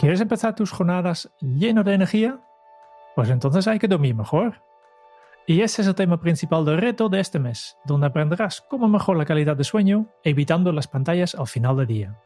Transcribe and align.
¿Quieres 0.00 0.22
empezar 0.22 0.54
tus 0.54 0.70
jornadas 0.70 1.30
lleno 1.42 1.84
de 1.84 1.92
energía? 1.92 2.40
Pues 3.14 3.28
entonces 3.28 3.68
hay 3.68 3.78
que 3.78 3.86
dormir 3.86 4.14
mejor. 4.14 4.62
Y 5.46 5.60
ese 5.60 5.82
es 5.82 5.88
el 5.88 5.94
tema 5.94 6.18
principal 6.22 6.64
del 6.64 6.78
reto 6.78 7.10
de 7.10 7.20
este 7.20 7.38
mes, 7.38 7.76
donde 7.84 8.06
aprenderás 8.06 8.62
cómo 8.62 8.88
mejorar 8.88 9.18
la 9.18 9.26
calidad 9.26 9.58
de 9.58 9.64
sueño 9.64 10.06
evitando 10.24 10.72
las 10.72 10.88
pantallas 10.88 11.34
al 11.34 11.48
final 11.48 11.76
del 11.76 11.86
día. 11.86 12.18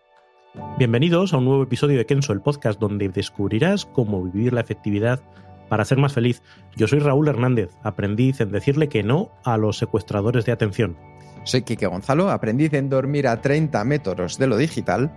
Bienvenidos 0.78 1.34
a 1.34 1.38
un 1.38 1.47
nuevo 1.47 1.64
episodio 1.64 1.98
de 1.98 2.06
Kenso, 2.06 2.33
el 2.33 2.42
podcast 2.42 2.78
donde 2.78 3.09
descubrirás 3.09 3.86
cómo 3.86 4.22
vivir 4.22 4.52
la 4.52 4.61
efectividad 4.61 5.20
para 5.69 5.84
ser 5.84 5.98
más 5.98 6.12
feliz. 6.12 6.42
Yo 6.77 6.86
soy 6.86 7.00
Raúl 7.00 7.27
Hernández, 7.27 7.70
aprendiz 7.83 8.41
en 8.41 8.52
decirle 8.52 8.88
que 8.88 9.02
no 9.02 9.33
a 9.42 9.56
los 9.56 9.78
secuestradores 9.78 10.45
de 10.45 10.52
atención. 10.52 10.97
Soy 11.42 11.62
Quique 11.62 11.88
Gonzalo, 11.88 12.30
aprendiz 12.30 12.72
en 12.75 12.88
dormir 12.88 13.27
a 13.27 13.41
30 13.41 13.83
metros 13.83 14.38
de 14.38 14.47
lo 14.47 14.59
digital. 14.59 15.11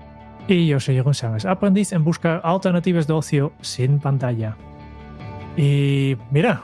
Y 0.48 0.68
yo 0.68 0.80
soy 0.80 1.04
Sánchez, 1.14 1.46
aprendiz 1.46 1.92
en 1.92 2.06
buscar 2.06 2.40
alternativas 2.44 3.06
de 3.06 3.14
ocio 3.14 3.52
sin 3.62 4.00
pantalla. 4.00 4.56
Y 5.58 6.16
mira, 6.32 6.64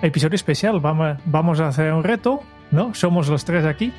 episodio 0.00 0.36
especial, 0.36 0.78
vamos, 0.78 1.18
vamos 1.24 1.58
a 1.58 1.68
hacer 1.68 1.92
un 1.92 2.04
reto, 2.04 2.40
¿no? 2.70 2.94
Somos 2.94 3.28
los 3.28 3.44
tres 3.44 3.64
aquí. 3.64 3.92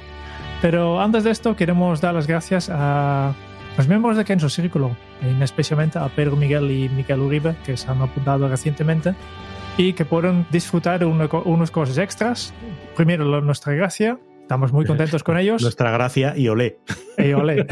Pero 0.61 1.02
antes 1.02 1.25
de 1.25 1.31
esto 1.31 1.55
queremos 1.55 2.00
dar 2.00 2.16
las 2.16 2.25
gracias 2.25 2.70
a 2.72 3.33
los 3.78 3.88
miembros 3.88 4.16
de 4.16 4.23
Kenzo 4.23 4.50
Círculo, 4.50 4.95
especialmente 5.42 6.00
a 6.00 6.08
Pedro 6.08 6.36
Miguel 6.36 6.72
y 6.72 6.89
Miguel 6.89 7.20
Uribe, 7.20 7.55
que 7.66 7.75
se 7.75 7.92
han 7.92 8.02
apuntado 8.02 8.48
recientemente 8.48 9.14
y 9.78 9.94
que 9.94 10.05
pueden 10.05 10.48
disfrutar 10.50 11.00
de 11.00 11.05
unas 11.05 11.70
cosas 11.72 11.98
extras. 11.98 12.53
Primero, 12.95 13.42
nuestra 13.42 13.73
gracia 13.73 14.17
Estamos 14.48 14.72
muy 14.72 14.86
contentos 14.88 15.23
con 15.23 15.38
ellos. 15.38 15.62
Nuestra 15.62 15.92
gracia 15.92 16.34
y 16.38 16.48
olé. 16.48 16.80
Y 17.17 17.34
olé. 17.34 17.66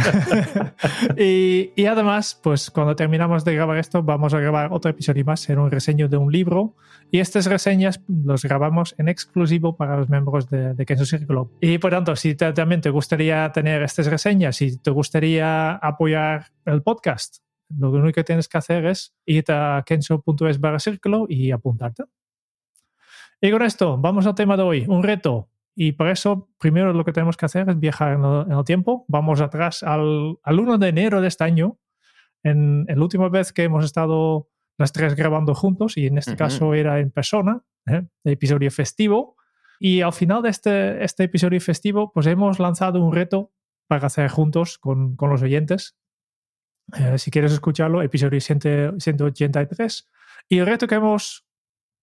y, 1.17 1.71
y, 1.75 1.85
además, 1.85 2.39
pues 2.41 2.71
cuando 2.71 2.95
terminamos 2.95 3.45
de 3.45 3.53
grabar 3.53 3.77
esto, 3.77 4.01
vamos 4.01 4.33
a 4.33 4.39
grabar 4.39 4.73
otro 4.73 4.89
episodio 4.89 5.23
más, 5.23 5.47
en 5.51 5.59
un 5.59 5.69
reseño 5.69 6.09
de 6.09 6.17
un 6.17 6.31
libro. 6.31 6.75
Y 7.11 7.19
estas 7.19 7.45
reseñas 7.45 8.01
los 8.07 8.43
grabamos 8.43 8.95
en 8.97 9.07
exclusivo 9.07 9.77
para 9.77 9.97
los 9.97 10.09
miembros 10.09 10.49
de, 10.49 10.73
de 10.73 10.85
Kenzo 10.85 11.05
Círculo. 11.05 11.51
Y 11.61 11.77
por 11.77 11.91
tanto, 11.91 12.15
si 12.15 12.33
te, 12.33 12.51
también 12.53 12.81
te 12.81 12.89
gustaría 12.89 13.51
tener 13.51 13.83
estas 13.83 14.07
reseñas, 14.07 14.55
si 14.55 14.77
te 14.77 14.89
gustaría 14.89 15.73
apoyar 15.75 16.47
el 16.65 16.81
podcast, 16.81 17.37
lo 17.77 17.91
único 17.91 18.15
que 18.15 18.23
tienes 18.23 18.49
que 18.49 18.57
hacer 18.57 18.87
es 18.87 19.13
ir 19.25 19.45
a 19.49 19.83
kenzo.es 19.85 20.59
barra 20.59 20.79
círculo 20.79 21.27
y 21.29 21.51
apuntarte. 21.51 22.03
Y 23.39 23.51
con 23.51 23.61
esto, 23.61 23.95
vamos 23.95 24.25
al 24.25 24.33
tema 24.33 24.57
de 24.57 24.63
hoy, 24.63 24.85
un 24.87 25.03
reto 25.03 25.49
y 25.75 25.91
por 25.91 26.07
eso, 26.07 26.49
primero 26.57 26.93
lo 26.93 27.03
que 27.03 27.11
tenemos 27.11 27.35
que 27.35 27.45
hacer 27.45 27.69
es 27.69 27.79
viajar 27.79 28.13
en 28.13 28.51
el, 28.51 28.63
tiempo. 28.63 29.05
Vamos 29.07 29.41
atrás 29.41 29.83
al, 29.83 30.37
al, 30.41 30.59
1 30.59 30.77
de 30.77 30.87
enero 30.87 31.21
de 31.21 31.27
este 31.27 31.43
año, 31.43 31.77
en, 32.43 32.85
en, 32.88 32.97
la 32.97 33.03
última 33.03 33.27
vez 33.27 33.51
que 33.51 33.63
hemos 33.63 33.83
estado 33.83 34.50
las 34.77 34.94
tres 34.94 35.16
grabando 35.16 35.53
juntos, 35.53 35.97
y 35.97 36.07
en 36.07 36.17
este 36.17 36.31
uh 36.31 36.33
-huh. 36.35 36.38
caso 36.38 36.73
era 36.73 37.00
en 37.00 37.11
persona, 37.11 37.61
¿eh? 37.88 38.03
el 38.23 38.31
episodio 38.31 38.72
festivo. 38.72 39.35
Y 39.79 40.01
al 40.01 40.13
final 40.13 40.41
de 40.41 40.50
este, 40.50 41.03
este 41.03 41.25
episodio 41.25 41.59
festivo, 41.59 42.11
pues 42.13 42.25
hemos 42.27 42.59
lanzado 42.59 43.03
un 43.03 43.13
reto 43.13 43.51
para 43.88 44.07
hacer 44.07 44.29
juntos 44.29 44.77
con, 44.77 45.16
con 45.16 45.29
los 45.29 45.41
oyentes. 45.41 45.97
Eh, 46.97 47.17
si 47.17 47.31
quieres 47.31 47.51
escucharlo, 47.51 48.01
episodio 48.01 48.39
183. 48.39 50.09
Y 50.50 50.59
el 50.59 50.66
reto 50.66 50.88
que 50.88 50.95
hemos 50.95 51.45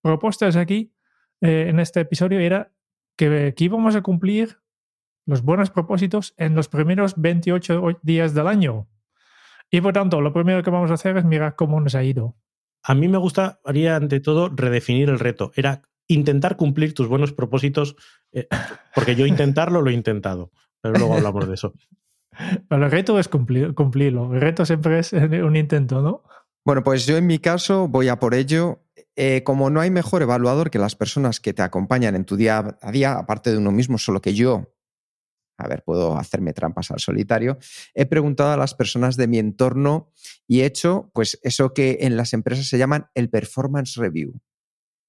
propuesto 0.03 0.47
es 0.47 0.57
aquí, 0.57 0.95
eh, 1.41 1.67
en 1.69 1.81
este 1.81 2.01
episodio, 2.01 2.41
era 2.41 2.73
que, 3.31 3.55
que, 3.57 3.65
íbamos 3.65 3.95
a 3.95 4.03
cumplir 4.03 4.59
los 5.27 5.43
buenos 5.43 5.71
propósitos 5.71 6.35
en 6.37 6.55
los 6.55 6.69
primeros 6.69 7.15
28 7.17 8.01
días 8.03 8.35
del 8.35 8.49
año. 8.49 8.89
Y 9.71 9.81
por 9.81 9.93
tanto, 9.93 10.21
lo 10.21 10.33
primero 10.33 10.63
que 10.63 10.71
vamos 10.71 10.91
a 10.91 10.95
hacer 10.95 11.17
es 11.17 11.25
mirar 11.25 11.55
cómo 11.55 11.81
nos 11.81 11.95
ha 11.95 12.03
ido. 12.03 12.37
A 12.83 12.95
mí 12.95 13.07
me 13.07 13.19
gustaría, 13.19 13.95
ante 13.95 14.19
todo, 14.19 14.49
redefinir 14.49 15.09
el 15.09 15.21
reto. 15.21 15.53
Era 15.55 15.83
intentar 16.09 16.57
cumplir 16.57 16.95
tus 16.95 17.07
buenos 17.07 17.33
propósitos, 17.33 17.95
eh, 18.33 18.49
porque 18.95 19.15
yo 19.15 19.25
intentarlo 19.25 19.83
lo 19.83 19.91
he 19.91 19.95
intentado, 19.95 20.51
pero 20.81 20.99
luego 20.99 21.15
hablamos 21.15 21.47
de 21.47 21.55
eso. 21.55 21.73
Pero 22.69 22.87
el 22.87 22.91
reto 22.91 23.19
es 23.19 23.29
cumplir, 23.29 23.75
cumplirlo. 23.75 24.33
El 24.35 24.41
reto 24.41 24.65
siempre 24.65 25.01
es 25.01 25.13
un 25.13 25.55
intento, 25.55 26.01
¿no? 26.01 26.23
Bueno, 26.65 26.83
pues 26.83 27.07
yo 27.07 27.19
en 27.19 27.27
mi 27.27 27.39
caso 27.39 27.89
voy 27.89 28.09
a 28.09 28.19
por 28.19 28.33
ello. 28.35 28.82
Eh, 29.17 29.43
como 29.45 29.71
no 29.71 29.81
hay 29.81 29.91
mejor 29.91 30.23
evaluador 30.23 30.71
que 30.71 30.79
las 30.79 30.97
personas 30.97 31.41
que 31.41 31.55
te 31.55 31.63
acompañan 31.63 32.15
en 32.15 32.25
tu 32.25 32.37
día 32.37 32.79
a 32.81 32.93
día, 32.93 33.15
aparte 33.15 33.51
de 33.51 33.59
uno 33.59 33.73
mismo, 33.73 33.99
solo 33.99 34.21
que 34.21 34.35
yo, 34.35 34.75
a 35.59 35.69
ver, 35.69 35.83
puedo 35.85 36.17
hacerme 36.17 36.53
trampas 36.53 36.91
al 36.91 37.01
solitario, 37.01 37.59
he 37.95 38.07
preguntado 38.07 38.53
a 38.53 38.57
las 38.57 38.75
personas 38.75 39.17
de 39.17 39.29
mi 39.29 39.39
entorno 39.39 40.11
y 40.47 40.61
he 40.61 40.67
hecho, 40.67 41.11
pues, 41.15 41.39
eso 41.43 41.73
que 41.73 41.99
en 42.03 42.17
las 42.17 42.33
empresas 42.33 42.67
se 42.67 42.79
llaman 42.79 43.07
el 43.15 43.31
performance 43.31 43.97
review. 43.97 44.41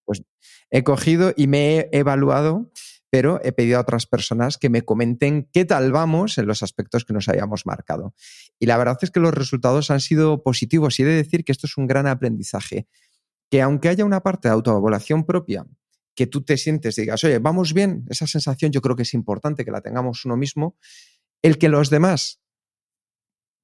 Pues 0.06 0.24
he 0.70 0.84
cogido 0.84 1.34
y 1.36 1.48
me 1.48 1.78
he 1.78 1.90
evaluado, 1.92 2.72
pero 3.10 3.40
he 3.44 3.52
pedido 3.52 3.78
a 3.78 3.82
otras 3.82 4.06
personas 4.06 4.58
que 4.58 4.70
me 4.70 4.82
comenten 4.82 5.50
qué 5.54 5.66
tal 5.66 5.92
vamos 5.92 6.38
en 6.38 6.48
los 6.48 6.64
aspectos 6.64 7.06
que 7.06 7.14
nos 7.14 7.30
hayamos 7.30 7.66
marcado. 7.66 8.14
Y 8.60 8.66
la 8.66 8.78
verdad 8.78 8.98
es 9.02 9.12
que 9.12 9.20
los 9.20 9.34
resultados 9.34 9.92
han 9.92 10.02
sido 10.02 10.44
positivos 10.44 11.00
y 11.00 11.04
he 11.04 11.06
de 11.06 11.16
decir 11.16 11.46
que 11.46 11.52
esto 11.52 11.68
es 11.68 11.78
un 11.78 11.88
gran 11.88 12.08
aprendizaje 12.08 12.88
que 13.54 13.62
aunque 13.62 13.88
haya 13.88 14.04
una 14.04 14.24
parte 14.24 14.48
de 14.48 14.54
autoevaluación 14.56 15.28
propia, 15.28 15.64
que 16.16 16.26
tú 16.26 16.44
te 16.44 16.58
sientes, 16.58 16.96
digas, 16.96 17.24
oye, 17.24 17.38
vamos 17.38 17.76
bien, 17.76 18.04
esa 18.10 18.26
sensación 18.26 18.72
yo 18.72 18.82
creo 18.82 18.96
que 18.96 19.04
es 19.04 19.14
importante 19.14 19.64
que 19.64 19.70
la 19.70 19.82
tengamos 19.82 20.26
uno 20.26 20.36
mismo, 20.36 20.76
el 21.44 21.60
que 21.60 21.70
los 21.70 21.92
demás 21.92 22.42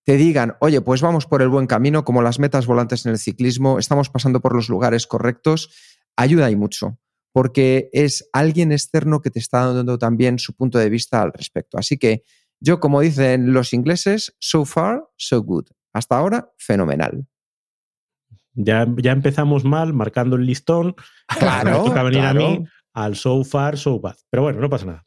te 0.05 0.16
digan, 0.16 0.57
oye, 0.61 0.79
pues 0.81 1.01
vamos 1.01 1.25
por 1.25 1.41
el 1.41 1.50
buen 1.50 1.66
camino, 1.66 2.05
como 2.05 2.22
las 2.22 2.38
metas 2.38 2.67
volantes 2.67 3.07
en 3.07 3.13
el 3.13 3.17
ciclismo, 3.17 3.79
estamos 3.79 4.11
pasando 4.11 4.41
por 4.41 4.53
los 4.53 4.69
lugares 4.69 5.07
correctos, 5.07 5.72
ayuda 6.16 6.51
y 6.51 6.56
mucho, 6.56 7.00
porque 7.31 7.89
es 7.91 8.29
alguien 8.31 8.71
externo 8.71 9.23
que 9.23 9.31
te 9.31 9.39
está 9.39 9.73
dando 9.73 9.97
también 9.97 10.38
su 10.38 10.53
punto 10.53 10.77
de 10.77 10.91
vista 10.91 11.23
al 11.23 11.33
respecto. 11.33 11.79
Así 11.79 11.97
que 11.97 12.21
yo, 12.59 12.79
como 12.79 13.01
dicen 13.01 13.53
los 13.53 13.73
ingleses, 13.73 14.35
so 14.38 14.66
far, 14.66 15.09
so 15.17 15.41
good. 15.41 15.66
Hasta 15.94 16.16
ahora, 16.16 16.53
fenomenal. 16.59 17.25
Ya, 18.54 18.88
ya 18.98 19.12
empezamos 19.12 19.64
mal, 19.64 19.94
marcando 19.94 20.36
el 20.36 20.46
listón. 20.46 20.96
Claro. 21.28 21.84
Me 21.84 21.90
toca 21.90 22.04
venir 22.04 22.22
claro. 22.22 22.46
a 22.46 22.50
mí 22.50 22.66
al 22.94 23.16
so 23.16 23.44
far, 23.44 23.78
so 23.78 24.00
bad. 24.00 24.16
Pero 24.30 24.44
bueno, 24.44 24.60
no 24.60 24.70
pasa 24.70 24.86
nada. 24.86 25.04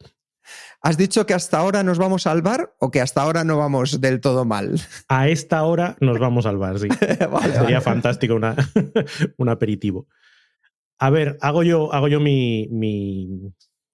¿Has 0.80 0.96
dicho 0.96 1.26
que 1.26 1.34
hasta 1.34 1.58
ahora 1.58 1.84
nos 1.84 1.98
vamos 1.98 2.26
al 2.26 2.42
bar 2.42 2.74
o 2.80 2.90
que 2.90 3.00
hasta 3.00 3.22
ahora 3.22 3.44
no 3.44 3.56
vamos 3.56 4.00
del 4.00 4.20
todo 4.20 4.44
mal? 4.44 4.80
A 5.08 5.28
esta 5.28 5.62
hora 5.62 5.96
nos 6.00 6.18
vamos 6.18 6.44
al 6.44 6.58
bar, 6.58 6.78
sí. 6.78 6.88
vale, 7.30 7.52
Sería 7.52 7.60
vale. 7.60 7.80
fantástico 7.80 8.34
una, 8.34 8.56
un 9.38 9.48
aperitivo. 9.48 10.08
A 10.98 11.10
ver, 11.10 11.38
hago 11.40 11.62
yo, 11.62 11.92
hago 11.92 12.08
yo 12.08 12.18
mi, 12.18 12.68
mi, 12.70 13.28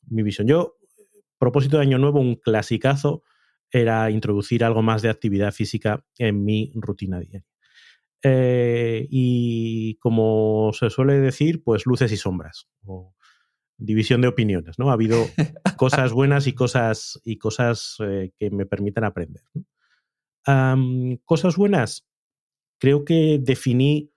mi 0.07 0.23
visión. 0.23 0.47
Yo, 0.47 0.77
propósito 1.39 1.77
de 1.77 1.83
Año 1.83 1.99
Nuevo, 1.99 2.21
un 2.21 2.37
clasicazo 2.37 3.23
era 3.71 4.11
introducir 4.11 4.65
algo 4.65 4.83
más 4.83 5.03
de 5.03 5.11
actividad 5.11 5.53
física 5.53 6.05
en 6.17 6.45
mi 6.45 6.73
rutina 6.75 7.21
diaria. 7.21 7.45
Eh, 8.23 9.07
y 9.11 9.97
como 9.97 10.73
se 10.73 10.91
suele 10.91 11.15
decir, 11.21 11.63
pues 11.63 11.87
luces 11.87 12.11
y 12.13 12.17
sombras, 12.17 12.69
o 12.85 13.15
división 13.77 14.21
de 14.21 14.29
opiniones, 14.29 14.79
¿no? 14.79 14.91
Ha 14.91 14.95
habido 14.95 15.25
cosas 15.77 16.13
buenas 16.13 16.47
y 16.47 16.53
cosas, 16.53 17.21
y 17.25 17.39
cosas 17.39 17.97
eh, 18.01 18.33
que 18.37 18.51
me 18.51 18.67
permiten 18.67 19.05
aprender. 19.05 19.43
¿no? 19.55 19.65
Um, 20.47 21.19
cosas 21.25 21.57
buenas, 21.57 22.07
creo 22.79 23.05
que 23.05 23.39
definí 23.41 24.11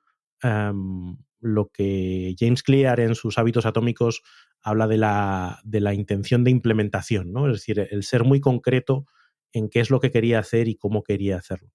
um, 0.43 1.17
lo 1.39 1.69
que 1.69 2.35
James 2.39 2.63
Clear 2.63 2.99
en 2.99 3.15
sus 3.15 3.37
hábitos 3.37 3.65
atómicos 3.65 4.23
habla 4.61 4.87
de 4.87 4.97
la, 4.97 5.59
de 5.63 5.81
la 5.81 5.93
intención 5.93 6.43
de 6.43 6.51
implementación, 6.51 7.33
¿no? 7.33 7.47
Es 7.47 7.53
decir, 7.53 7.87
el 7.91 8.03
ser 8.03 8.23
muy 8.23 8.39
concreto 8.39 9.05
en 9.51 9.69
qué 9.69 9.79
es 9.79 9.89
lo 9.89 9.99
que 9.99 10.11
quería 10.11 10.39
hacer 10.39 10.67
y 10.67 10.75
cómo 10.75 11.03
quería 11.03 11.37
hacerlo. 11.37 11.71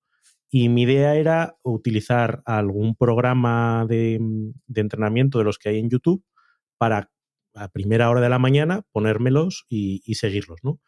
Y 0.50 0.68
mi 0.68 0.82
idea 0.82 1.16
era 1.16 1.56
utilizar 1.62 2.42
algún 2.44 2.94
programa 2.94 3.84
de, 3.88 4.18
de, 4.66 4.80
entrenamiento 4.80 5.38
de 5.38 5.44
los 5.44 5.58
que 5.58 5.70
hay 5.70 5.78
en 5.78 5.90
YouTube 5.90 6.24
para 6.78 7.10
a 7.54 7.68
primera 7.68 8.10
hora 8.10 8.20
de 8.20 8.28
la 8.28 8.38
mañana 8.38 8.82
ponérmelos 8.92 9.66
y, 9.68 10.02
y 10.04 10.16
seguirlos, 10.16 10.60
¿no? 10.62 10.80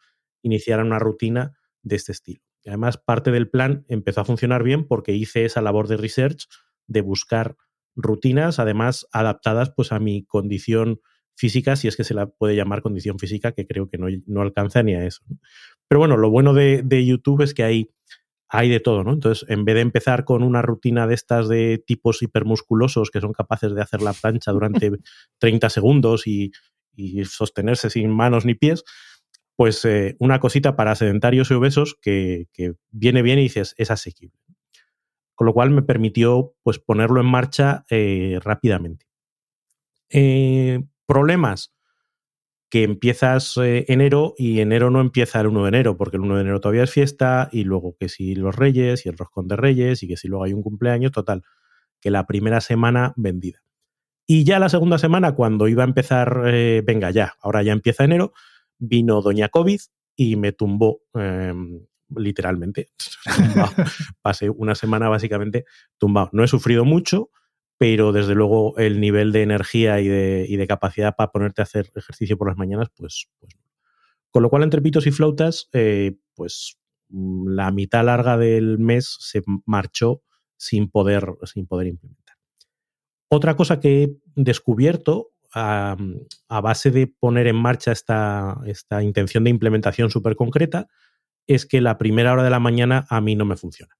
Iniciar 0.43 0.81
una 0.81 0.99
rutina 0.99 1.57
de 1.81 1.95
este 1.95 2.11
estilo. 2.11 2.41
Y 2.63 2.69
además, 2.69 2.97
parte 2.97 3.31
del 3.31 3.49
plan 3.49 3.85
empezó 3.87 4.21
a 4.21 4.25
funcionar 4.25 4.63
bien 4.63 4.87
porque 4.87 5.13
hice 5.13 5.45
esa 5.45 5.61
labor 5.61 5.87
de 5.87 5.97
research 5.97 6.47
de 6.87 7.01
buscar 7.01 7.55
rutinas, 7.95 8.59
además 8.59 9.07
adaptadas 9.11 9.71
pues 9.75 9.91
a 9.91 9.99
mi 9.99 10.25
condición 10.25 11.01
física, 11.35 11.75
si 11.75 11.87
es 11.87 11.95
que 11.95 12.03
se 12.03 12.13
la 12.13 12.27
puede 12.27 12.55
llamar 12.55 12.81
condición 12.81 13.17
física, 13.17 13.53
que 13.53 13.65
creo 13.65 13.89
que 13.89 13.97
no, 13.97 14.07
no 14.25 14.41
alcanza 14.41 14.83
ni 14.83 14.95
a 14.95 15.05
eso. 15.05 15.23
Pero 15.87 15.99
bueno, 15.99 16.17
lo 16.17 16.29
bueno 16.29 16.53
de, 16.53 17.05
YouTube 17.05 17.41
es 17.41 17.53
que 17.53 17.63
hay, 17.63 17.89
hay 18.49 18.69
de 18.69 18.79
todo, 18.79 19.03
¿no? 19.03 19.13
Entonces, 19.13 19.47
en 19.49 19.63
vez 19.63 19.75
de 19.75 19.81
empezar 19.81 20.25
con 20.25 20.43
una 20.43 20.61
rutina 20.61 21.05
de 21.05 21.13
estas 21.13 21.47
de 21.47 21.81
tipos 21.85 22.21
hipermusculosos 22.21 23.11
que 23.11 23.21
son 23.21 23.31
capaces 23.31 23.73
de 23.75 23.81
hacer 23.81 24.01
la 24.01 24.13
plancha 24.13 24.51
durante 24.51 24.91
30 25.37 25.69
segundos 25.69 26.27
y, 26.27 26.51
y 26.95 27.23
sostenerse 27.25 27.89
sin 27.89 28.09
manos 28.09 28.45
ni 28.45 28.55
pies, 28.55 28.83
pues 29.55 29.83
eh, 29.85 30.15
una 30.19 30.39
cosita 30.39 30.75
para 30.75 30.95
sedentarios 30.95 31.51
y 31.51 31.53
obesos 31.53 31.97
que, 32.01 32.47
que, 32.53 32.75
viene 32.91 33.21
bien 33.21 33.39
y 33.39 33.43
dices, 33.43 33.75
es 33.77 33.91
asequible. 33.91 34.39
Con 35.35 35.47
lo 35.47 35.53
cual 35.53 35.69
me 35.69 35.81
permitió 35.81 36.55
pues, 36.63 36.79
ponerlo 36.79 37.19
en 37.19 37.27
marcha 37.27 37.85
eh, 37.89 38.39
rápidamente. 38.41 39.05
Eh, 40.09 40.81
problemas 41.05 41.73
que 42.69 42.83
empiezas 42.83 43.57
eh, 43.57 43.85
enero 43.87 44.35
y 44.37 44.59
enero 44.59 44.91
no 44.91 45.01
empieza 45.01 45.41
el 45.41 45.47
1 45.47 45.63
de 45.63 45.69
enero, 45.69 45.97
porque 45.97 46.17
el 46.17 46.21
1 46.21 46.35
de 46.35 46.41
enero 46.41 46.59
todavía 46.59 46.83
es 46.83 46.91
fiesta 46.91 47.49
y 47.51 47.63
luego 47.63 47.95
que 47.99 48.09
si 48.09 48.35
los 48.35 48.55
reyes 48.55 49.05
y 49.05 49.09
el 49.09 49.17
roscón 49.17 49.47
de 49.47 49.55
reyes 49.55 50.03
y 50.03 50.07
que 50.07 50.17
si 50.17 50.27
luego 50.27 50.43
hay 50.43 50.53
un 50.53 50.61
cumpleaños, 50.61 51.11
total, 51.11 51.43
que 51.99 52.11
la 52.11 52.27
primera 52.27 52.61
semana 52.61 53.13
vendida. 53.15 53.63
Y 54.27 54.43
ya 54.43 54.59
la 54.59 54.69
segunda 54.69 54.99
semana, 54.99 55.33
cuando 55.33 55.67
iba 55.67 55.83
a 55.83 55.87
empezar, 55.87 56.43
eh, 56.45 56.83
venga 56.85 57.09
ya, 57.09 57.33
ahora 57.41 57.63
ya 57.63 57.71
empieza 57.71 58.03
enero, 58.03 58.33
vino 58.77 59.21
Doña 59.21 59.49
COVID 59.49 59.79
y 60.15 60.35
me 60.35 60.51
tumbó 60.51 61.01
eh, 61.15 61.53
literalmente. 62.15 62.89
Pasé 64.21 64.49
una 64.51 64.75
semana 64.75 65.09
básicamente 65.09 65.65
tumbado. 65.97 66.29
No 66.33 66.43
he 66.43 66.47
sufrido 66.47 66.85
mucho, 66.85 67.31
pero 67.79 68.11
desde 68.11 68.35
luego 68.35 68.77
el 68.77 68.99
nivel 68.99 69.31
de 69.31 69.41
energía 69.41 70.01
y 70.01 70.07
de, 70.09 70.45
y 70.47 70.57
de, 70.57 70.67
capacidad 70.67 71.15
para 71.15 71.31
ponerte 71.31 71.61
a 71.61 71.63
hacer 71.63 71.89
ejercicio 71.95 72.37
por 72.37 72.49
las 72.49 72.57
mañanas, 72.57 72.89
pues, 72.93 73.29
pues 73.39 73.55
Con 74.31 74.43
lo 74.43 74.49
cual, 74.49 74.63
entre 74.63 74.81
pitos 74.81 75.07
y 75.07 75.11
flautas, 75.11 75.69
eh, 75.71 76.17
pues 76.35 76.77
mm, 77.07 77.47
la 77.47 77.71
mitad 77.71 78.03
larga 78.03 78.37
del 78.37 78.79
mes 78.79 79.15
se 79.21 79.41
marchó 79.65 80.21
sin 80.57 80.91
poder, 80.91 81.25
sin 81.45 81.67
poder 81.67 81.87
implementar. 81.87 82.35
Otra 83.29 83.55
cosa 83.55 83.79
que 83.79 84.03
he 84.03 84.17
descubierto 84.35 85.31
a, 85.53 85.95
a 86.49 86.61
base 86.61 86.91
de 86.91 87.07
poner 87.07 87.47
en 87.47 87.55
marcha 87.55 87.93
esta, 87.93 88.57
esta 88.65 89.01
intención 89.03 89.45
de 89.45 89.51
implementación 89.51 90.09
súper 90.09 90.35
concreta 90.35 90.89
es 91.47 91.65
que 91.65 91.79
la 91.79 91.97
primera 91.97 92.33
hora 92.33 92.43
de 92.43 92.49
la 92.49 92.59
mañana 92.59 93.05
a 93.09 93.21
mí 93.21 93.37
no 93.37 93.45
me 93.45 93.55
funciona. 93.55 93.98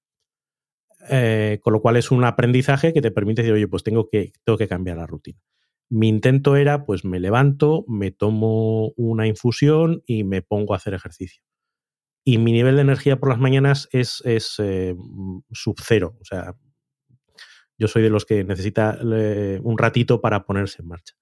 Eh, 1.08 1.60
con 1.62 1.72
lo 1.72 1.80
cual 1.80 1.96
es 1.96 2.10
un 2.10 2.24
aprendizaje 2.24 2.92
que 2.92 3.00
te 3.00 3.10
permite 3.10 3.42
decir, 3.42 3.54
oye, 3.54 3.68
pues 3.68 3.82
tengo 3.82 4.08
que, 4.08 4.32
tengo 4.44 4.58
que 4.58 4.68
cambiar 4.68 4.98
la 4.98 5.06
rutina. 5.06 5.40
Mi 5.88 6.08
intento 6.08 6.56
era, 6.56 6.84
pues 6.84 7.04
me 7.04 7.20
levanto, 7.20 7.84
me 7.88 8.10
tomo 8.10 8.92
una 8.96 9.26
infusión 9.26 10.02
y 10.06 10.24
me 10.24 10.42
pongo 10.42 10.74
a 10.74 10.76
hacer 10.76 10.94
ejercicio. 10.94 11.42
Y 12.22 12.38
mi 12.38 12.52
nivel 12.52 12.76
de 12.76 12.82
energía 12.82 13.18
por 13.18 13.30
las 13.30 13.38
mañanas 13.38 13.88
es, 13.92 14.22
es 14.24 14.54
eh, 14.58 14.94
sub 15.52 15.76
cero. 15.82 16.16
O 16.20 16.24
sea, 16.24 16.54
yo 17.78 17.88
soy 17.88 18.02
de 18.02 18.10
los 18.10 18.26
que 18.26 18.44
necesita 18.44 18.98
eh, 19.02 19.58
un 19.62 19.78
ratito 19.78 20.20
para 20.20 20.44
ponerse 20.44 20.82
en 20.82 20.88
marcha. 20.88 21.14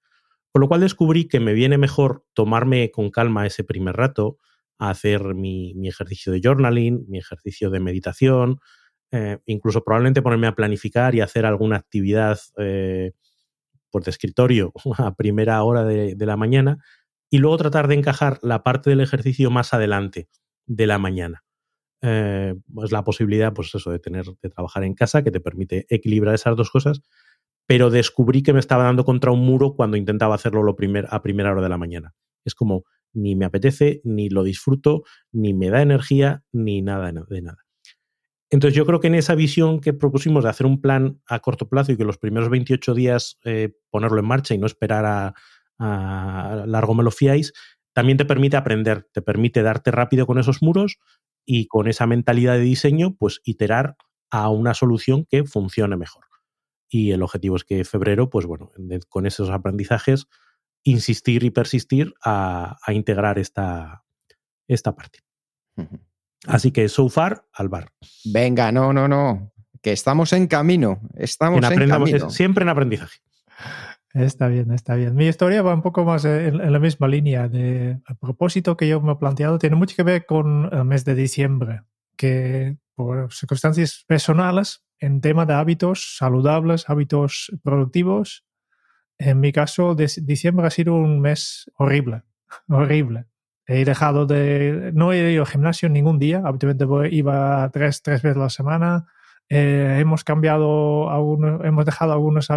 Con 0.51 0.61
lo 0.61 0.67
cual 0.67 0.81
descubrí 0.81 1.27
que 1.27 1.39
me 1.39 1.53
viene 1.53 1.77
mejor 1.77 2.25
tomarme 2.33 2.91
con 2.91 3.11
calma 3.11 3.47
ese 3.47 3.63
primer 3.63 3.95
rato, 3.95 4.37
a 4.77 4.89
hacer 4.89 5.35
mi, 5.35 5.73
mi 5.75 5.87
ejercicio 5.87 6.31
de 6.31 6.41
journaling, 6.43 7.05
mi 7.07 7.17
ejercicio 7.17 7.69
de 7.69 7.79
meditación, 7.79 8.59
eh, 9.11 9.39
incluso 9.45 9.83
probablemente 9.83 10.21
ponerme 10.21 10.47
a 10.47 10.55
planificar 10.55 11.15
y 11.15 11.21
hacer 11.21 11.45
alguna 11.45 11.77
actividad 11.77 12.39
eh, 12.57 13.13
por 13.89 14.03
de 14.03 14.11
escritorio 14.11 14.71
a 14.97 15.15
primera 15.15 15.63
hora 15.63 15.83
de, 15.83 16.15
la 16.19 16.37
mañana 16.37 16.77
y 17.29 17.39
luego 17.39 17.57
tratar 17.57 17.87
de 17.87 17.95
encajar 17.95 18.39
la 18.41 18.63
parte 18.63 18.89
del 18.89 19.01
ejercicio 19.01 19.49
más 19.49 19.73
adelante 19.73 20.29
de 20.67 20.87
la 20.87 20.99
mañana. 20.99 21.43
Eh, 22.01 22.55
pues 22.73 22.91
la 22.91 23.03
posibilidad, 23.03 23.53
pues 23.53 23.73
eso, 23.75 23.91
de 23.91 23.99
tener, 23.99 24.25
de 24.25 24.49
trabajar 24.49 24.83
en 24.83 24.93
casa, 24.93 25.23
que 25.23 25.31
te 25.31 25.41
permite 25.41 25.85
equilibrar 25.89 26.35
esas 26.35 26.55
dos 26.55 26.71
cosas, 26.71 27.01
pero 27.67 27.89
descubrí 27.89 28.41
que 28.41 28.53
me 28.53 28.59
estaba 28.59 28.83
dando 28.83 29.05
contra 29.05 29.31
un 29.31 29.45
muro 29.45 29.75
cuando 29.75 29.97
intentaba 29.97 30.35
hacerlo 30.35 30.63
lo 30.63 30.75
a 31.09 31.21
primera 31.21 31.51
hora 31.51 31.61
de 31.61 31.69
la 31.69 31.77
mañana. 31.77 32.15
Es 32.45 32.55
como, 32.55 32.85
ni 33.13 33.35
me 33.35 33.45
apetece, 33.45 34.01
ni 34.03 34.29
lo 34.29 34.43
disfruto, 34.43 35.03
ni 35.31 35.53
me 35.53 35.69
da 35.69 35.81
energía, 35.81 36.43
ni 36.51 36.81
nada 36.81 37.11
de 37.11 37.41
nada. 37.41 37.68
Entonces 38.49 38.75
yo 38.75 38.85
creo 38.85 38.99
que 38.99 39.07
en 39.07 39.15
esa 39.15 39.35
visión 39.35 39.79
que 39.79 39.93
propusimos 39.93 40.43
de 40.43 40.49
hacer 40.49 40.65
un 40.65 40.81
plan 40.81 41.21
a 41.27 41.39
corto 41.39 41.69
plazo 41.69 41.91
y 41.91 41.97
que 41.97 42.03
los 42.03 42.17
primeros 42.17 42.49
28 42.49 42.93
días 42.95 43.37
eh, 43.43 43.73
ponerlo 43.91 44.19
en 44.19 44.25
marcha 44.25 44.55
y 44.55 44.57
no 44.57 44.65
esperar 44.65 45.05
a, 45.05 45.33
largo 46.65 46.93
me 46.93 47.03
lo 47.03 47.11
fiáis, 47.11 47.53
también 47.93 48.17
te 48.17 48.25
permite 48.25 48.57
aprender, 48.57 49.07
te 49.13 49.21
permite 49.21 49.61
darte 49.61 49.91
rápido 49.91 50.27
con 50.27 50.37
esos 50.37 50.61
muros 50.61 50.97
y 51.45 51.67
con 51.67 51.87
esa 51.87 52.05
mentalidad 52.05 52.55
de 52.55 52.61
diseño, 52.61 53.15
pues 53.15 53.39
iterar 53.45 53.95
a 54.29 54.49
una 54.49 54.73
solución 54.73 55.25
que 55.25 55.45
funcione 55.45 55.95
mejor. 55.95 56.25
Y 56.89 57.11
el 57.11 57.23
objetivo 57.23 57.55
es 57.55 57.63
que 57.63 57.85
febrero, 57.85 58.29
pues 58.29 58.45
bueno, 58.45 58.71
con 59.07 59.25
esos 59.25 59.49
aprendizajes, 59.49 60.27
insistir 60.83 61.43
y 61.43 61.51
persistir 61.51 62.13
a, 62.23 62.77
integrar 62.87 63.39
esta, 63.39 64.03
esta 64.67 64.95
parte. 64.95 65.19
Así 66.47 66.71
que 66.71 66.87
so 66.89 67.09
far 67.09 67.45
al 67.53 67.69
bar. 67.69 67.91
Venga, 68.25 68.71
no, 68.71 68.93
no, 68.93 69.07
no. 69.07 69.51
Que 69.81 69.91
estamos 69.91 70.33
en 70.33 70.47
camino. 70.47 71.01
Estamos 71.15 71.63
en, 71.63 71.81
en 71.81 71.89
camino. 71.89 72.29
Siempre 72.29 72.63
en 72.63 72.69
aprendizaje. 72.69 73.19
Está 74.13 74.47
bien, 74.47 74.71
está 74.71 74.95
bien. 74.95 75.15
Mi 75.15 75.27
historia 75.27 75.61
va 75.61 75.73
un 75.73 75.81
poco 75.81 76.03
más 76.03 76.25
en, 76.25 76.59
en 76.59 76.73
la 76.73 76.79
misma 76.79 77.07
línea. 77.07 77.47
De, 77.47 77.99
a 78.05 78.15
propósito 78.15 78.75
que 78.75 78.87
yo 78.87 79.01
me 79.01 79.13
he 79.13 79.15
planteado, 79.15 79.59
tiene 79.59 79.75
mucho 79.75 79.95
que 79.95 80.03
ver 80.03 80.25
con 80.25 80.69
el 80.71 80.85
mes 80.85 81.05
de 81.05 81.15
diciembre, 81.15 81.83
que 82.17 82.77
por 82.95 83.31
circunstancias 83.31 84.03
personales, 84.07 84.83
en 84.99 85.21
tema 85.21 85.45
de 85.45 85.53
hábitos 85.53 86.17
saludables, 86.17 86.89
hábitos 86.89 87.51
productivos, 87.63 88.45
en 89.19 89.39
mi 89.39 89.51
caso, 89.51 89.95
de, 89.95 90.11
diciembre 90.21 90.65
ha 90.65 90.69
sido 90.69 90.95
un 90.95 91.21
mes 91.21 91.69
horrible, 91.77 92.23
horrible. 92.67 93.25
He 93.71 93.85
dejado 93.85 94.25
de. 94.25 94.91
No 94.95 95.13
he 95.13 95.31
ido 95.31 95.43
al 95.43 95.47
gimnasio 95.47 95.89
ningún 95.89 96.17
día. 96.17 96.41
Habitualmente 96.43 96.85
iba 97.15 97.69
tres, 97.71 98.01
tres 98.01 98.23
veces 98.23 98.37
a 98.37 98.39
la 98.39 98.49
semana. 98.49 99.05
Eh, 99.47 99.97
hemos 99.99 100.23
cambiado 100.23 101.11
algunos, 101.11 101.63
hemos 101.63 101.85
dejado 101.85 102.13
algunas 102.13 102.47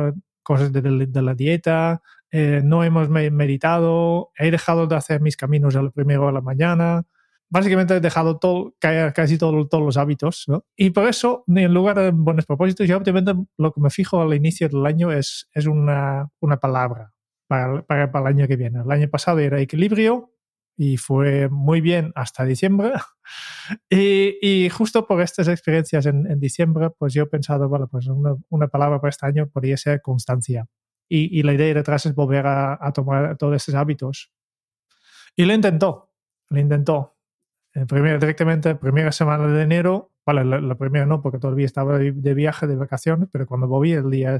cosas 0.42 0.72
de, 0.72 0.80
de, 0.80 1.06
de 1.06 1.22
la 1.22 1.34
dieta. 1.34 2.00
Eh, 2.30 2.62
no 2.64 2.82
hemos 2.82 3.10
meditado. 3.10 4.30
He 4.38 4.50
dejado 4.50 4.86
de 4.86 4.96
hacer 4.96 5.20
mis 5.20 5.36
caminos 5.36 5.76
a 5.76 5.82
la 5.82 5.90
primera 5.90 6.20
hora 6.20 6.28
de 6.28 6.34
la 6.34 6.40
mañana. 6.40 7.02
Básicamente 7.50 7.94
he 7.94 8.00
dejado 8.00 8.38
todo, 8.38 8.74
casi 8.80 9.36
todo, 9.36 9.68
todos 9.68 9.84
los 9.84 9.98
hábitos. 9.98 10.44
¿no? 10.48 10.64
Y 10.74 10.90
por 10.90 11.06
eso, 11.06 11.44
en 11.46 11.74
lugar 11.74 11.98
de 11.98 12.10
buenos 12.10 12.46
propósitos, 12.46 12.88
yo 12.88 12.96
obviamente 12.96 13.34
lo 13.58 13.72
que 13.72 13.82
me 13.82 13.90
fijo 13.90 14.22
al 14.22 14.32
inicio 14.32 14.66
del 14.70 14.86
año 14.86 15.12
es, 15.12 15.50
es 15.52 15.66
una, 15.66 16.30
una 16.40 16.56
palabra 16.56 17.12
para, 17.48 17.82
para, 17.82 18.10
para 18.10 18.30
el 18.30 18.34
año 18.34 18.48
que 18.48 18.56
viene. 18.56 18.80
El 18.80 18.90
año 18.90 19.08
pasado 19.10 19.40
era 19.40 19.60
equilibrio 19.60 20.30
y 20.76 20.96
fue 20.96 21.48
muy 21.48 21.80
bien 21.80 22.12
hasta 22.14 22.44
diciembre. 22.44 22.92
Y, 23.88 24.36
y 24.42 24.68
justo 24.68 25.06
por 25.06 25.22
estas 25.22 25.46
experiencias 25.46 26.04
en, 26.06 26.26
en, 26.30 26.40
diciembre, 26.40 26.90
pues 26.90 27.14
yo 27.14 27.22
he 27.22 27.26
pensado, 27.26 27.68
bueno, 27.68 27.86
pues 27.86 28.08
una, 28.08 28.34
una 28.50 28.66
palabra 28.66 29.00
para 29.00 29.10
este 29.10 29.24
año 29.24 29.48
podría 29.48 29.76
ser 29.76 30.02
constancia. 30.02 30.66
Y, 31.08 31.38
y 31.38 31.42
la 31.44 31.54
idea 31.54 31.72
detrás 31.72 32.04
es 32.04 32.14
volver 32.14 32.46
a, 32.46 32.76
a, 32.78 32.92
tomar 32.92 33.36
todos 33.38 33.54
estos 33.54 33.76
hábitos. 33.76 34.32
Y 35.36 35.44
lo 35.44 35.54
intentó, 35.54 36.10
lo 36.50 36.58
intentó. 36.58 37.16
El 37.72 37.86
primer, 37.86 38.18
directamente, 38.18 38.74
primera 38.74 39.12
semana 39.12 39.46
de 39.46 39.62
enero, 39.62 40.12
vale, 40.26 40.44
la, 40.44 40.60
la, 40.60 40.74
primera 40.74 41.06
no, 41.06 41.22
porque 41.22 41.38
todavía 41.38 41.64
estaba 41.66 41.98
de, 41.98 42.12
de, 42.12 42.34
viaje, 42.34 42.66
de 42.66 42.76
vacaciones, 42.76 43.28
pero 43.32 43.46
cuando 43.46 43.68
volví 43.68 43.92
el 43.92 44.10
día, 44.10 44.36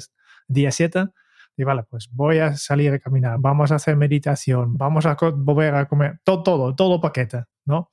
día 0.48 0.72
7, 0.72 1.06
y 1.56 1.64
vale, 1.64 1.84
pues 1.84 2.08
voy 2.12 2.38
a 2.38 2.56
salir 2.56 2.92
a 2.92 2.98
caminar, 2.98 3.36
vamos 3.38 3.72
a 3.72 3.76
hacer 3.76 3.96
meditación, 3.96 4.76
vamos 4.76 5.06
a 5.06 5.14
volver 5.14 5.74
a 5.74 5.86
comer, 5.86 6.20
todo, 6.24 6.42
todo, 6.42 6.74
todo 6.74 7.00
paquete, 7.00 7.44
¿no? 7.66 7.90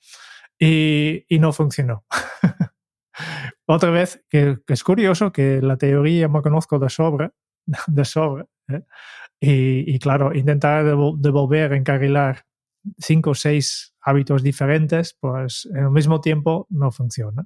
Y, 0.57 1.25
y 1.27 1.39
no 1.39 1.51
funcionó. 1.51 2.05
Otra 3.65 3.89
vez, 3.91 4.23
que, 4.29 4.57
que, 4.65 4.73
es 4.73 4.83
curioso 4.83 5.31
que 5.31 5.61
la 5.61 5.77
teoría 5.77 6.27
me 6.27 6.41
conozco 6.41 6.79
de 6.79 6.89
sobra, 6.89 7.31
de 7.87 8.05
sobra, 8.05 8.45
¿eh? 8.69 8.83
y, 9.39 9.95
y, 9.95 9.99
claro, 9.99 10.33
intentar 10.33 10.83
de, 10.83 10.91
de 10.91 11.29
volver 11.29 11.73
a 11.73 11.77
encarrilar 11.77 12.45
cinco 12.97 13.31
o 13.31 13.35
seis 13.35 13.93
hábitos 14.01 14.43
diferentes, 14.43 15.15
pues 15.19 15.67
en 15.71 15.83
el 15.83 15.91
mismo 15.91 16.21
tiempo 16.21 16.65
no 16.69 16.91
funciona. 16.91 17.45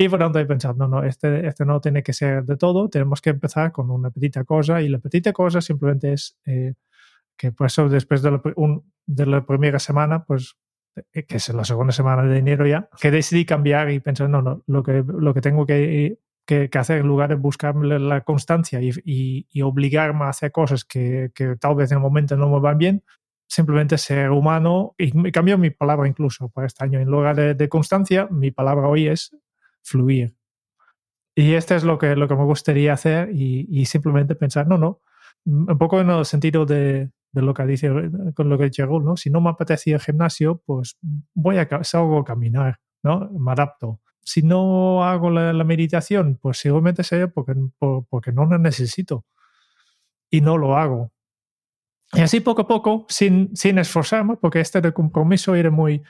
Y 0.00 0.08
por 0.08 0.20
tanto 0.20 0.38
he 0.38 0.46
pensado, 0.46 0.74
no, 0.74 0.86
no, 0.86 1.02
este, 1.02 1.46
este 1.48 1.64
no 1.64 1.80
tiene 1.80 2.04
que 2.04 2.12
ser 2.12 2.44
de 2.44 2.56
todo, 2.56 2.88
tenemos 2.88 3.20
que 3.20 3.30
empezar 3.30 3.72
con 3.72 3.90
una 3.90 4.10
petita 4.10 4.44
cosa 4.44 4.80
y 4.80 4.88
la 4.88 5.00
petita 5.00 5.32
cosa 5.32 5.60
simplemente 5.60 6.12
es 6.12 6.38
eh, 6.46 6.74
que 7.36 7.50
por 7.50 7.66
eso 7.66 7.88
después 7.88 8.22
de 8.22 8.30
la, 8.30 8.42
de 9.06 9.26
la 9.26 9.44
primera 9.44 9.80
semana, 9.80 10.24
pues 10.24 10.56
que 11.12 11.36
es 11.36 11.48
la 11.48 11.64
segunda 11.64 11.92
semana 11.92 12.22
de 12.22 12.38
enero 12.38 12.66
ya, 12.66 12.88
que 13.00 13.10
decidí 13.10 13.44
cambiar 13.44 13.90
y 13.90 14.00
pensar, 14.00 14.28
no, 14.28 14.40
no, 14.40 14.62
lo 14.66 14.82
que, 14.82 15.04
lo 15.06 15.34
que 15.34 15.40
tengo 15.40 15.66
que, 15.66 16.18
que, 16.46 16.70
hacer 16.74 16.98
en 16.98 17.06
lugar 17.06 17.30
de 17.30 17.34
buscar 17.36 17.74
la 17.76 18.22
constancia 18.22 18.80
y, 18.80 18.90
y, 19.04 19.62
obligarme 19.62 20.24
a 20.24 20.28
hacer 20.30 20.52
cosas 20.52 20.84
que, 20.84 21.30
que, 21.34 21.56
tal 21.56 21.74
vez 21.74 21.90
en 21.90 21.98
el 21.98 22.02
momento 22.02 22.36
no 22.36 22.48
me 22.48 22.60
van 22.60 22.78
bien, 22.78 23.04
simplemente 23.48 23.98
ser 23.98 24.30
humano 24.30 24.94
y 24.98 25.12
me 25.12 25.32
cambió 25.32 25.58
mi 25.58 25.70
palabra 25.70 26.08
incluso 26.08 26.48
para 26.48 26.66
este 26.66 26.84
año. 26.84 27.00
En 27.00 27.08
lugar 27.08 27.36
de, 27.36 27.54
de 27.54 27.68
constancia, 27.68 28.28
mi 28.30 28.50
palabra 28.50 28.88
hoy 28.88 29.08
es 29.08 29.36
fluir. 29.88 30.36
Y 31.34 31.54
este 31.54 31.76
es 31.76 31.84
lo 31.84 31.98
que, 31.98 32.16
lo 32.16 32.26
que 32.28 32.34
me 32.34 32.44
gustaría 32.44 32.92
hacer 32.92 33.30
y, 33.32 33.84
simplemente 33.86 34.34
pensar, 34.34 34.66
no, 34.66 34.76
no, 34.76 35.00
un 35.44 35.78
poco 35.78 36.00
en 36.00 36.10
el 36.10 36.24
sentido 36.24 36.66
de, 36.66 37.10
de 37.32 37.42
lo 37.42 37.54
que 37.54 37.64
dice 37.64 37.90
con 38.34 38.48
lo 38.48 38.58
que 38.58 38.64
dice 38.64 38.86
¿no? 38.86 39.16
Si 39.16 39.30
no 39.30 39.40
me 39.40 39.50
apetece 39.50 39.92
el 39.92 40.00
gimnasio, 40.00 40.62
pues 40.66 40.98
voy 41.34 41.58
a 41.58 41.68
salgo 41.84 42.18
a 42.18 42.24
caminar, 42.24 42.80
¿no? 43.02 43.30
Me 43.30 43.52
adapto. 43.52 44.00
Si 44.20 44.42
no 44.42 45.04
hago 45.04 45.30
la, 45.30 45.64
meditación, 45.64 46.38
pues 46.40 46.58
seguramente 46.58 47.02
sea 47.02 47.28
porque, 47.28 47.54
porque 47.78 48.32
no 48.32 48.44
la 48.46 48.58
necesito 48.58 49.24
y 50.30 50.40
no 50.40 50.58
lo 50.58 50.76
hago. 50.76 51.12
Y 52.12 52.20
así 52.20 52.40
poco 52.40 52.62
a 52.62 52.66
poco, 52.66 53.06
sin, 53.08 53.54
sin 53.54 53.78
esforzarme, 53.78 54.36
porque 54.36 54.60
este 54.60 54.80
de 54.80 54.92
compromiso 54.92 55.54
era 55.54 55.70
muy, 55.70 56.02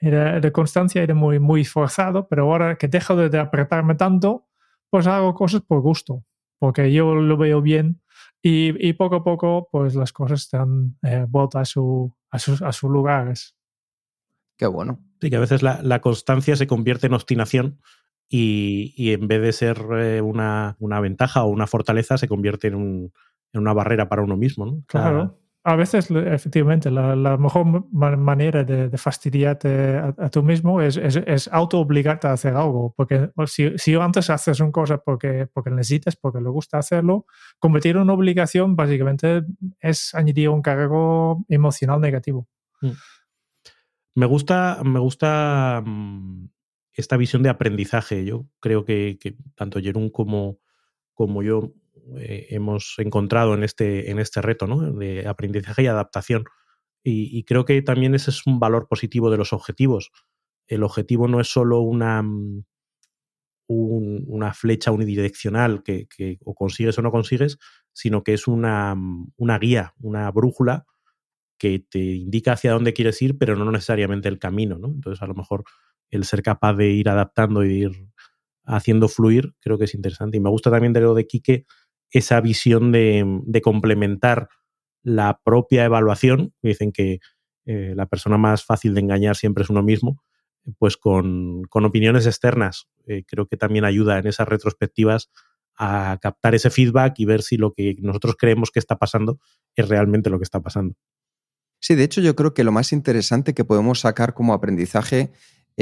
era 0.00 0.40
de 0.40 0.52
constancia 0.52 1.02
era 1.02 1.14
muy, 1.14 1.38
muy 1.38 1.64
forzado, 1.64 2.26
pero 2.28 2.44
ahora 2.44 2.76
que 2.76 2.88
dejo 2.88 3.16
de, 3.16 3.38
apretarme 3.38 3.94
tanto, 3.94 4.46
pues 4.88 5.06
hago 5.06 5.34
cosas 5.34 5.60
por 5.60 5.80
gusto, 5.80 6.24
porque 6.58 6.92
yo 6.92 7.14
lo 7.14 7.36
veo 7.36 7.60
bien 7.60 8.00
y, 8.42 8.88
y 8.88 8.94
poco 8.94 9.16
a 9.16 9.24
poco 9.24 9.68
pues 9.70 9.94
las 9.94 10.12
cosas 10.12 10.42
están 10.42 10.96
eh, 11.02 11.26
vueltas 11.28 11.60
a, 11.60 11.64
su, 11.66 12.14
a, 12.30 12.38
sus, 12.38 12.62
a 12.62 12.72
sus 12.72 12.90
lugares. 12.90 13.54
Qué 14.56 14.66
bueno. 14.66 15.00
Sí, 15.20 15.28
que 15.28 15.36
a 15.36 15.40
veces 15.40 15.62
la, 15.62 15.80
la 15.82 16.00
constancia 16.00 16.56
se 16.56 16.66
convierte 16.66 17.06
en 17.06 17.14
obstinación 17.14 17.80
y, 18.28 18.94
y 18.96 19.12
en 19.12 19.28
vez 19.28 19.42
de 19.42 19.52
ser 19.52 19.78
eh, 19.98 20.22
una, 20.22 20.76
una, 20.78 21.00
ventaja 21.00 21.44
o 21.44 21.48
una 21.48 21.66
fortaleza, 21.66 22.16
se 22.16 22.28
convierte 22.28 22.68
en, 22.68 22.74
un, 22.74 23.12
en 23.52 23.60
una 23.60 23.74
barrera 23.74 24.08
para 24.08 24.22
uno 24.22 24.36
mismo. 24.36 24.64
¿no? 24.64 24.82
Claro 24.86 25.39
a 25.62 25.76
veces, 25.76 26.10
efectivamente, 26.10 26.90
la, 26.90 27.36
mejor 27.36 27.86
manera 27.92 28.64
de, 28.64 28.96
fastidiarte 28.96 29.96
a, 29.96 30.30
tú 30.30 30.42
mismo 30.42 30.80
es, 30.80 30.96
es, 30.96 31.48
auto-obligarte 31.48 32.28
a 32.28 32.32
hacer 32.32 32.54
algo. 32.54 32.94
Porque 32.96 33.30
si, 33.46 33.76
si, 33.76 33.94
antes 33.94 34.30
haces 34.30 34.60
una 34.60 34.72
cosa 34.72 34.98
porque, 34.98 35.46
porque 35.52 35.70
necesitas, 35.70 36.16
porque 36.16 36.40
le 36.40 36.48
gusta 36.48 36.78
hacerlo, 36.78 37.26
convertir 37.58 37.96
en 37.96 38.02
una 38.02 38.14
obligación 38.14 38.74
básicamente 38.74 39.42
es 39.80 40.14
añadir 40.14 40.48
un 40.48 40.62
cargo 40.62 41.44
emocional 41.48 42.00
negativo. 42.00 42.48
Mm. 42.80 42.92
Me 44.14 44.26
gusta, 44.26 44.80
me 44.82 44.98
gusta 44.98 45.82
mm, 45.84 46.48
esta 46.92 47.16
visión 47.18 47.42
de 47.42 47.50
aprendizaje. 47.50 48.24
Yo 48.24 48.46
creo 48.60 48.84
que, 48.84 49.18
tanto 49.54 49.80
Jerún 49.80 50.08
como, 50.08 50.58
como 51.12 51.42
yo 51.42 51.74
eh, 52.18 52.46
hemos 52.50 52.94
encontrado 52.98 53.54
en 53.54 53.62
este, 53.62 54.10
en 54.10 54.18
este 54.18 54.42
reto 54.42 54.66
¿no? 54.66 54.92
de 54.92 55.26
aprendizaje 55.26 55.82
y 55.82 55.86
adaptación. 55.86 56.44
Y, 57.02 57.44
creo 57.44 57.64
que 57.64 57.80
también 57.80 58.14
ese 58.14 58.30
es 58.30 58.46
un 58.46 58.60
valor 58.60 58.86
positivo 58.86 59.30
de 59.30 59.38
los 59.38 59.54
objetivos. 59.54 60.10
El 60.66 60.82
objetivo 60.82 61.28
no 61.28 61.40
es 61.40 61.48
solo 61.48 61.80
una, 61.80 62.22
mm, 62.22 62.62
una 63.68 64.52
flecha 64.52 64.90
unidireccional 64.90 65.82
que, 65.82 66.06
o 66.44 66.54
consigues 66.54 66.98
o 66.98 67.02
no 67.02 67.10
consigues, 67.10 67.58
sino 67.94 68.22
que 68.22 68.34
es 68.34 68.46
una, 68.46 68.94
mm, 68.94 69.32
una 69.38 69.58
guía, 69.58 69.94
una 70.00 70.30
brújula 70.30 70.84
que 71.58 71.78
te 71.78 72.00
indica 72.00 72.52
hacia 72.52 72.72
dónde 72.72 72.92
quieres 72.92 73.20
ir, 73.22 73.38
pero 73.38 73.56
no 73.56 73.70
necesariamente 73.70 74.28
el 74.28 74.38
camino. 74.38 74.78
¿no? 74.78 74.88
Entonces, 74.88 75.22
a 75.22 75.26
lo 75.26 75.34
mejor 75.34 75.64
el 76.10 76.24
ser 76.24 76.42
capaz 76.42 76.74
de 76.74 76.90
ir 76.90 77.08
adaptando 77.08 77.64
y 77.64 77.84
ir 77.84 78.08
haciendo 78.64 79.08
fluir, 79.08 79.54
creo 79.60 79.78
que 79.78 79.84
es 79.84 79.94
interesante. 79.94 80.36
Y 80.36 80.40
me 80.40 80.50
gusta 80.50 80.70
también 80.70 80.92
de 80.92 81.00
lo 81.00 81.14
de 81.14 81.26
Quique, 81.26 81.66
esa 82.10 82.40
visión 82.40 82.92
de, 82.92 83.60
complementar 83.62 84.48
la 85.02 85.40
propia 85.44 85.84
evaluación. 85.84 86.54
Dicen 86.62 86.92
que 86.92 87.18
eh, 87.66 87.94
la 87.94 88.06
persona 88.06 88.38
más 88.38 88.64
fácil 88.64 88.94
de 88.94 89.00
engañar 89.00 89.36
siempre 89.36 89.64
es 89.64 89.70
uno 89.70 89.82
mismo, 89.82 90.22
pues 90.78 90.96
con, 90.96 91.62
opiniones 91.70 92.26
externas. 92.26 92.88
Eh, 93.06 93.24
creo 93.26 93.46
que 93.46 93.56
también 93.56 93.84
ayuda 93.84 94.18
en 94.18 94.26
esas 94.26 94.48
retrospectivas 94.48 95.30
a 95.76 96.18
captar 96.20 96.54
ese 96.54 96.70
feedback 96.70 97.18
y 97.18 97.24
ver 97.24 97.42
si 97.42 97.56
lo 97.56 97.72
que 97.72 97.96
nosotros 98.00 98.36
creemos 98.38 98.70
que 98.70 98.78
está 98.78 98.98
pasando 98.98 99.38
es 99.74 99.88
realmente 99.88 100.28
lo 100.28 100.38
que 100.38 100.44
está 100.44 100.60
pasando. 100.60 100.94
Sí, 101.80 101.94
de 101.94 102.04
hecho 102.04 102.20
yo 102.20 102.36
creo 102.36 102.52
que 102.52 102.64
lo 102.64 102.72
más 102.72 102.92
interesante 102.92 103.54
que 103.54 103.64
podemos 103.64 104.00
sacar 104.00 104.34
como 104.34 104.52
aprendizaje 104.52 105.32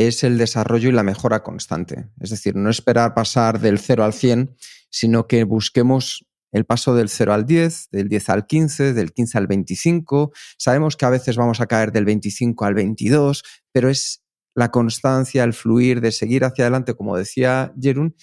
es 0.07 0.23
el 0.23 0.39
desarrollo 0.39 0.89
y 0.89 0.93
la 0.93 1.03
mejora 1.03 1.43
constante. 1.43 2.09
Es 2.21 2.31
decir, 2.31 2.55
no 2.55 2.71
esperar 2.71 3.15
pasar 3.15 3.59
del 3.61 3.81
0 3.81 4.05
al 4.05 4.13
100, 4.13 4.55
sino 4.91 5.27
que 5.27 5.43
busquemos 5.43 6.25
el 6.53 6.65
paso 6.65 6.95
del 6.95 7.09
0 7.09 7.33
al 7.33 7.47
10, 7.47 7.89
del 7.91 8.09
10 8.09 8.29
al 8.29 8.47
15, 8.47 8.93
del 8.95 9.13
15 9.13 9.39
al 9.39 9.49
25. 9.49 10.33
Sabemos 10.57 10.97
que 10.97 11.05
a 11.05 11.11
veces 11.11 11.37
vamos 11.37 11.61
a 11.61 11.67
caer 11.67 11.91
del 11.91 12.05
25 12.05 12.65
al 12.65 12.75
22, 12.75 13.43
pero 13.73 13.89
es 13.89 14.23
la 14.55 14.71
constancia, 14.71 15.43
el 15.43 15.53
fluir 15.53 16.01
de 16.01 16.13
seguir 16.13 16.45
hacia 16.45 16.65
adelante, 16.65 16.95
como 16.95 17.17
decía 17.17 17.73
Jerún, 17.81 18.15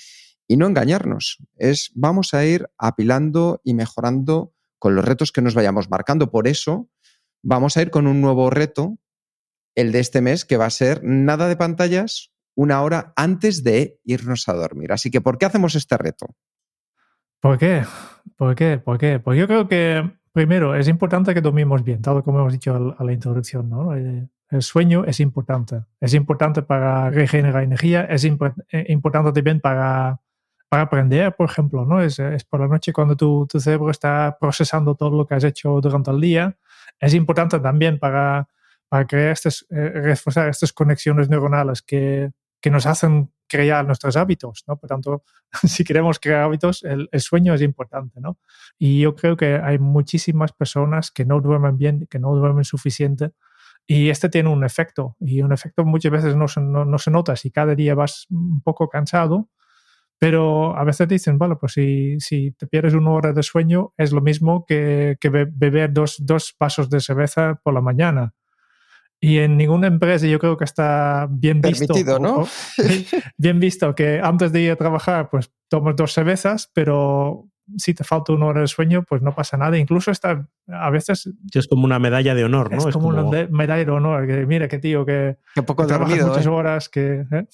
y 0.47 0.55
no 0.55 0.67
engañarnos. 0.67 1.39
Es 1.57 1.91
vamos 1.93 2.33
a 2.33 2.45
ir 2.45 2.69
apilando 2.77 3.59
y 3.65 3.73
mejorando 3.73 4.53
con 4.79 4.95
los 4.95 5.03
retos 5.03 5.33
que 5.33 5.41
nos 5.41 5.55
vayamos 5.55 5.89
marcando. 5.89 6.31
Por 6.31 6.47
eso 6.47 6.89
vamos 7.43 7.75
a 7.75 7.81
ir 7.81 7.91
con 7.91 8.07
un 8.07 8.21
nuevo 8.21 8.49
reto, 8.49 8.97
el 9.75 9.91
de 9.91 9.99
este 9.99 10.21
mes, 10.21 10.45
que 10.45 10.57
va 10.57 10.65
a 10.65 10.71
ser 10.71 11.01
nada 11.03 11.47
de 11.47 11.57
pantallas 11.57 12.31
una 12.55 12.81
hora 12.81 13.13
antes 13.15 13.63
de 13.63 13.99
irnos 14.03 14.47
a 14.47 14.53
dormir. 14.53 14.91
Así 14.91 15.11
que, 15.11 15.21
¿por 15.21 15.37
qué 15.37 15.45
hacemos 15.45 15.75
este 15.75 15.97
reto? 15.97 16.27
¿Por 17.41 17.57
qué? 17.57 17.83
¿Por 18.37 18.55
qué? 18.55 18.79
¿Por 18.79 18.97
qué? 18.97 19.19
Pues 19.19 19.37
yo 19.37 19.47
creo 19.47 19.67
que, 19.67 20.09
primero, 20.31 20.73
es 20.75 20.87
importante 20.87 21.33
que 21.33 21.41
dormimos 21.41 21.83
bien, 21.83 22.01
tal 22.01 22.23
como 22.23 22.39
hemos 22.39 22.53
dicho 22.53 22.95
a 22.97 23.03
la 23.03 23.13
introducción. 23.13 23.69
¿no? 23.69 23.93
El 23.93 24.61
sueño 24.61 25.05
es 25.05 25.19
importante. 25.19 25.83
Es 25.99 26.13
importante 26.13 26.61
para 26.61 27.09
regenerar 27.09 27.63
energía, 27.63 28.05
es 28.05 28.23
eh, 28.23 28.85
importante 28.87 29.31
también 29.31 29.59
para, 29.59 30.21
para 30.69 30.83
aprender, 30.83 31.35
por 31.35 31.49
ejemplo. 31.49 31.85
¿no? 31.85 32.01
Es, 32.01 32.17
es 32.19 32.45
por 32.45 32.61
la 32.61 32.67
noche 32.67 32.93
cuando 32.93 33.15
tu, 33.15 33.45
tu, 33.47 33.59
cerebro 33.59 33.91
está 33.91 34.37
procesando 34.39 34.95
todo 34.95 35.15
lo 35.17 35.27
que 35.27 35.35
has 35.35 35.43
hecho 35.43 35.79
durante 35.81 36.11
el 36.11 36.21
día. 36.21 36.57
Es 36.99 37.13
importante 37.13 37.59
también 37.59 37.99
para, 37.99 38.47
para 38.89 39.05
crear 39.05 39.31
estas, 39.31 39.65
eh, 39.69 39.89
reforzar 39.89 40.49
estas 40.49 40.73
conexiones 40.73 41.29
neuronales 41.29 41.81
que, 41.81 42.31
que 42.61 42.71
nos 42.71 42.85
hacen 42.85 43.31
crear 43.47 43.85
nuestros 43.85 44.17
hábitos, 44.17 44.63
¿no? 44.67 44.77
Por 44.77 44.89
tanto, 44.89 45.23
si 45.63 45.83
queremos 45.83 46.19
crear 46.19 46.41
hábitos, 46.41 46.83
el, 46.83 47.09
sueño 47.19 47.53
es 47.53 47.61
importante, 47.61 48.19
¿no? 48.19 48.39
Y 48.77 49.01
yo 49.01 49.15
creo 49.15 49.37
que 49.37 49.55
hay 49.63 49.79
muchísimas 49.79 50.51
personas 50.51 51.11
que 51.11 51.25
no 51.25 51.41
duermen 51.41 51.77
bien, 51.77 52.07
que 52.09 52.19
no 52.19 52.33
duermen 52.35 52.63
suficiente, 52.63 53.31
y 53.87 54.09
este 54.09 54.29
tiene 54.29 54.49
un 54.49 54.63
efecto, 54.63 55.15
y 55.19 55.41
un 55.41 55.53
efecto 55.53 55.85
muchas 55.85 56.11
veces 56.11 56.35
no 56.35 56.47
se, 56.47 56.59
no, 56.59 56.97
se 56.97 57.11
nota 57.11 57.35
si 57.35 57.51
cada 57.51 57.75
día 57.75 57.93
vas 57.93 58.25
un 58.31 58.61
poco 58.61 58.89
cansado, 58.89 59.49
pero 60.17 60.75
a 60.75 60.83
veces 60.83 61.07
dicen, 61.07 61.37
vale, 61.37 61.55
pues 61.57 61.73
si, 61.73 62.19
si 62.19 62.51
te 62.53 62.65
pierdes 62.67 62.95
una 62.95 63.11
hora 63.11 63.33
de 63.33 63.43
sueño 63.43 63.93
es 63.97 64.11
lo 64.11 64.21
mismo 64.21 64.65
que, 64.65 65.17
que 65.19 65.29
beber 65.29 65.93
dos, 65.93 66.15
dos 66.19 66.55
vasos 66.59 66.89
de 66.89 66.99
cerveza 66.99 67.59
por 67.63 67.73
la 67.73 67.81
mañana. 67.81 68.33
Y 69.25 69.39
en 69.39 69.57
ninguna 69.57 69.87
empresa 69.87 70.27
yo 70.27 70.37
creo 70.37 70.55
que 70.55 70.65
está 70.65 71.27
bien 71.31 71.59
visto. 71.59 71.87
Permitido, 71.87 72.19
¿no? 72.19 72.47
bien 73.37 73.59
visto 73.59 73.95
que 73.95 74.19
antes 74.21 74.51
de 74.51 74.61
ir 74.61 74.71
a 74.71 74.75
trabajar, 74.75 75.29
pues 75.31 75.51
tomas 75.67 75.95
dos 75.95 76.13
cervezas, 76.13 76.69
pero 76.75 77.49
si 77.75 77.95
te 77.95 78.03
falta 78.03 78.33
una 78.33 78.45
hora 78.45 78.61
de 78.61 78.67
sueño, 78.67 79.03
pues 79.03 79.23
no 79.23 79.33
pasa 79.33 79.57
nada. 79.57 79.79
Incluso 79.79 80.11
está 80.11 80.47
a 80.67 80.89
veces. 80.91 81.27
Es 81.51 81.67
como 81.67 81.85
una 81.85 81.97
medalla 81.97 82.35
de 82.35 82.43
honor, 82.43 82.71
¿no? 82.71 82.87
Es, 82.87 82.93
como, 82.93 83.07
una 83.07 83.47
medalla 83.49 83.83
de 83.83 83.91
honor. 83.91 84.27
Que, 84.27 84.45
mira, 84.45 84.67
qué 84.67 84.77
tío, 84.77 85.03
que, 85.07 85.37
que 85.55 85.63
poco 85.63 85.87
dormido, 85.87 86.27
muchas 86.27 86.45
¿eh? 86.45 86.49
horas. 86.49 86.89
Que, 86.89 87.25
¿eh? 87.31 87.47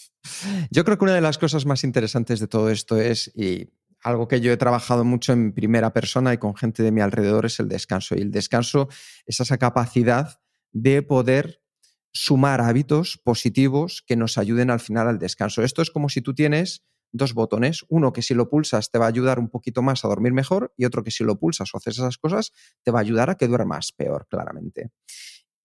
Yo 0.71 0.83
creo 0.83 0.97
que 0.97 1.05
una 1.05 1.15
de 1.15 1.21
las 1.21 1.37
cosas 1.37 1.65
más 1.65 1.85
interesantes 1.85 2.41
de 2.41 2.47
todo 2.47 2.69
esto 2.69 2.99
es, 2.99 3.31
y 3.33 3.71
algo 4.03 4.27
que 4.27 4.41
yo 4.41 4.51
he 4.51 4.57
trabajado 4.57 5.05
mucho 5.05 5.31
en 5.31 5.53
primera 5.53 5.93
persona 5.93 6.33
y 6.33 6.37
con 6.37 6.53
gente 6.53 6.83
de 6.83 6.91
mi 6.91 6.99
alrededor, 6.99 7.45
es 7.45 7.61
el 7.61 7.69
descanso. 7.69 8.15
Y 8.15 8.21
el 8.21 8.31
descanso 8.31 8.89
es 9.25 9.39
esa 9.39 9.57
capacidad 9.57 10.41
de 10.73 11.01
poder 11.01 11.60
sumar 12.13 12.61
hábitos 12.61 13.19
positivos 13.23 14.03
que 14.05 14.15
nos 14.15 14.37
ayuden 14.37 14.69
al 14.69 14.79
final 14.79 15.07
al 15.07 15.19
descanso. 15.19 15.63
Esto 15.63 15.81
es 15.81 15.91
como 15.91 16.09
si 16.09 16.21
tú 16.21 16.33
tienes 16.33 16.83
dos 17.13 17.33
botones, 17.33 17.85
uno 17.89 18.13
que 18.13 18.21
si 18.21 18.33
lo 18.33 18.49
pulsas 18.49 18.89
te 18.89 18.97
va 18.97 19.05
a 19.05 19.09
ayudar 19.09 19.39
un 19.39 19.49
poquito 19.49 19.81
más 19.81 20.05
a 20.05 20.07
dormir 20.07 20.33
mejor 20.33 20.73
y 20.77 20.85
otro 20.85 21.03
que 21.03 21.11
si 21.11 21.23
lo 21.23 21.37
pulsas 21.37 21.73
o 21.73 21.77
haces 21.77 21.97
esas 21.97 22.17
cosas 22.17 22.51
te 22.83 22.91
va 22.91 22.99
a 22.99 23.01
ayudar 23.01 23.29
a 23.29 23.35
que 23.35 23.47
duermas 23.47 23.91
peor, 23.91 24.27
claramente. 24.29 24.91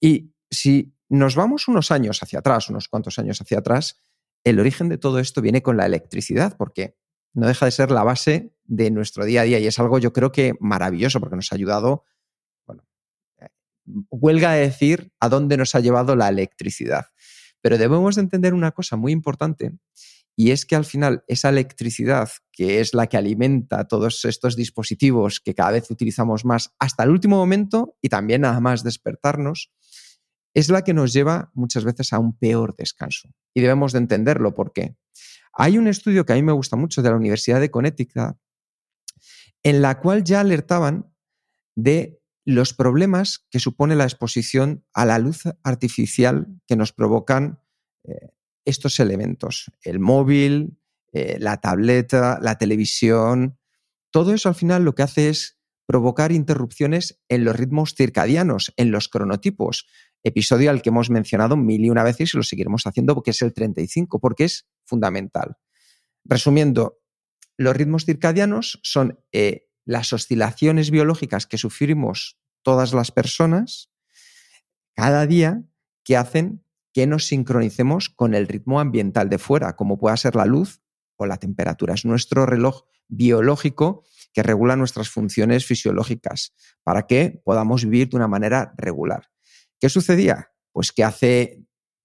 Y 0.00 0.32
si 0.50 0.94
nos 1.08 1.36
vamos 1.36 1.68
unos 1.68 1.90
años 1.90 2.22
hacia 2.22 2.40
atrás, 2.40 2.68
unos 2.68 2.88
cuantos 2.88 3.18
años 3.18 3.40
hacia 3.40 3.58
atrás, 3.58 4.02
el 4.44 4.60
origen 4.60 4.88
de 4.88 4.98
todo 4.98 5.18
esto 5.18 5.40
viene 5.40 5.62
con 5.62 5.76
la 5.76 5.86
electricidad, 5.86 6.56
porque 6.56 6.96
no 7.32 7.46
deja 7.46 7.66
de 7.66 7.72
ser 7.72 7.90
la 7.90 8.02
base 8.02 8.54
de 8.64 8.90
nuestro 8.90 9.24
día 9.24 9.42
a 9.42 9.44
día 9.44 9.58
y 9.58 9.66
es 9.66 9.78
algo 9.78 9.98
yo 9.98 10.12
creo 10.12 10.32
que 10.32 10.54
maravilloso 10.58 11.20
porque 11.20 11.36
nos 11.36 11.52
ha 11.52 11.54
ayudado 11.54 12.04
huelga 14.10 14.52
de 14.52 14.60
decir 14.60 15.12
a 15.20 15.28
dónde 15.28 15.56
nos 15.56 15.74
ha 15.74 15.80
llevado 15.80 16.16
la 16.16 16.28
electricidad. 16.28 17.06
Pero 17.60 17.78
debemos 17.78 18.16
de 18.16 18.22
entender 18.22 18.54
una 18.54 18.72
cosa 18.72 18.96
muy 18.96 19.12
importante 19.12 19.72
y 20.36 20.50
es 20.50 20.66
que 20.66 20.76
al 20.76 20.84
final 20.84 21.24
esa 21.28 21.48
electricidad, 21.48 22.28
que 22.52 22.80
es 22.80 22.92
la 22.92 23.06
que 23.06 23.16
alimenta 23.16 23.88
todos 23.88 24.24
estos 24.26 24.54
dispositivos 24.54 25.40
que 25.40 25.54
cada 25.54 25.72
vez 25.72 25.90
utilizamos 25.90 26.44
más 26.44 26.74
hasta 26.78 27.04
el 27.04 27.10
último 27.10 27.36
momento 27.36 27.96
y 28.02 28.10
también 28.10 28.42
nada 28.42 28.60
más 28.60 28.84
despertarnos, 28.84 29.72
es 30.52 30.68
la 30.68 30.84
que 30.84 30.92
nos 30.92 31.14
lleva 31.14 31.50
muchas 31.54 31.84
veces 31.84 32.12
a 32.12 32.18
un 32.18 32.36
peor 32.36 32.74
descanso. 32.76 33.30
Y 33.54 33.62
debemos 33.62 33.92
de 33.92 33.98
entenderlo. 33.98 34.54
¿Por 34.54 34.72
qué? 34.72 34.96
Hay 35.54 35.78
un 35.78 35.88
estudio 35.88 36.26
que 36.26 36.34
a 36.34 36.36
mí 36.36 36.42
me 36.42 36.52
gusta 36.52 36.76
mucho 36.76 37.00
de 37.00 37.08
la 37.08 37.16
Universidad 37.16 37.60
de 37.60 37.70
Connecticut, 37.70 38.36
en 39.62 39.80
la 39.80 40.00
cual 40.00 40.22
ya 40.22 40.40
alertaban 40.40 41.14
de 41.74 42.20
los 42.46 42.72
problemas 42.72 43.44
que 43.50 43.58
supone 43.58 43.96
la 43.96 44.04
exposición 44.04 44.84
a 44.94 45.04
la 45.04 45.18
luz 45.18 45.42
artificial 45.64 46.46
que 46.66 46.76
nos 46.76 46.92
provocan 46.92 47.60
eh, 48.04 48.30
estos 48.64 49.00
elementos, 49.00 49.70
el 49.82 49.98
móvil, 49.98 50.78
eh, 51.12 51.38
la 51.40 51.60
tableta, 51.60 52.38
la 52.40 52.56
televisión, 52.56 53.58
todo 54.12 54.32
eso 54.32 54.48
al 54.48 54.54
final 54.54 54.84
lo 54.84 54.94
que 54.94 55.02
hace 55.02 55.28
es 55.28 55.58
provocar 55.86 56.30
interrupciones 56.30 57.20
en 57.28 57.44
los 57.44 57.56
ritmos 57.56 57.94
circadianos, 57.94 58.72
en 58.76 58.92
los 58.92 59.08
cronotipos, 59.08 59.86
episodio 60.22 60.70
al 60.70 60.82
que 60.82 60.90
hemos 60.90 61.10
mencionado 61.10 61.56
mil 61.56 61.84
y 61.84 61.90
una 61.90 62.04
veces 62.04 62.32
y 62.32 62.36
lo 62.36 62.42
seguiremos 62.44 62.86
haciendo 62.86 63.14
porque 63.14 63.32
es 63.32 63.42
el 63.42 63.52
35, 63.52 64.20
porque 64.20 64.44
es 64.44 64.66
fundamental. 64.84 65.56
Resumiendo, 66.24 67.00
los 67.56 67.76
ritmos 67.76 68.04
circadianos 68.04 68.80
son 68.82 69.18
eh, 69.32 69.65
las 69.86 70.12
oscilaciones 70.12 70.90
biológicas 70.90 71.46
que 71.46 71.56
sufrimos 71.56 72.38
todas 72.62 72.92
las 72.92 73.12
personas 73.12 73.90
cada 74.94 75.26
día 75.26 75.62
que 76.04 76.16
hacen 76.16 76.64
que 76.92 77.06
nos 77.06 77.26
sincronicemos 77.26 78.08
con 78.08 78.34
el 78.34 78.48
ritmo 78.48 78.80
ambiental 78.80 79.28
de 79.28 79.38
fuera, 79.38 79.76
como 79.76 79.98
pueda 79.98 80.16
ser 80.16 80.34
la 80.34 80.46
luz 80.46 80.80
o 81.16 81.26
la 81.26 81.36
temperatura. 81.36 81.94
Es 81.94 82.04
nuestro 82.04 82.46
reloj 82.46 82.84
biológico 83.06 84.04
que 84.32 84.42
regula 84.42 84.76
nuestras 84.76 85.08
funciones 85.08 85.64
fisiológicas 85.64 86.54
para 86.82 87.06
que 87.06 87.40
podamos 87.44 87.84
vivir 87.84 88.08
de 88.08 88.16
una 88.16 88.28
manera 88.28 88.74
regular. 88.76 89.28
¿Qué 89.78 89.88
sucedía? 89.88 90.52
Pues 90.72 90.90
que 90.90 91.04
hace, 91.04 91.62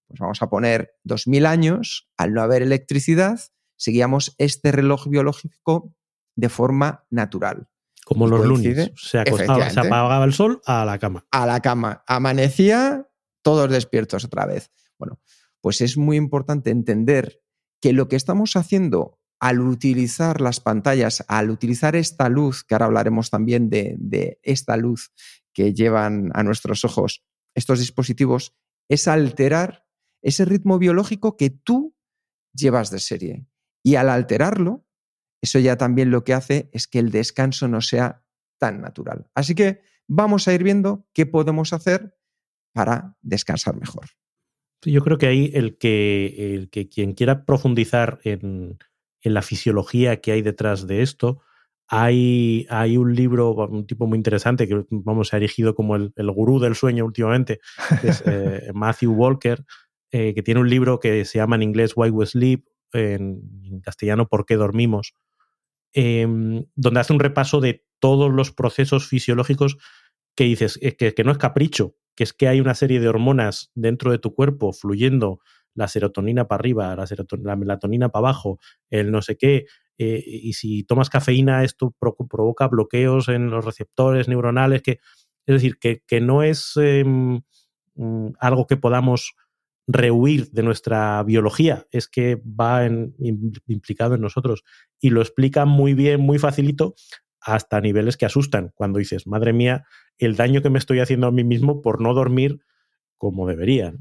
pues 0.07 0.19
vamos 0.19 0.41
a 0.41 0.49
poner, 0.49 0.93
2000 1.03 1.45
años, 1.45 2.09
al 2.17 2.33
no 2.33 2.41
haber 2.41 2.61
electricidad, 2.61 3.39
seguíamos 3.77 4.35
este 4.37 4.71
reloj 4.71 5.07
biológico 5.07 5.95
de 6.35 6.49
forma 6.49 7.05
natural. 7.09 7.70
Como 8.05 8.27
los 8.27 8.45
lunes. 8.45 8.91
Se, 8.95 9.19
acostaba, 9.19 9.69
se 9.69 9.79
apagaba 9.79 10.25
el 10.25 10.33
sol 10.33 10.61
a 10.65 10.85
la 10.85 10.99
cama. 10.99 11.25
A 11.31 11.45
la 11.45 11.59
cama. 11.61 12.03
Amanecía, 12.07 13.07
todos 13.41 13.69
despiertos 13.69 14.25
otra 14.25 14.45
vez. 14.45 14.71
Bueno, 14.97 15.19
pues 15.61 15.81
es 15.81 15.97
muy 15.97 16.17
importante 16.17 16.71
entender 16.71 17.41
que 17.79 17.93
lo 17.93 18.07
que 18.07 18.15
estamos 18.15 18.55
haciendo 18.55 19.19
al 19.41 19.59
utilizar 19.59 20.39
las 20.39 20.59
pantallas, 20.59 21.25
al 21.27 21.49
utilizar 21.49 21.95
esta 21.95 22.29
luz, 22.29 22.63
que 22.63 22.75
ahora 22.75 22.85
hablaremos 22.85 23.31
también 23.31 23.71
de, 23.71 24.39
esta 24.43 24.77
luz 24.77 25.11
que 25.51 25.73
llevan 25.73 26.29
a 26.35 26.43
nuestros 26.43 26.85
ojos 26.85 27.23
estos 27.55 27.79
dispositivos, 27.79 28.53
es 28.87 29.07
alterar 29.07 29.83
ese 30.21 30.45
ritmo 30.45 30.77
biológico 30.77 31.37
que 31.37 31.49
tú 31.49 31.95
llevas 32.53 32.91
de 32.91 32.99
serie. 32.99 33.47
Y 33.83 33.95
al 33.95 34.09
alterarlo, 34.09 34.85
eso 35.41 35.59
ya 35.59 35.77
también 35.77 36.11
lo 36.11 36.23
que 36.23 36.33
hace 36.33 36.69
es 36.71 36.87
que 36.87 36.99
el 36.99 37.11
descanso 37.11 37.67
no 37.67 37.81
sea 37.81 38.23
tan 38.59 38.81
natural. 38.81 39.27
Así 39.33 39.55
que 39.55 39.81
vamos 40.07 40.47
a 40.47 40.53
ir 40.53 40.63
viendo 40.63 41.07
qué 41.13 41.25
podemos 41.25 41.73
hacer 41.73 42.15
para 42.73 43.17
descansar 43.21 43.75
mejor. 43.75 44.05
Yo 44.83 45.01
creo 45.03 45.17
que 45.17 45.27
ahí 45.27 45.51
el 45.53 45.77
que, 45.77 46.55
el 46.55 46.69
que 46.69 46.89
quien 46.89 47.13
quiera 47.13 47.45
profundizar 47.45 48.19
en, 48.23 48.77
la 49.23 49.41
fisiología 49.43 50.19
que 50.19 50.31
hay 50.31 50.41
detrás 50.41 50.87
de 50.87 51.03
esto, 51.03 51.41
hay, 51.87 52.65
hay, 52.69 52.97
un 52.97 53.13
libro, 53.13 53.53
un 53.53 53.85
tipo 53.85 54.07
muy 54.07 54.17
interesante 54.17 54.67
que 54.67 54.85
vamos, 54.89 55.27
se 55.27 55.35
ha 55.35 55.37
erigido 55.37 55.75
como 55.75 55.95
el, 55.95 56.13
gurú 56.31 56.59
del 56.59 56.73
sueño 56.73 57.05
últimamente, 57.05 57.59
que 58.01 58.07
es 58.07 58.23
eh, 58.25 58.71
Matthew 58.73 59.13
Walker, 59.13 59.63
eh, 60.11 60.33
que 60.33 60.41
tiene 60.41 60.61
un 60.61 60.69
libro 60.69 60.99
que 60.99 61.25
se 61.25 61.37
llama 61.37 61.55
en 61.57 61.63
inglés 61.63 61.93
Why 61.95 62.09
We 62.09 62.25
Sleep, 62.25 62.65
en, 62.93 63.81
castellano 63.83 64.27
¿Por 64.27 64.45
qué 64.45 64.55
dormimos? 64.55 65.13
Em, 65.93 66.65
donde 66.75 66.99
hace 66.99 67.13
un 67.13 67.19
repaso 67.19 67.59
de 67.59 67.85
todos 67.99 68.31
los 68.31 68.51
procesos 68.51 69.07
fisiológicos 69.07 69.77
que 70.35 70.45
dices 70.45 70.79
que, 70.97 71.13
que 71.13 71.23
no 71.23 71.31
es 71.31 71.37
capricho, 71.37 71.95
que 72.15 72.23
es 72.23 72.33
que 72.33 72.47
hay 72.47 72.61
una 72.61 72.75
serie 72.75 72.99
de 72.99 73.07
hormonas 73.07 73.71
dentro 73.75 74.11
de 74.11 74.19
tu 74.19 74.33
cuerpo 74.33 74.73
fluyendo, 74.73 75.39
la 75.73 75.87
serotonina 75.87 76.47
para 76.47 76.59
arriba, 76.59 76.95
la, 76.95 77.55
melatonina 77.55 78.09
para 78.09 78.27
abajo, 78.27 78.59
el 78.89 79.11
no 79.11 79.21
sé 79.21 79.37
qué, 79.37 79.65
eh, 79.97 80.23
y 80.25 80.53
si 80.53 80.83
tomas 80.83 81.09
cafeína 81.09 81.63
esto 81.63 81.95
provoca 82.29 82.67
bloqueos 82.67 83.29
en 83.29 83.49
los 83.49 83.63
receptores 83.63 84.27
neuronales, 84.27 84.81
que, 84.81 84.99
es 85.45 85.55
decir, 85.61 85.77
que, 85.79 86.21
no 86.21 86.43
es 86.43 86.73
em, 86.77 87.41
mm, 87.95 88.27
algo 88.39 88.67
que 88.67 88.77
podamos 88.77 89.33
rehuir 89.87 90.51
de 90.51 90.63
nuestra 90.63 91.21
biología, 91.23 91.85
es 91.91 92.07
que 92.07 92.41
va 92.45 92.85
implicado 92.85 94.15
en 94.15 94.21
nosotros 94.21 94.63
y 94.99 95.09
lo 95.09 95.21
explica 95.21 95.65
muy 95.65 95.93
bien, 95.93 96.21
muy 96.21 96.39
facilito, 96.39 96.95
hasta 97.41 97.81
niveles 97.81 98.17
que 98.17 98.25
asustan, 98.25 98.71
cuando 98.75 98.99
dices, 98.99 99.25
madre 99.25 99.51
mía, 99.51 99.85
el 100.19 100.35
daño 100.35 100.61
que 100.61 100.69
me 100.69 100.77
estoy 100.77 100.99
haciendo 100.99 101.27
a 101.27 101.31
mí 101.31 101.43
mismo 101.43 101.81
por 101.81 101.99
no 101.99 102.13
dormir 102.13 102.59
como 103.17 103.47
debería. 103.47 103.95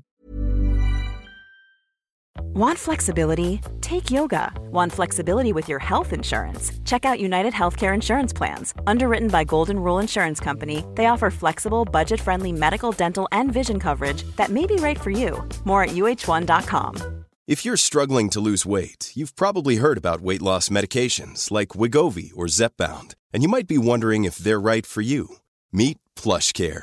Want 2.53 2.77
flexibility? 2.77 3.61
Take 3.81 4.11
yoga. 4.11 4.53
Want 4.73 4.91
flexibility 4.91 5.53
with 5.53 5.69
your 5.69 5.79
health 5.79 6.13
insurance? 6.13 6.73
Check 6.85 7.05
out 7.05 7.21
United 7.21 7.53
Healthcare 7.53 7.95
Insurance 7.95 8.33
Plans. 8.33 8.75
Underwritten 8.89 9.29
by 9.29 9.45
Golden 9.45 9.79
Rule 9.79 10.01
Insurance 10.01 10.41
Company, 10.41 10.85
they 10.97 11.07
offer 11.07 11.31
flexible, 11.31 11.85
budget 11.85 12.21
friendly 12.21 12.51
medical, 12.51 12.91
dental, 12.91 13.29
and 13.31 13.53
vision 13.53 13.79
coverage 13.79 14.25
that 14.35 14.49
may 14.51 14.67
be 14.67 14.75
right 14.77 14.99
for 14.99 15.11
you. 15.11 15.49
More 15.65 15.85
at 15.85 15.91
uh1.com. 15.91 16.97
If 17.47 17.65
you're 17.65 17.77
struggling 17.77 18.31
to 18.31 18.41
lose 18.41 18.67
weight, 18.67 19.13
you've 19.15 19.37
probably 19.37 19.77
heard 19.77 19.97
about 19.99 20.21
weight 20.21 20.43
loss 20.43 20.71
medications 20.71 21.53
like 21.53 21.69
Wigovi 21.69 22.33
or 22.35 22.47
Zepbound, 22.47 23.15
and 23.33 23.45
you 23.45 23.49
might 23.49 23.69
be 23.69 23.79
wondering 23.79 24.25
if 24.25 24.39
they're 24.39 24.61
right 24.61 24.85
for 24.85 25.03
you. 25.03 25.37
Meet 25.71 25.99
PlushCare, 26.17 26.83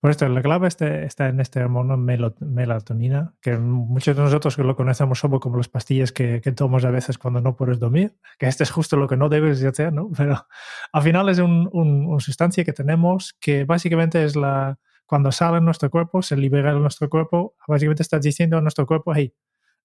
Por 0.00 0.10
esto, 0.10 0.28
la 0.28 0.42
clave 0.42 0.68
este, 0.68 1.04
está 1.04 1.28
en 1.28 1.40
este 1.40 1.60
hormono 1.60 1.96
melatonina, 1.96 3.34
que 3.40 3.56
muchos 3.58 4.16
de 4.16 4.22
nosotros 4.22 4.56
lo 4.58 4.76
conocemos 4.76 5.18
solo 5.18 5.40
como 5.40 5.56
las 5.56 5.68
pastillas 5.68 6.12
que, 6.12 6.40
que 6.40 6.52
tomas 6.52 6.84
a 6.84 6.90
veces 6.90 7.18
cuando 7.18 7.40
no 7.40 7.56
puedes 7.56 7.78
dormir, 7.78 8.16
que 8.38 8.46
este 8.46 8.64
es 8.64 8.70
justo 8.70 8.96
lo 8.96 9.08
que 9.08 9.16
no 9.16 9.28
debes 9.28 9.62
hacer, 9.64 9.92
¿no? 9.92 10.10
Pero 10.16 10.46
al 10.92 11.02
final 11.02 11.28
es 11.28 11.38
una 11.38 11.68
un, 11.72 12.20
sustancia 12.20 12.64
que 12.64 12.72
tenemos 12.72 13.34
que 13.40 13.64
básicamente 13.64 14.24
es 14.24 14.36
la, 14.36 14.78
cuando 15.06 15.32
sale 15.32 15.58
en 15.58 15.64
nuestro 15.64 15.90
cuerpo, 15.90 16.22
se 16.22 16.36
libera 16.36 16.72
en 16.72 16.80
nuestro 16.80 17.08
cuerpo, 17.08 17.54
básicamente 17.66 18.02
estás 18.02 18.22
diciendo 18.22 18.58
a 18.58 18.60
nuestro 18.60 18.86
cuerpo, 18.86 19.12
hey, 19.14 19.34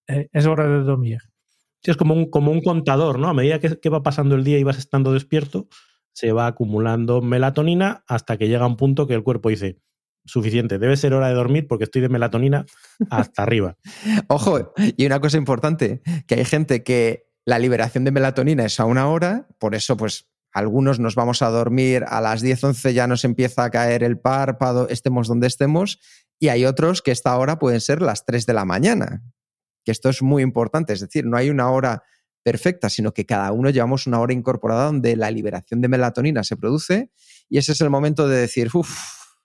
eh, 0.08 0.30
es 0.32 0.46
hora 0.46 0.68
de 0.68 0.84
dormir. 0.84 1.22
Sí, 1.82 1.92
es 1.92 1.98
como 1.98 2.14
un, 2.14 2.30
como 2.30 2.52
un 2.52 2.62
contador, 2.62 3.20
¿no? 3.20 3.30
A 3.30 3.34
medida 3.34 3.60
que, 3.60 3.80
que 3.80 3.90
va 3.90 4.04
pasando 4.04 4.36
el 4.36 4.44
día 4.44 4.58
y 4.58 4.64
vas 4.64 4.78
estando 4.78 5.14
despierto, 5.14 5.68
se 6.16 6.32
va 6.32 6.48
acumulando 6.48 7.22
melatonina 7.22 8.04
hasta 8.08 8.38
que 8.38 8.48
llega 8.48 8.66
un 8.66 8.78
punto 8.78 9.06
que 9.06 9.14
el 9.14 9.24
cuerpo 9.24 9.50
dice, 9.50 9.82
suficiente. 10.24 10.80
Debe 10.80 10.96
ser 10.96 11.14
hora 11.14 11.28
de 11.28 11.34
dormir 11.34 11.68
porque 11.68 11.84
estoy 11.84 12.02
de 12.02 12.10
melatonina 12.10 12.66
hasta 13.10 13.44
arriba. 13.44 13.78
Ojo, 14.28 14.74
y 14.78 15.06
una 15.06 15.20
cosa 15.20 15.38
importante, 15.38 16.02
que 16.26 16.36
hay 16.36 16.46
gente 16.46 16.84
que 16.84 17.28
la 17.46 17.60
liberación 17.60 18.06
de 18.06 18.12
melatonina 18.12 18.66
es 18.66 18.80
a 18.80 18.86
una 18.86 19.10
hora, 19.10 19.48
por 19.60 19.76
eso 19.76 19.98
pues 19.98 20.28
algunos 20.54 21.00
nos 21.00 21.16
vamos 21.16 21.42
a 21.42 21.50
dormir 21.50 22.06
a 22.08 22.22
las 22.22 22.42
10, 22.42 22.64
11 22.64 22.94
ya 22.94 23.08
nos 23.08 23.26
empieza 23.26 23.66
a 23.66 23.70
caer 23.70 24.02
el 24.02 24.18
párpado, 24.18 24.88
estemos 24.88 25.28
donde 25.28 25.48
estemos, 25.48 26.00
y 26.40 26.48
hay 26.48 26.66
otros 26.66 27.02
que 27.02 27.12
esta 27.12 27.38
hora 27.38 27.60
pueden 27.60 27.82
ser 27.82 28.02
las 28.02 28.26
3 28.26 28.46
de 28.46 28.54
la 28.54 28.64
mañana, 28.64 29.22
que 29.84 29.92
esto 29.92 30.08
es 30.10 30.24
muy 30.24 30.42
importante, 30.42 30.94
es 30.94 31.02
decir, 31.02 31.26
no 31.26 31.36
hay 31.36 31.50
una 31.50 31.70
hora 31.70 32.04
perfecta, 32.46 32.92
sino 32.92 33.12
que 33.12 33.26
cada 33.26 33.52
uno 33.52 33.72
llevamos 33.72 34.06
una 34.06 34.20
hora 34.20 34.32
incorporada 34.32 34.86
donde 34.86 35.16
la 35.16 35.32
liberación 35.32 35.82
de 35.82 35.88
melatonina 35.88 36.44
se 36.44 36.56
produce 36.56 37.10
y 37.50 37.58
ese 37.58 37.72
es 37.72 37.82
el 37.82 37.90
momento 37.90 38.28
de 38.28 38.38
decir, 38.38 38.70
uff, 38.72 38.96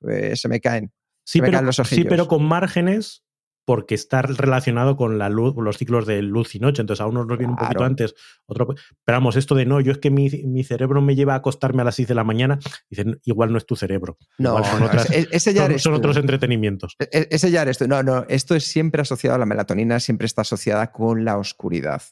eh, 0.06 0.36
se 0.36 0.48
me 0.48 0.60
caen. 0.60 0.92
Sí, 1.24 1.40
pero, 1.40 1.72
sí, 1.72 2.04
pero 2.04 2.28
con 2.28 2.44
márgenes 2.44 3.24
porque 3.64 3.94
está 3.94 4.20
relacionado 4.20 4.96
con 4.96 5.16
la 5.16 5.30
luz, 5.30 5.54
los 5.56 5.78
ciclos 5.78 6.04
de 6.06 6.20
luz 6.20 6.54
y 6.56 6.58
noche. 6.58 6.82
Entonces 6.82 7.00
a 7.00 7.06
unos 7.06 7.26
nos 7.26 7.38
viene 7.38 7.52
un 7.52 7.58
poquito 7.58 7.84
antes, 7.84 8.14
otro. 8.46 8.66
Pero 8.66 9.16
vamos, 9.16 9.36
esto 9.36 9.54
de 9.54 9.64
no, 9.64 9.80
yo 9.80 9.92
es 9.92 9.98
que 9.98 10.10
mi, 10.10 10.28
cerebro 10.64 11.00
me 11.00 11.14
lleva 11.14 11.34
a 11.34 11.36
acostarme 11.36 11.80
a 11.80 11.84
las 11.84 11.94
6 11.94 12.08
de 12.08 12.14
la 12.14 12.24
mañana, 12.24 12.58
dicen, 12.90 13.18
igual 13.24 13.52
no 13.52 13.58
es 13.58 13.64
tu 13.64 13.76
cerebro. 13.76 14.18
No, 14.38 14.62
son, 14.64 14.88
ese 15.30 15.54
ya 15.54 15.78
son, 15.78 15.94
otros 15.94 16.16
entretenimientos. 16.16 16.96
E, 16.98 17.08
e, 17.12 17.28
ese 17.30 17.50
ya 17.50 17.62
eres 17.62 17.78
tú. 17.78 17.86
No, 17.86 18.02
no, 18.02 18.26
esto 18.28 18.56
es 18.56 18.64
siempre 18.64 19.02
asociado 19.02 19.36
a 19.36 19.38
la 19.38 19.46
melatonina, 19.46 20.00
siempre 20.00 20.26
está 20.26 20.42
asociada 20.42 20.90
con 20.90 21.24
la 21.24 21.38
oscuridad. 21.38 22.02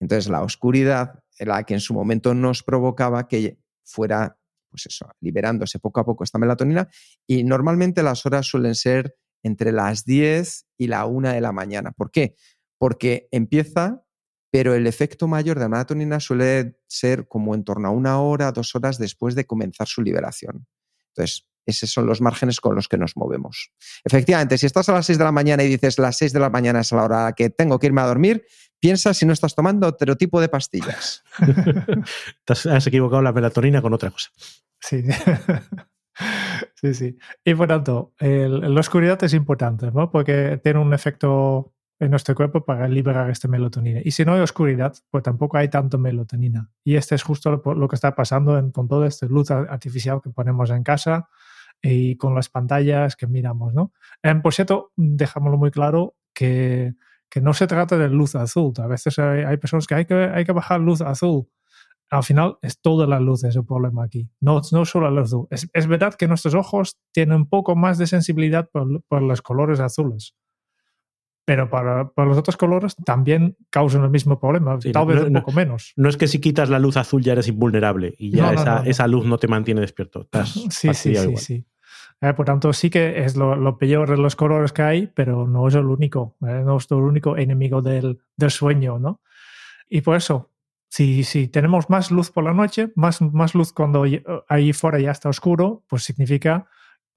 Entonces, 0.00 0.30
la 0.30 0.42
oscuridad 0.42 1.22
era 1.38 1.56
la 1.56 1.64
que 1.64 1.74
en 1.74 1.80
su 1.80 1.94
momento 1.94 2.34
nos 2.34 2.62
provocaba 2.62 3.28
que 3.28 3.58
fuera, 3.84 4.38
pues 4.70 4.86
eso, 4.86 5.10
liberándose 5.20 5.78
poco 5.78 6.00
a 6.00 6.04
poco 6.04 6.24
esta 6.24 6.38
melatonina. 6.38 6.88
Y 7.26 7.44
normalmente 7.44 8.02
las 8.02 8.24
horas 8.26 8.46
suelen 8.46 8.74
ser 8.74 9.16
entre 9.42 9.72
las 9.72 10.04
10 10.04 10.66
y 10.76 10.86
la 10.88 11.06
1 11.06 11.32
de 11.32 11.40
la 11.40 11.52
mañana. 11.52 11.92
¿Por 11.92 12.10
qué? 12.10 12.36
Porque 12.76 13.28
empieza, 13.30 14.04
pero 14.50 14.74
el 14.74 14.86
efecto 14.86 15.26
mayor 15.26 15.58
de 15.58 15.64
la 15.64 15.68
melatonina 15.68 16.20
suele 16.20 16.78
ser 16.86 17.28
como 17.28 17.54
en 17.54 17.64
torno 17.64 17.88
a 17.88 17.92
una 17.92 18.20
hora, 18.20 18.52
dos 18.52 18.74
horas 18.74 18.98
después 18.98 19.34
de 19.34 19.46
comenzar 19.46 19.86
su 19.86 20.02
liberación. 20.02 20.66
Entonces, 21.08 21.48
esos 21.68 21.90
son 21.90 22.06
los 22.06 22.22
márgenes 22.22 22.60
con 22.60 22.74
los 22.74 22.88
que 22.88 22.96
nos 22.96 23.14
movemos. 23.16 23.72
Efectivamente, 24.02 24.56
si 24.56 24.64
estás 24.64 24.88
a 24.88 24.94
las 24.94 25.04
6 25.04 25.18
de 25.18 25.24
la 25.24 25.32
mañana 25.32 25.62
y 25.62 25.68
dices 25.68 25.98
las 25.98 26.16
6 26.16 26.32
de 26.32 26.40
la 26.40 26.48
mañana 26.48 26.80
es 26.80 26.92
la 26.92 27.04
hora 27.04 27.32
que 27.36 27.50
tengo 27.50 27.78
que 27.78 27.88
irme 27.88 28.00
a 28.00 28.06
dormir, 28.06 28.46
piensa 28.80 29.14
si 29.14 29.26
no 29.26 29.32
estás 29.32 29.54
tomando 29.54 29.86
otro 29.86 30.16
tipo 30.16 30.40
de 30.40 30.48
pastillas. 30.48 31.24
has 32.46 32.86
equivocado 32.86 33.22
la 33.22 33.32
melatonina 33.32 33.82
con 33.82 33.94
otra 33.94 34.10
cosa. 34.10 34.30
Sí. 34.80 35.04
Sí, 36.74 36.94
sí. 36.94 37.18
Y 37.44 37.54
por 37.54 37.68
tanto, 37.68 38.12
la 38.18 38.80
oscuridad 38.80 39.22
es 39.22 39.34
importante, 39.34 39.90
¿no? 39.92 40.10
Porque 40.10 40.60
tiene 40.62 40.80
un 40.80 40.92
efecto 40.92 41.74
en 42.00 42.10
nuestro 42.10 42.34
cuerpo 42.34 42.64
para 42.64 42.88
liberar 42.88 43.30
esta 43.30 43.48
melatonina. 43.48 44.00
Y 44.04 44.12
si 44.12 44.24
no 44.24 44.34
hay 44.34 44.40
oscuridad, 44.40 44.94
pues 45.10 45.24
tampoco 45.24 45.56
hay 45.56 45.68
tanto 45.68 45.98
melatonina. 45.98 46.70
Y 46.84 46.96
este 46.96 47.14
es 47.14 47.22
justo 47.22 47.62
lo, 47.64 47.88
que 47.88 47.96
está 47.96 48.14
pasando 48.14 48.60
con 48.72 48.88
toda 48.88 49.08
esta 49.08 49.26
luz 49.26 49.50
artificial 49.50 50.20
que 50.22 50.30
ponemos 50.30 50.70
en 50.70 50.84
casa 50.84 51.28
y 51.82 52.16
con 52.16 52.34
las 52.34 52.48
pantallas 52.48 53.16
que 53.16 53.26
miramos, 53.26 53.74
¿no? 53.74 53.92
por 54.42 54.54
cierto, 54.54 54.92
dejámoslo 54.96 55.58
muy 55.58 55.70
claro 55.70 56.16
que, 56.34 56.94
que, 57.30 57.40
no 57.40 57.54
se 57.54 57.66
trata 57.66 57.96
de 57.98 58.08
luz 58.08 58.34
azul. 58.34 58.72
A 58.78 58.86
veces 58.86 59.18
hay, 59.18 59.44
hay 59.44 59.56
personas 59.56 59.86
que 59.86 59.94
hay, 59.94 60.04
que 60.04 60.14
hay 60.14 60.44
que 60.44 60.52
bajar 60.52 60.80
luz 60.80 61.00
azul 61.00 61.48
al 62.10 62.22
final 62.22 62.58
es 62.62 62.80
toda 62.80 63.06
la 63.06 63.20
luz 63.20 63.44
es 63.44 63.56
el 63.56 63.64
problema 63.64 64.04
aquí, 64.04 64.30
no, 64.40 64.60
no 64.72 64.84
solo 64.84 65.10
la 65.10 65.20
luz. 65.20 65.46
Es, 65.50 65.68
es 65.72 65.86
verdad 65.86 66.14
que 66.14 66.26
nuestros 66.26 66.54
ojos 66.54 66.98
tienen 67.12 67.36
un 67.36 67.48
poco 67.48 67.76
más 67.76 67.98
de 67.98 68.06
sensibilidad 68.06 68.68
por, 68.70 69.02
por 69.04 69.22
los 69.22 69.42
colores 69.42 69.80
azules, 69.80 70.34
pero 71.44 71.68
para, 71.68 72.08
para, 72.10 72.28
los 72.28 72.38
otros 72.38 72.56
colores 72.56 72.94
también 73.04 73.56
causan 73.70 74.04
el 74.04 74.10
mismo 74.10 74.38
problema, 74.38 74.78
tal 74.78 75.06
vez 75.06 75.22
un 75.22 75.34
poco 75.34 75.52
menos. 75.52 75.92
No 75.96 76.08
es 76.08 76.16
que 76.16 76.28
si 76.28 76.40
quitas 76.40 76.70
la 76.70 76.78
luz 76.78 76.96
azul 76.96 77.22
ya 77.22 77.32
eres 77.32 77.48
invulnerable 77.48 78.14
y 78.18 78.30
ya 78.30 78.52
esa, 78.52 78.82
esa, 78.86 79.06
luz 79.06 79.26
no 79.26 79.38
te 79.38 79.48
mantiene 79.48 79.80
despierto. 79.80 80.28
sí, 80.44 80.94
sí, 80.94 81.14
sí, 81.14 81.36
sí. 81.36 81.66
Eh, 82.20 82.34
por 82.34 82.46
tanto, 82.46 82.72
sí 82.72 82.90
que 82.90 83.24
es 83.24 83.36
lo, 83.36 83.54
lo, 83.54 83.78
peor 83.78 84.10
de 84.10 84.16
los 84.16 84.34
colores 84.34 84.72
que 84.72 84.82
hay, 84.82 85.06
pero 85.06 85.46
no 85.46 85.68
es 85.68 85.74
el 85.74 85.86
único, 85.86 86.36
eh, 86.42 86.62
no 86.64 86.78
es 86.78 86.90
el 86.90 86.98
único 86.98 87.36
enemigo 87.36 87.80
del, 87.80 88.18
del 88.36 88.50
sueño, 88.50 88.98
¿no? 88.98 89.20
Y 89.88 90.00
por 90.00 90.16
eso, 90.16 90.50
si, 90.88 91.22
si, 91.22 91.48
tenemos 91.48 91.88
más 91.90 92.10
luz 92.10 92.30
por 92.30 92.44
la 92.44 92.52
noche, 92.52 92.90
más, 92.96 93.22
más 93.22 93.54
luz 93.54 93.72
cuando 93.72 94.04
ahí 94.48 94.72
fuera 94.72 94.98
ya 94.98 95.12
está 95.12 95.28
oscuro, 95.28 95.84
pues 95.88 96.02
significa 96.02 96.68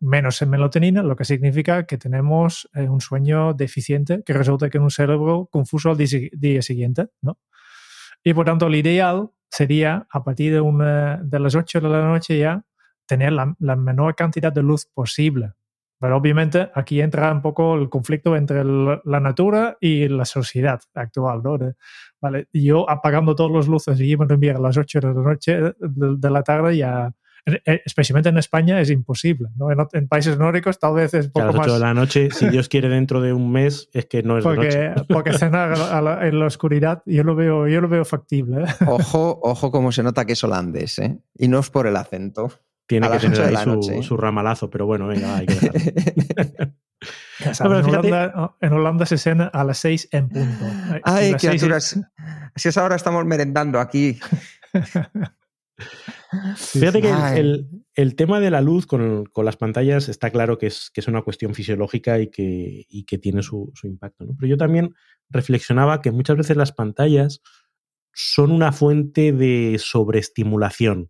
menos 0.01 0.41
en 0.41 0.49
melatonina, 0.49 1.03
lo 1.03 1.15
que 1.15 1.25
significa 1.25 1.85
que 1.85 1.97
tenemos 1.97 2.69
eh, 2.73 2.89
un 2.89 3.01
sueño 3.01 3.53
deficiente 3.53 4.23
que 4.25 4.33
resulta 4.33 4.69
que 4.69 4.77
en 4.77 4.83
un 4.83 4.91
cerebro 4.91 5.47
confuso 5.51 5.91
al 5.91 5.97
día, 5.97 6.61
siguiente, 6.61 7.07
¿no? 7.21 7.39
Y 8.23 8.33
por 8.33 8.45
tanto, 8.45 8.69
lo 8.69 8.75
ideal 8.75 9.31
sería 9.49 10.07
a 10.11 10.23
partir 10.23 10.53
de, 10.53 10.61
una, 10.61 11.17
de 11.23 11.39
las 11.39 11.55
8 11.55 11.81
de 11.81 11.89
la 11.89 12.07
noche 12.07 12.37
ya 12.37 12.63
tener 13.11 13.33
la, 13.33 13.53
la 13.59 13.75
menor 13.75 14.15
cantidad 14.15 14.53
de 14.53 14.63
luz 14.63 14.85
posible 14.85 15.53
pero 16.01 16.17
obviamente 16.17 16.71
aquí 16.73 16.99
entra 16.99 17.31
un 17.31 17.43
poco 17.43 17.75
el 17.75 17.87
conflicto 17.87 18.35
entre 18.35 18.63
la 18.65 19.19
natura 19.19 19.77
y 19.79 20.07
la 20.07 20.25
sociedad 20.25 20.81
actual, 20.95 21.43
¿no? 21.43 21.59
vale, 22.19 22.47
yo 22.51 22.89
apagando 22.89 23.35
todas 23.35 23.51
las 23.51 23.67
luces 23.67 24.01
y 24.01 24.17
me 24.17 24.49
a 24.49 24.57
las 24.57 24.77
8 24.77 24.99
de 24.99 25.07
la 25.07 25.13
noche, 25.13 25.59
de, 25.79 26.29
la 26.31 26.41
tarde, 26.41 26.75
ya, 26.75 27.13
especialmente 27.85 28.29
en 28.29 28.39
España, 28.39 28.81
es 28.81 28.89
imposible, 28.89 29.49
¿no? 29.55 29.67
En, 29.93 30.07
países 30.07 30.39
nórdicos 30.39 30.79
tal 30.79 30.95
vez 30.95 31.13
es 31.13 31.27
poco 31.27 31.49
a 31.49 31.51
las 31.51 31.67
8 31.67 31.73
de 31.75 31.79
la 31.79 31.93
noche, 31.93 32.31
si 32.31 32.49
Dios 32.49 32.67
quiere 32.67 32.89
dentro 32.89 33.21
de 33.21 33.31
un 33.31 33.51
mes, 33.51 33.87
es 33.93 34.07
que 34.07 34.23
no 34.23 34.39
es 34.39 34.43
porque, 34.43 34.69
de 34.69 34.89
noche. 34.89 35.05
Porque 35.07 35.33
cenar 35.33 35.77
en 36.23 36.39
la 36.39 36.45
oscuridad, 36.47 37.03
yo 37.05 37.23
lo 37.23 37.35
veo, 37.35 37.67
yo 37.67 37.79
lo 37.79 37.87
veo 37.87 38.05
factible. 38.05 38.63
¿eh? 38.63 38.85
Ojo, 38.87 39.39
ojo 39.43 39.69
cómo 39.69 39.91
se 39.91 40.01
nota 40.01 40.25
que 40.25 40.33
es 40.33 40.43
holandés, 40.43 40.97
¿eh? 40.97 41.19
Y 41.37 41.47
no 41.47 41.59
es 41.59 41.69
por 41.69 41.85
el 41.85 41.95
acento. 41.95 42.51
Tiene 42.87 43.09
que 43.09 43.19
tener 43.19 43.41
ahí 43.41 43.55
su, 43.63 44.03
su, 44.03 44.17
ramalazo, 44.17 44.69
pero 44.69 44.85
bueno, 44.85 45.07
venga, 45.07 45.37
hay 45.37 45.45
que 45.45 45.53
en, 48.61 48.73
Holanda, 48.73 49.05
se 49.05 49.17
cena 49.17 49.45
a 49.45 49.63
las 49.63 49.77
6 49.79 50.09
en 50.11 50.29
punto. 50.29 50.65
Ay, 51.03 51.33
criaturas. 51.35 51.99
Si 52.55 52.69
es 52.69 52.77
ahora 52.77 52.95
estamos 52.95 53.25
merendando 53.25 53.79
aquí. 53.79 54.19
Fíjate 56.55 57.01
que 57.01 57.09
el, 57.39 57.67
el, 57.95 58.15
tema 58.15 58.39
de 58.39 58.51
la 58.51 58.61
luz 58.61 58.85
con, 58.85 59.25
con, 59.25 59.45
las 59.45 59.57
pantallas 59.57 60.07
está 60.07 60.29
claro 60.29 60.57
que 60.57 60.67
es, 60.67 60.89
que 60.93 61.01
es 61.01 61.07
una 61.07 61.23
cuestión 61.23 61.55
fisiológica 61.55 62.19
y 62.19 62.29
que, 62.29 62.85
y 62.87 63.03
que 63.05 63.17
tiene 63.17 63.41
su, 63.41 63.71
su 63.73 63.87
impacto. 63.87 64.25
¿no? 64.25 64.35
Pero 64.39 64.47
yo 64.49 64.57
también 64.57 64.93
reflexionaba 65.29 66.01
que 66.01 66.11
muchas 66.11 66.37
veces 66.37 66.55
las 66.55 66.71
pantallas 66.71 67.41
son 68.13 68.51
una 68.51 68.71
fuente 68.71 69.33
de 69.33 69.77
sobreestimulación. 69.79 71.09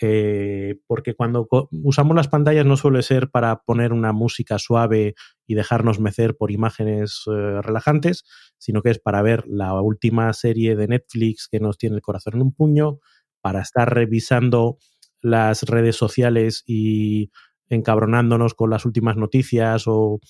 Eh, 0.00 0.76
porque 0.86 1.14
cuando 1.14 1.48
usamos 1.70 2.14
las 2.14 2.28
pantallas 2.28 2.64
no 2.64 2.76
suele 2.76 3.02
ser 3.02 3.30
para 3.30 3.62
poner 3.62 3.92
una 3.92 4.12
música 4.12 4.58
suave 4.58 5.14
y 5.46 5.54
dejarnos 5.54 5.98
mecer 5.98 6.36
por 6.36 6.52
imágenes 6.52 7.24
eh, 7.26 7.60
relajantes, 7.62 8.24
sino 8.58 8.82
que 8.82 8.90
es 8.90 9.00
para 9.00 9.22
ver 9.22 9.44
la 9.48 9.80
última 9.80 10.32
serie 10.32 10.76
de 10.76 10.88
Netflix 10.88 11.48
que 11.48 11.58
nos 11.60 11.78
tiene 11.78 11.96
el 11.96 12.02
corazón 12.02 12.34
en 12.36 12.42
un 12.42 12.52
puño, 12.52 13.00
para 13.40 13.60
estar 13.62 13.92
revisando 13.92 14.78
las 15.20 15.62
redes 15.64 15.96
sociales 15.96 16.62
y 16.66 17.30
encabronándonos 17.68 18.54
con 18.54 18.70
las 18.70 18.84
últimas 18.84 19.16
noticias 19.16 19.84
o 19.86 20.20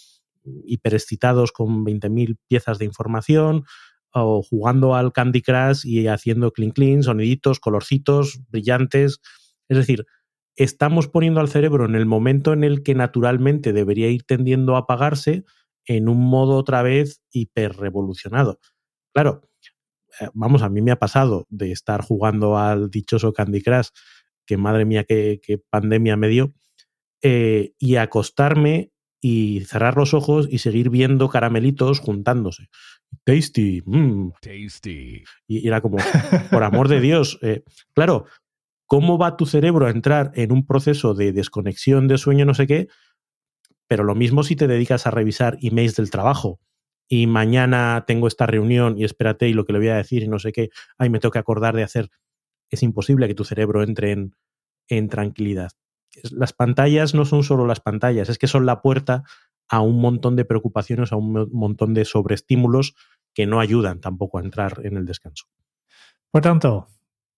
hiperexcitados 0.65 1.53
con 1.53 1.85
20.000 1.85 2.37
piezas 2.49 2.79
de 2.79 2.85
información 2.87 3.65
o 4.13 4.43
jugando 4.43 4.95
al 4.95 5.13
Candy 5.13 5.43
Crush 5.43 5.85
y 5.85 6.07
haciendo 6.07 6.53
clean 6.53 6.71
clean, 6.71 7.03
soniditos, 7.03 7.61
colorcitos 7.61 8.41
brillantes 8.49 9.21
es 9.69 9.77
decir, 9.77 10.07
estamos 10.57 11.09
poniendo 11.09 11.41
al 11.41 11.49
cerebro 11.49 11.85
en 11.85 11.95
el 11.95 12.07
momento 12.07 12.53
en 12.53 12.65
el 12.65 12.83
que 12.83 12.95
naturalmente 12.95 13.73
debería 13.73 14.09
ir 14.09 14.25
tendiendo 14.25 14.77
a 14.77 14.81
apagarse 14.81 15.45
en 15.87 16.09
un 16.09 16.19
modo 16.19 16.57
otra 16.57 16.83
vez 16.83 17.23
hiperrevolucionado. 17.31 18.61
Claro, 19.15 19.43
eh, 20.21 20.29
vamos, 20.35 20.63
a 20.63 20.69
mí 20.69 20.83
me 20.83 20.91
ha 20.91 20.99
pasado 20.99 21.47
de 21.49 21.73
estar 21.73 22.03
jugando 22.03 22.59
al 22.59 22.91
dichoso 22.91 23.33
Candy 23.33 23.63
Crush, 23.63 23.89
que 24.47 24.57
madre 24.57 24.85
mía, 24.85 25.05
qué, 25.05 25.41
pandemia 25.71 26.17
me 26.17 26.29
dio, 26.29 26.55
eh, 27.23 27.73
y 27.79 27.97
acostarme 27.97 28.93
y 29.21 29.63
cerrar 29.67 29.97
los 29.97 30.15
ojos 30.15 30.49
y 30.51 30.59
seguir 30.59 30.91
viendo 30.91 31.29
caramelitos 31.29 32.01
juntándose. 32.01 32.69
Tasty, 33.25 33.83
mmm. 33.85 34.31
tasty. 34.41 35.25
Y 35.47 35.67
era 35.67 35.81
como, 35.81 35.99
por 36.51 36.63
amor 36.63 36.89
de 36.89 37.01
Dios, 37.01 37.39
eh, 37.43 37.63
claro, 37.95 38.27
cómo 38.89 39.19
va 39.19 39.37
tu 39.37 39.47
cerebro 39.47 39.87
a 39.87 39.91
entrar 39.91 40.33
en 40.35 40.51
un 40.51 40.67
proceso 40.67 41.15
de 41.15 41.33
desconexión 41.33 42.09
de 42.09 42.19
sueño, 42.19 42.47
no 42.47 42.55
sé 42.55 42.67
qué, 42.67 42.89
pero 43.87 44.03
lo 44.03 44.15
mismo 44.15 44.43
si 44.43 44.57
te 44.57 44.67
dedicas 44.67 45.07
a 45.07 45.11
revisar 45.11 45.59
emails 45.61 45.95
del 45.95 46.11
trabajo 46.11 46.59
y 47.07 47.27
mañana 47.27 48.05
tengo 48.07 48.27
esta 48.27 48.47
reunión 48.47 48.99
y 48.99 49.05
espérate 49.05 49.47
y 49.49 49.53
lo 49.53 49.67
que 49.67 49.75
le 49.75 49.79
voy 49.79 49.89
a 49.89 49.97
decir 49.97 50.23
y 50.23 50.29
no 50.29 50.39
sé 50.39 50.53
qué, 50.53 50.71
ay, 50.97 51.11
me 51.11 51.21
tengo 51.21 51.33
que 51.33 51.39
acordar 51.39 51.77
de 51.77 51.83
hacer. 51.83 52.11
Es 52.71 52.83
imposible 52.83 53.29
que 53.29 53.35
tu 53.35 53.45
cerebro 53.45 53.83
entre 53.83 54.13
en, 54.89 55.09
tranquilidad. 55.09 55.71
Las 56.31 56.55
pantallas 56.55 57.15
no 57.15 57.27
son 57.27 57.45
solo 57.45 57.67
las 57.67 57.81
pantallas, 57.81 58.31
es 58.31 58.39
que 58.39 58.47
son 58.47 58.65
la 58.67 58.81
puerta 58.81 59.23
a 59.69 59.81
un 59.81 60.01
montón 60.01 60.35
de 60.35 60.47
preocupaciones, 60.47 61.13
a 61.13 61.17
un 61.17 61.49
montón 61.53 61.93
de 61.93 62.07
sobreestímulos 62.07 62.95
que 63.35 63.47
no 63.47 63.61
ayudan 63.61 64.01
tampoco 64.01 64.39
a 64.39 64.43
entrar 64.43 64.81
en 64.85 64.97
el 64.97 65.05
descanso. 65.05 65.47
Por 66.31 66.43
tanto, 66.43 66.89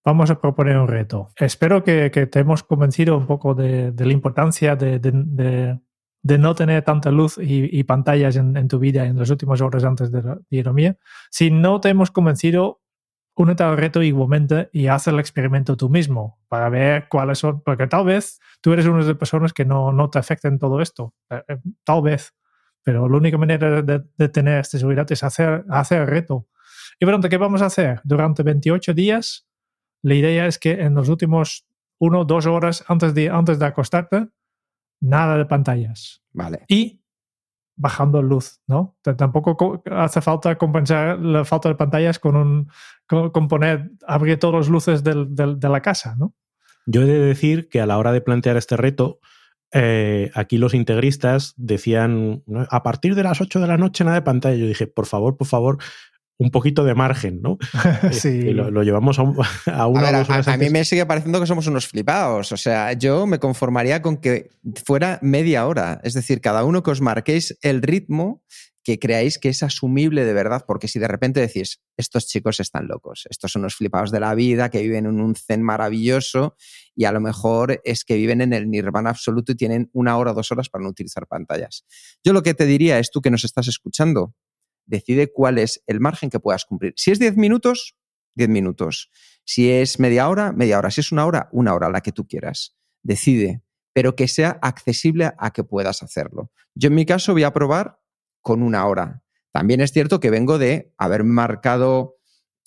Vamos 0.05 0.31
a 0.31 0.41
proponer 0.41 0.79
un 0.79 0.89
reto. 0.89 1.29
Espero 1.37 1.85
que, 1.85 2.11
te 2.11 2.39
hemos 2.39 2.63
convencido 2.63 3.17
un 3.19 3.27
poco 3.27 3.55
de, 3.55 3.93
la 3.97 4.13
importancia 4.13 4.75
de, 4.75 5.79
no 6.23 6.55
tener 6.55 6.83
tanta 6.83 7.11
luz 7.11 7.39
y, 7.39 7.85
pantallas 7.85 8.37
en, 8.37 8.69
tu 8.69 8.79
vida 8.79 9.05
en 9.05 9.19
las 9.19 9.29
últimas 9.29 9.61
horas 9.61 9.85
antes 9.85 10.11
de 10.11 10.23
la 10.23 10.39
dormir. 10.63 10.99
Si 11.31 11.51
no 11.51 11.81
te 11.81 11.91
hemos 11.91 12.11
convencido, 12.11 12.81
únete 13.35 13.63
al 13.63 13.77
reto 13.77 14.03
igualmente 14.03 14.71
y 14.73 14.87
haz 14.87 15.07
el 15.07 15.19
experimento 15.19 15.77
tú 15.77 15.91
mismo 15.91 16.39
para 16.49 16.71
ver 16.71 17.09
cuáles 17.09 17.39
son, 17.39 17.63
porque 17.63 17.87
tal 17.87 18.07
vez 18.07 18.41
tú 18.61 18.73
eres 18.73 18.87
una 18.87 19.01
de 19.01 19.09
las 19.09 19.17
personas 19.17 19.53
que 19.53 19.67
no, 19.67 19.93
no 19.93 20.09
te 20.09 20.19
afecten 20.19 20.59
todo 20.59 20.81
esto. 20.81 21.15
Eh, 21.31 21.43
eh, 21.49 21.59
tal 21.85 22.03
vez. 22.03 22.35
pero 22.83 23.07
la 23.07 23.17
única 23.19 23.37
manera 23.37 23.83
de, 23.83 24.29
tener 24.31 24.61
esta 24.61 24.79
seguridad 24.79 25.11
es 25.13 25.23
hacer, 25.23 25.65
hacer 25.69 26.03
el 26.03 26.07
reto. 26.07 26.47
Y 26.99 27.07
pronto, 27.07 27.29
¿qué 27.29 27.37
vamos 27.37 27.61
a 27.61 27.67
hacer? 27.67 28.01
Durante 28.05 28.43
28 28.43 28.95
días, 28.95 29.50
la 30.03 30.15
idea 30.15 30.47
es 30.47 30.59
que 30.59 30.73
en 30.73 30.95
los 30.95 31.09
últimos 31.09 31.67
uno 31.99 32.21
o 32.21 32.25
dos 32.25 32.47
horas 32.47 32.85
antes 32.89 33.15
de, 33.15 33.29
antes 33.29 33.59
de 33.59 33.67
acostarte, 33.67 34.29
nada 35.01 35.37
de 35.37 35.45
pantallas. 35.47 36.23
Vale. 36.33 36.65
Y 36.69 37.03
bajando 37.77 38.23
luz, 38.23 38.61
¿no? 38.67 38.99
Tampoco 39.03 39.83
hace 39.91 40.21
falta 40.21 40.57
compensar 40.57 41.19
la 41.19 41.45
falta 41.45 41.71
de 41.71 41.75
pantallas 41.75 42.19
con 42.19 42.37
un 42.37 42.71
con, 43.07 43.49
poner, 43.49 43.91
abrir 44.07 44.39
todas 44.39 44.67
las 44.67 44.69
luces 44.69 45.03
de 45.03 45.69
la 45.69 45.81
casa, 45.83 46.15
¿no? 46.19 46.35
Yo 46.87 47.03
he 47.03 47.07
de 47.07 47.19
decir 47.19 47.69
que 47.69 47.81
a 47.81 47.87
la 47.87 47.99
hora 47.99 48.13
de 48.13 48.21
plantear 48.21 48.57
este 48.57 48.77
reto, 48.77 49.21
eh, 49.73 50.31
aquí 50.35 50.59
los 50.59 50.75
integristas 50.75 51.55
decían, 51.57 52.43
a 52.69 52.83
partir 52.83 53.15
de 53.15 53.23
las 53.23 53.41
8 53.41 53.61
de 53.61 53.67
la 53.67 53.79
noche 53.79 54.05
nada 54.05 54.17
de 54.17 54.23
pantalla. 54.23 54.57
Yo 54.57 54.67
dije, 54.67 54.87
por 54.87 55.07
favor, 55.07 55.37
por 55.37 55.47
favor, 55.47 55.79
un 56.41 56.51
poquito 56.51 56.85
de 56.85 56.95
margen, 56.95 57.43
¿no? 57.43 57.59
sí. 58.13 58.55
lo, 58.55 58.83
llevamos 58.83 59.19
a, 59.19 59.25
a 59.67 59.87
una 59.87 60.21
a, 60.21 60.57
mí 60.57 60.71
me 60.71 60.87
sigue 60.87 61.05
pareciendo 61.05 61.39
que 61.39 61.47
somos 61.47 61.67
unos 61.67 61.87
flipados. 61.87 62.51
O 62.53 62.57
sea, 62.57 62.95
yo 62.95 63.27
me 63.27 63.39
conformaría 63.39 64.01
con 64.01 64.17
que 64.17 64.49
fuera 64.87 65.19
media 65.21 65.67
hora. 65.67 66.01
Es 66.03 66.15
decir, 66.15 66.41
cada 66.41 66.65
uno 66.65 66.83
que 66.83 66.93
os 66.93 67.03
marquéis 67.03 67.59
el 67.61 67.83
ritmo 67.83 68.43
que 68.83 68.99
creáis 68.99 69.39
que 69.39 69.51
es 69.51 69.63
asumible 69.63 70.25
de 70.25 70.33
verdad, 70.33 70.65
porque 70.67 70.89
si 70.89 70.99
de 70.99 71.09
repente 71.09 71.41
decís, 71.41 71.83
estos 71.99 72.27
chicos 72.27 72.59
están 72.61 72.89
locos, 72.89 73.27
estos 73.29 73.53
son 73.53 73.61
unos 73.61 73.75
flipados 73.75 74.11
de 74.11 74.21
la 74.21 74.35
vida, 74.35 74.71
que 74.71 74.81
viven 74.81 75.05
en 75.05 75.21
un 75.21 75.35
zen 75.35 75.63
maravilloso 75.63 76.57
y 76.97 77.05
a 77.05 77.13
lo 77.13 77.21
mejor 77.21 77.83
es 77.85 78.03
que 78.05 78.17
viven 78.17 78.41
en 78.41 78.55
el 78.55 78.71
nirvana 78.71 79.11
absoluto 79.11 79.53
y 79.53 79.57
tienen 79.57 79.91
una 79.93 80.17
hora 80.17 80.31
o 80.31 80.35
dos 80.35 80.51
horas 80.53 80.71
para 80.71 80.85
no 80.85 80.89
utilizar 80.89 81.27
pantallas. 81.27 81.85
Yo 82.25 82.33
lo 82.33 82.43
que 82.43 82.55
te 82.55 82.65
diría 82.65 82.99
es 82.99 83.11
tú 83.11 83.21
que 83.21 83.31
nos 83.31 83.45
estás 83.45 83.69
escuchando, 83.69 84.35
decide 84.91 85.33
cuál 85.33 85.59
es 85.59 85.83
el 85.87 86.01
margen 86.01 86.29
que 86.29 86.41
puedas 86.41 86.65
cumplir. 86.65 86.93
Si 86.97 87.11
es 87.11 87.19
10 87.19 87.37
minutos, 87.37 87.97
10 88.35 88.51
minutos. 88.51 89.11
Si 89.45 89.71
es 89.71 89.99
media 89.99 90.29
hora, 90.29 90.53
media 90.53 90.79
hora. 90.79 90.91
Si 90.91 91.01
es 91.01 91.13
una 91.13 91.25
hora, 91.25 91.49
una 91.53 91.75
hora, 91.75 91.89
la 91.89 92.01
que 92.03 92.13
tú 92.13 92.27
quieras. 92.27 92.77
Decide, 93.03 93.63
pero 93.93 94.15
que 94.15 94.29
sea 94.29 94.59
accesible 94.61 95.33
a 95.39 95.53
que 95.53 95.65
puedas 95.65 96.03
hacerlo. 96.03 96.51
Yo 96.75 96.89
en 96.89 96.95
mi 96.95 97.07
caso 97.07 97.33
voy 97.33 97.45
a 97.45 97.53
probar 97.53 98.01
con 98.43 98.63
una 98.63 98.87
hora. 98.87 99.23
También 99.53 99.81
es 99.81 99.93
cierto 99.93 100.21
que 100.21 100.31
vengo 100.31 100.59
de 100.59 100.93
haber 100.99 101.25
marcado 101.25 102.19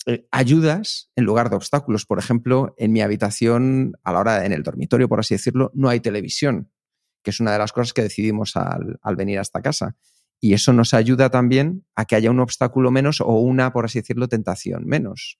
eh, 0.06 0.26
ayudas 0.30 1.10
en 1.16 1.24
lugar 1.24 1.50
de 1.50 1.56
obstáculos. 1.56 2.06
Por 2.06 2.18
ejemplo, 2.18 2.74
en 2.78 2.92
mi 2.92 3.00
habitación, 3.00 3.94
a 4.02 4.12
la 4.12 4.20
hora, 4.20 4.44
en 4.44 4.52
el 4.52 4.62
dormitorio, 4.62 5.08
por 5.08 5.20
así 5.20 5.34
decirlo, 5.34 5.70
no 5.74 5.88
hay 5.88 6.00
televisión, 6.00 6.70
que 7.22 7.30
es 7.30 7.40
una 7.40 7.52
de 7.52 7.58
las 7.58 7.72
cosas 7.72 7.92
que 7.92 8.02
decidimos 8.02 8.56
al, 8.56 8.98
al 9.02 9.16
venir 9.16 9.38
a 9.38 9.42
esta 9.42 9.62
casa. 9.62 9.96
Y 10.40 10.52
eso 10.54 10.72
nos 10.72 10.94
ayuda 10.94 11.30
también 11.30 11.86
a 11.94 12.04
que 12.04 12.16
haya 12.16 12.30
un 12.30 12.40
obstáculo 12.40 12.90
menos 12.90 13.20
o 13.20 13.32
una, 13.34 13.72
por 13.72 13.86
así 13.86 14.00
decirlo, 14.00 14.28
tentación 14.28 14.84
menos. 14.86 15.38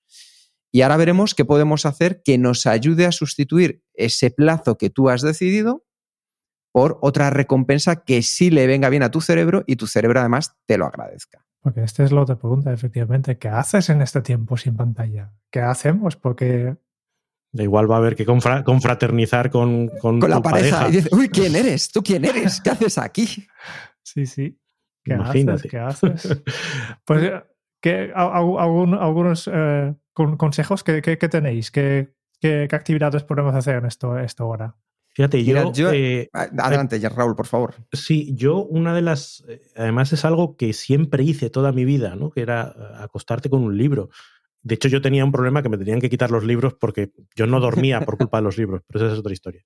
Y 0.73 0.83
ahora 0.83 0.97
veremos 0.97 1.35
qué 1.35 1.45
podemos 1.45 1.87
hacer 1.87 2.23
que 2.25 2.39
nos 2.39 2.67
ayude 2.67 3.07
a 3.07 3.13
sustituir 3.13 3.83
ese 3.93 4.31
plazo 4.31 4.77
que 4.77 4.91
tú 4.91 5.09
has 5.09 5.23
decidido 5.23 5.85
por 6.73 6.99
otra 7.03 7.31
recompensa 7.31 8.05
que 8.05 8.23
sí 8.23 8.51
le 8.51 8.67
venga 8.67 8.89
bien 8.89 9.05
a 9.05 9.11
tu 9.11 9.21
cerebro 9.21 9.63
y 9.67 9.77
tu 9.77 9.87
cerebro 9.87 10.19
además 10.19 10.57
te 10.67 10.77
lo 10.77 10.87
agradezca. 10.87 11.47
Porque 11.61 11.83
esta 11.85 12.03
es 12.03 12.11
la 12.11 12.23
otra 12.23 12.37
pregunta, 12.37 12.73
efectivamente. 12.73 13.39
¿Qué 13.39 13.49
haces 13.49 13.89
en 13.91 14.03
este 14.03 14.21
tiempo 14.21 14.57
sin 14.57 14.77
pantalla? 14.77 15.33
¿Qué 15.51 15.61
hacemos? 15.61 16.17
Porque 16.17 16.77
Da 17.55 17.63
igual 17.63 17.89
va 17.89 17.95
a 17.95 17.99
haber 17.99 18.17
que 18.17 18.27
confraternizar 18.27 19.49
con, 19.49 19.87
con, 20.01 20.19
con 20.19 20.29
la 20.29 20.43
pareja. 20.43 20.89
Y 20.89 20.93
dice, 20.93 21.09
uy, 21.13 21.29
¿quién 21.29 21.55
eres? 21.55 21.89
¿Tú 21.89 22.03
quién 22.03 22.25
eres? 22.25 22.61
¿Qué 22.61 22.71
haces 22.71 22.99
aquí? 22.99 23.47
Sí, 24.03 24.27
sí. 24.27 24.59
¿Qué 25.05 25.15
haces? 25.15 25.63
¿Qué 25.71 25.79
haces? 25.79 26.43
Pues, 27.05 27.33
¿qué, 27.81 28.13
algunos 28.15 29.51
eh, 29.53 29.95
consejos 30.15 30.83
que, 30.83 31.01
tenéis? 31.03 31.71
¿Qué, 31.71 32.15
¿Qué, 32.41 32.69
actividades 32.73 33.23
podemos 33.25 33.55
hacer 33.55 33.77
en 33.77 33.87
esto, 33.87 34.19
esta 34.19 34.45
hora? 34.45 34.77
Fíjate, 35.15 35.45
yo. 35.45 35.93
Eh, 35.93 36.29
adelante, 36.33 36.99
ya, 36.99 37.09
Raúl, 37.09 37.37
por 37.37 37.47
favor. 37.47 37.75
Sí, 37.93 38.35
yo, 38.35 38.65
una 38.65 38.95
de 38.95 39.03
las. 39.03 39.45
Eh, 39.47 39.61
además, 39.77 40.13
es 40.13 40.25
algo 40.25 40.57
que 40.57 40.73
siempre 40.73 41.23
hice 41.23 41.51
toda 41.51 41.71
mi 41.71 41.85
vida, 41.85 42.17
¿no? 42.17 42.31
Que 42.31 42.41
era 42.41 42.75
acostarte 42.99 43.49
con 43.49 43.63
un 43.63 43.79
libro. 43.79 44.09
De 44.63 44.75
hecho, 44.75 44.89
yo 44.89 45.01
tenía 45.03 45.25
un 45.25 45.31
problema 45.31 45.63
que 45.63 45.69
me 45.69 45.79
tenían 45.79 46.01
que 46.01 46.11
quitar 46.11 46.31
los 46.31 46.43
libros 46.43 46.75
porque 46.75 47.13
yo 47.37 47.47
no 47.47 47.61
dormía 47.61 48.01
por 48.01 48.17
culpa 48.17 48.39
de 48.39 48.45
los 48.45 48.59
libros, 48.59 48.83
pero 48.89 49.05
esa 49.05 49.13
es 49.13 49.21
otra 49.21 49.33
historia. 49.33 49.63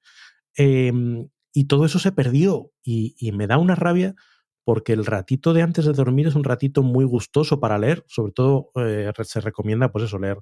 Em, 0.55 1.29
y 1.53 1.65
todo 1.65 1.87
eso 1.87 1.99
se 1.99 2.13
perdió 2.13 2.73
y, 2.83 3.15
y 3.19 3.33
me 3.33 3.47
da 3.47 3.59
una 3.59 3.77
rabia 3.77 4.17
porque 4.69 4.93
el 4.93 5.07
ratito 5.07 5.55
de 5.55 5.63
antes 5.63 5.87
de 5.87 5.95
dormir 5.95 6.27
es 6.27 6.35
un 6.35 6.45
ratito 6.45 6.83
muy 6.83 7.07
gustoso 7.07 7.59
para 7.59 7.79
leer, 7.79 8.05
sobre 8.07 8.33
todo 8.33 8.71
eh, 8.75 9.11
se 9.23 9.41
recomienda 9.41 9.91
pues 9.91 10.05
eso, 10.05 10.19
leer 10.19 10.41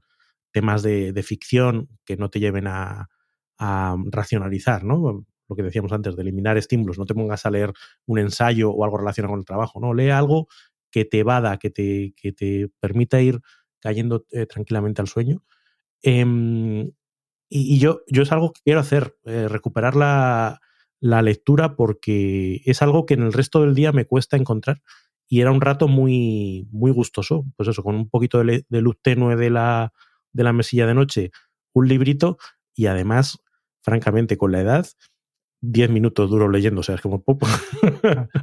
temas 0.51 0.83
de, 0.83 1.23
ficción 1.23 1.89
que 2.05 2.17
no 2.17 2.29
te 2.29 2.41
lleven 2.41 2.67
a, 2.67 3.09
racionalizar, 3.57 4.83
¿no? 4.83 5.25
Lo 5.49 5.55
que 5.55 5.63
decíamos 5.63 5.93
antes, 5.93 6.17
de 6.17 6.23
eliminar 6.23 6.57
estímulos, 6.57 6.99
no 6.99 7.07
te 7.07 7.15
pongas 7.15 7.47
a 7.47 7.53
leer 7.53 7.73
un 8.05 8.19
ensayo 8.19 8.73
o 8.73 8.85
algo 8.85 8.99
relacionado 8.99 9.31
con 9.31 9.39
el 9.39 9.47
trabajo, 9.47 9.79
¿no? 9.79 9.95
Lee 9.95 10.11
algo 10.11 10.49
que 10.91 11.05
te 11.05 11.23
vada, 11.23 11.57
que 11.59 11.71
te, 11.71 12.69
permita 12.81 13.21
ir 13.21 13.41
cayendo 13.79 14.27
eh, 14.33 14.47
tranquilamente 14.47 15.01
al 15.03 15.07
sueño. 15.07 15.45
Em, 16.03 16.91
y, 17.49 17.79
yo, 17.79 18.01
yo 18.09 18.23
es 18.23 18.33
algo 18.33 18.53
que 18.53 18.61
quiero 18.65 18.81
hacer, 18.81 19.17
eh, 19.25 19.47
recuperar 19.47 19.95
la, 19.95 20.61
la 21.01 21.23
lectura 21.23 21.77
porque 21.77 22.63
es 22.65 22.83
algo 22.83 23.07
que 23.07 23.15
en 23.15 23.23
el 23.23 23.33
resto 23.33 23.63
del 23.63 23.75
día 23.75 23.93
me 23.93 24.07
cuesta 24.07 24.37
encontrar 24.37 24.83
y 25.29 25.41
era 25.41 25.51
un 25.51 25.61
rato 25.61 25.89
muy, 25.89 26.69
muy 26.71 26.91
gustoso. 26.91 27.45
Pues 27.57 27.69
eso, 27.69 27.83
con 27.83 27.95
un 27.95 28.09
poquito 28.09 28.43
de, 28.43 28.65
luz 28.71 28.97
tenue 29.03 29.37
de 29.37 29.51
la, 29.51 29.93
de 30.33 30.45
la 30.45 30.53
mesilla 30.53 30.87
de 30.87 30.95
noche, 30.95 31.31
un 31.73 31.89
librito 31.89 32.39
y 32.75 32.87
además, 32.87 33.43
francamente, 33.83 34.37
con 34.37 34.53
la 34.53 34.61
edad, 34.61 34.87
10 35.63 35.91
minutos 35.91 36.31
duro 36.31 36.49
leyendo, 36.49 36.81
o 36.81 36.85
sea, 36.85 36.95
es 36.95 37.01
como 37.01 37.23
poco. 37.23 37.47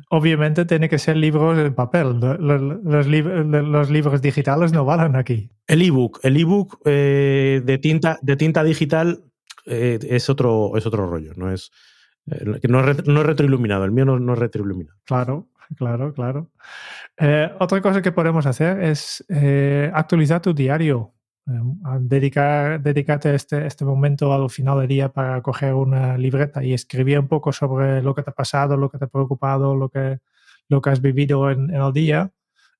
Obviamente 0.09 0.65
tiene 0.65 0.89
que 0.89 0.97
ser 0.97 1.15
libros 1.15 1.57
en 1.57 1.73
papel, 1.73 2.19
los, 2.19 2.39
los, 2.39 3.89
libros 3.89 4.21
digitales 4.21 4.73
no 4.73 4.83
valen 4.83 5.15
aquí. 5.15 5.49
El 5.67 5.81
ebook, 5.83 6.19
el 6.23 6.37
ebook 6.37 6.81
eh, 6.85 7.61
de, 7.63 7.77
tinta, 7.77 8.19
de 8.21 8.35
tinta 8.35 8.63
digital 8.63 9.23
eh, 9.65 9.99
es, 10.01 10.29
otro, 10.29 10.75
es 10.75 10.85
otro 10.85 11.07
rollo, 11.07 11.33
no 11.35 11.51
es, 11.51 11.71
que 12.25 12.67
no 12.67 12.79
es, 12.79 12.97
retroiluminado, 13.05 13.85
el 13.85 13.91
mío 13.91 14.05
no, 14.05 14.33
es 14.33 14.39
retroiluminado. 14.39 14.97
Claro, 15.05 15.49
claro, 15.77 16.13
claro. 16.13 16.51
Eh, 17.17 17.51
otra 17.59 17.81
cosa 17.81 18.01
que 18.01 18.11
podemos 18.11 18.45
hacer 18.45 18.81
es 18.81 19.23
eh, 19.29 19.91
actualizar 19.93 20.41
tu 20.41 20.53
diario. 20.53 21.13
dedicar, 21.99 22.81
dedicarte 22.81 23.35
este, 23.35 23.65
este 23.65 23.83
momento 23.83 24.33
al 24.33 24.49
final 24.49 24.79
del 24.79 24.87
día 24.87 25.09
para 25.09 25.41
coger 25.41 25.73
una 25.73 26.17
libreta 26.17 26.63
y 26.63 26.73
escribir 26.73 27.19
un 27.19 27.27
poco 27.27 27.51
sobre 27.51 28.01
lo 28.01 28.15
que 28.15 28.23
te 28.23 28.29
ha 28.29 28.33
pasado, 28.33 28.77
lo 28.77 28.89
que 28.89 28.97
te 28.97 29.05
ha 29.05 29.09
preocupado, 29.09 29.75
lo 29.75 29.89
que, 29.89 30.19
lo 30.69 30.81
que 30.81 30.89
has 30.89 31.01
vivido 31.01 31.51
en 31.51 31.69
el 31.69 31.91
día 31.91 32.31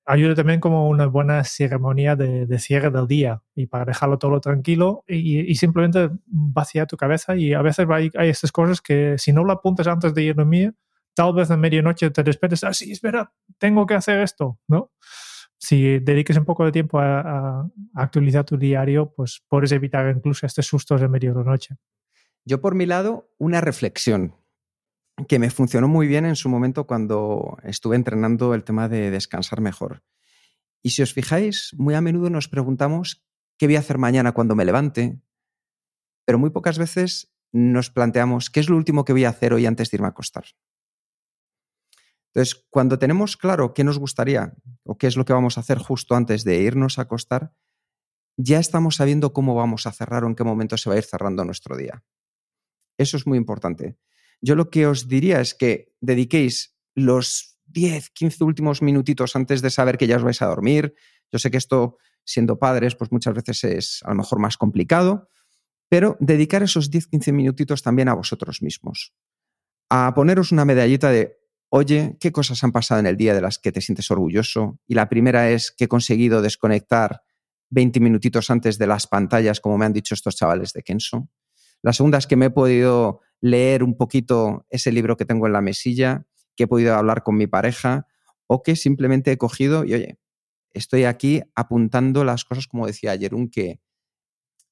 ayuda 0.06 0.34
también 0.34 0.60
como 0.60 0.88
una 0.88 1.06
buena 1.06 1.44
ceremonia 1.44 2.16
de, 2.16 2.58
cierre 2.58 2.90
del 2.90 3.06
día 3.06 3.42
y 3.54 3.66
para 3.66 3.84
dejarlo 3.84 4.18
todo 4.18 4.40
tranquilo 4.40 5.04
y, 5.06 5.54
simplemente 5.54 6.10
vaciar 6.26 6.86
tu 6.86 6.96
cabeza 6.96 7.36
y 7.36 7.54
a 7.54 7.62
veces 7.62 7.86
hay, 7.88 8.10
hay, 8.16 8.28
estas 8.28 8.52
cosas 8.52 8.80
que 8.80 9.16
si 9.18 9.32
no 9.32 9.44
lo 9.44 9.52
apuntas 9.52 9.86
antes 9.86 10.14
de 10.14 10.22
ir 10.22 10.32
a 10.32 10.34
dormir, 10.34 10.74
tal 11.14 11.32
vez 11.32 11.50
a 11.50 11.56
medianoche 11.56 12.10
te 12.10 12.22
despiertes, 12.22 12.64
ah, 12.64 12.74
sí, 12.74 12.92
espera, 12.92 13.32
tengo 13.58 13.86
que 13.86 13.94
hacer 13.94 14.20
esto, 14.20 14.58
¿no? 14.68 14.92
Si 15.56 15.98
dediques 16.00 16.36
un 16.36 16.44
poco 16.44 16.64
de 16.66 16.72
tiempo 16.72 16.98
a, 16.98 17.66
actualizar 17.94 18.44
tu 18.44 18.58
diario, 18.58 19.14
pues 19.14 19.42
puedes 19.48 19.72
evitar 19.72 20.14
incluso 20.14 20.44
estos 20.44 20.66
sustos 20.66 21.00
de 21.00 21.08
medio 21.08 21.32
de 21.32 21.44
la 21.44 21.50
noche. 21.50 21.76
Yo 22.44 22.60
por 22.60 22.74
mi 22.74 22.84
lado, 22.84 23.30
una 23.38 23.62
reflexión 23.62 24.34
que 25.28 25.38
me 25.38 25.50
funcionó 25.50 25.88
muy 25.88 26.06
bien 26.06 26.24
en 26.24 26.36
su 26.36 26.48
momento 26.48 26.86
cuando 26.86 27.58
estuve 27.62 27.96
entrenando 27.96 28.54
el 28.54 28.64
tema 28.64 28.88
de 28.88 29.10
descansar 29.10 29.60
mejor. 29.60 30.02
Y 30.82 30.90
si 30.90 31.02
os 31.02 31.12
fijáis, 31.12 31.72
muy 31.78 31.94
a 31.94 32.00
menudo 32.00 32.30
nos 32.30 32.48
preguntamos 32.48 33.24
qué 33.56 33.66
voy 33.66 33.76
a 33.76 33.80
hacer 33.80 33.98
mañana 33.98 34.32
cuando 34.32 34.54
me 34.54 34.64
levante, 34.64 35.20
pero 36.24 36.38
muy 36.38 36.50
pocas 36.50 36.78
veces 36.78 37.32
nos 37.52 37.90
planteamos 37.90 38.50
qué 38.50 38.60
es 38.60 38.68
lo 38.68 38.76
último 38.76 39.04
que 39.04 39.12
voy 39.12 39.24
a 39.24 39.28
hacer 39.28 39.54
hoy 39.54 39.66
antes 39.66 39.90
de 39.90 39.96
irme 39.96 40.08
a 40.08 40.10
acostar. 40.10 40.44
Entonces, 42.34 42.66
cuando 42.68 42.98
tenemos 42.98 43.36
claro 43.36 43.74
qué 43.74 43.84
nos 43.84 44.00
gustaría 44.00 44.54
o 44.82 44.98
qué 44.98 45.06
es 45.06 45.16
lo 45.16 45.24
que 45.24 45.32
vamos 45.32 45.56
a 45.56 45.60
hacer 45.60 45.78
justo 45.78 46.16
antes 46.16 46.42
de 46.42 46.60
irnos 46.60 46.98
a 46.98 47.02
acostar, 47.02 47.54
ya 48.36 48.58
estamos 48.58 48.96
sabiendo 48.96 49.32
cómo 49.32 49.54
vamos 49.54 49.86
a 49.86 49.92
cerrar 49.92 50.24
o 50.24 50.26
en 50.26 50.34
qué 50.34 50.42
momento 50.42 50.76
se 50.76 50.90
va 50.90 50.96
a 50.96 50.98
ir 50.98 51.04
cerrando 51.04 51.44
nuestro 51.44 51.76
día. 51.76 52.04
Eso 52.98 53.16
es 53.16 53.26
muy 53.26 53.38
importante. 53.38 53.96
Yo 54.44 54.56
lo 54.56 54.68
que 54.68 54.86
os 54.86 55.08
diría 55.08 55.40
es 55.40 55.54
que 55.54 55.94
dediquéis 56.02 56.76
los 56.94 57.56
10, 57.64 58.10
15 58.10 58.44
últimos 58.44 58.82
minutitos 58.82 59.36
antes 59.36 59.62
de 59.62 59.70
saber 59.70 59.96
que 59.96 60.06
ya 60.06 60.16
os 60.16 60.22
vais 60.22 60.42
a 60.42 60.46
dormir. 60.46 60.94
Yo 61.32 61.38
sé 61.38 61.50
que 61.50 61.56
esto, 61.56 61.96
siendo 62.24 62.58
padres, 62.58 62.94
pues 62.94 63.10
muchas 63.10 63.32
veces 63.32 63.64
es 63.64 64.00
a 64.04 64.10
lo 64.10 64.16
mejor 64.16 64.38
más 64.40 64.58
complicado, 64.58 65.30
pero 65.88 66.18
dedicar 66.20 66.62
esos 66.62 66.90
10, 66.90 67.06
15 67.06 67.32
minutitos 67.32 67.82
también 67.82 68.10
a 68.10 68.14
vosotros 68.14 68.60
mismos. 68.60 69.14
A 69.88 70.12
poneros 70.14 70.52
una 70.52 70.66
medallita 70.66 71.10
de 71.10 71.38
oye, 71.70 72.18
¿qué 72.20 72.30
cosas 72.30 72.62
han 72.64 72.72
pasado 72.72 73.00
en 73.00 73.06
el 73.06 73.16
día 73.16 73.32
de 73.32 73.40
las 73.40 73.58
que 73.58 73.72
te 73.72 73.80
sientes 73.80 74.10
orgulloso? 74.10 74.78
Y 74.86 74.94
la 74.94 75.08
primera 75.08 75.50
es 75.50 75.72
que 75.72 75.84
he 75.84 75.88
conseguido 75.88 76.42
desconectar 76.42 77.22
20 77.70 77.98
minutitos 77.98 78.50
antes 78.50 78.76
de 78.76 78.88
las 78.88 79.06
pantallas, 79.06 79.58
como 79.58 79.78
me 79.78 79.86
han 79.86 79.94
dicho 79.94 80.14
estos 80.14 80.36
chavales 80.36 80.74
de 80.74 80.82
Kenso. 80.82 81.30
La 81.82 81.94
segunda 81.94 82.18
es 82.18 82.26
que 82.26 82.36
me 82.36 82.46
he 82.46 82.50
podido 82.50 83.22
leer 83.44 83.82
un 83.82 83.94
poquito 83.94 84.64
ese 84.70 84.90
libro 84.90 85.18
que 85.18 85.26
tengo 85.26 85.46
en 85.46 85.52
la 85.52 85.60
mesilla, 85.60 86.26
que 86.56 86.64
he 86.64 86.66
podido 86.66 86.94
hablar 86.94 87.22
con 87.22 87.36
mi 87.36 87.46
pareja 87.46 88.06
o 88.46 88.62
que 88.62 88.74
simplemente 88.74 89.32
he 89.32 89.36
cogido 89.36 89.84
y, 89.84 89.92
oye, 89.92 90.18
estoy 90.72 91.04
aquí 91.04 91.42
apuntando 91.54 92.24
las 92.24 92.46
cosas, 92.46 92.66
como 92.66 92.86
decía 92.86 93.10
ayer, 93.10 93.34
un 93.34 93.50
que 93.50 93.82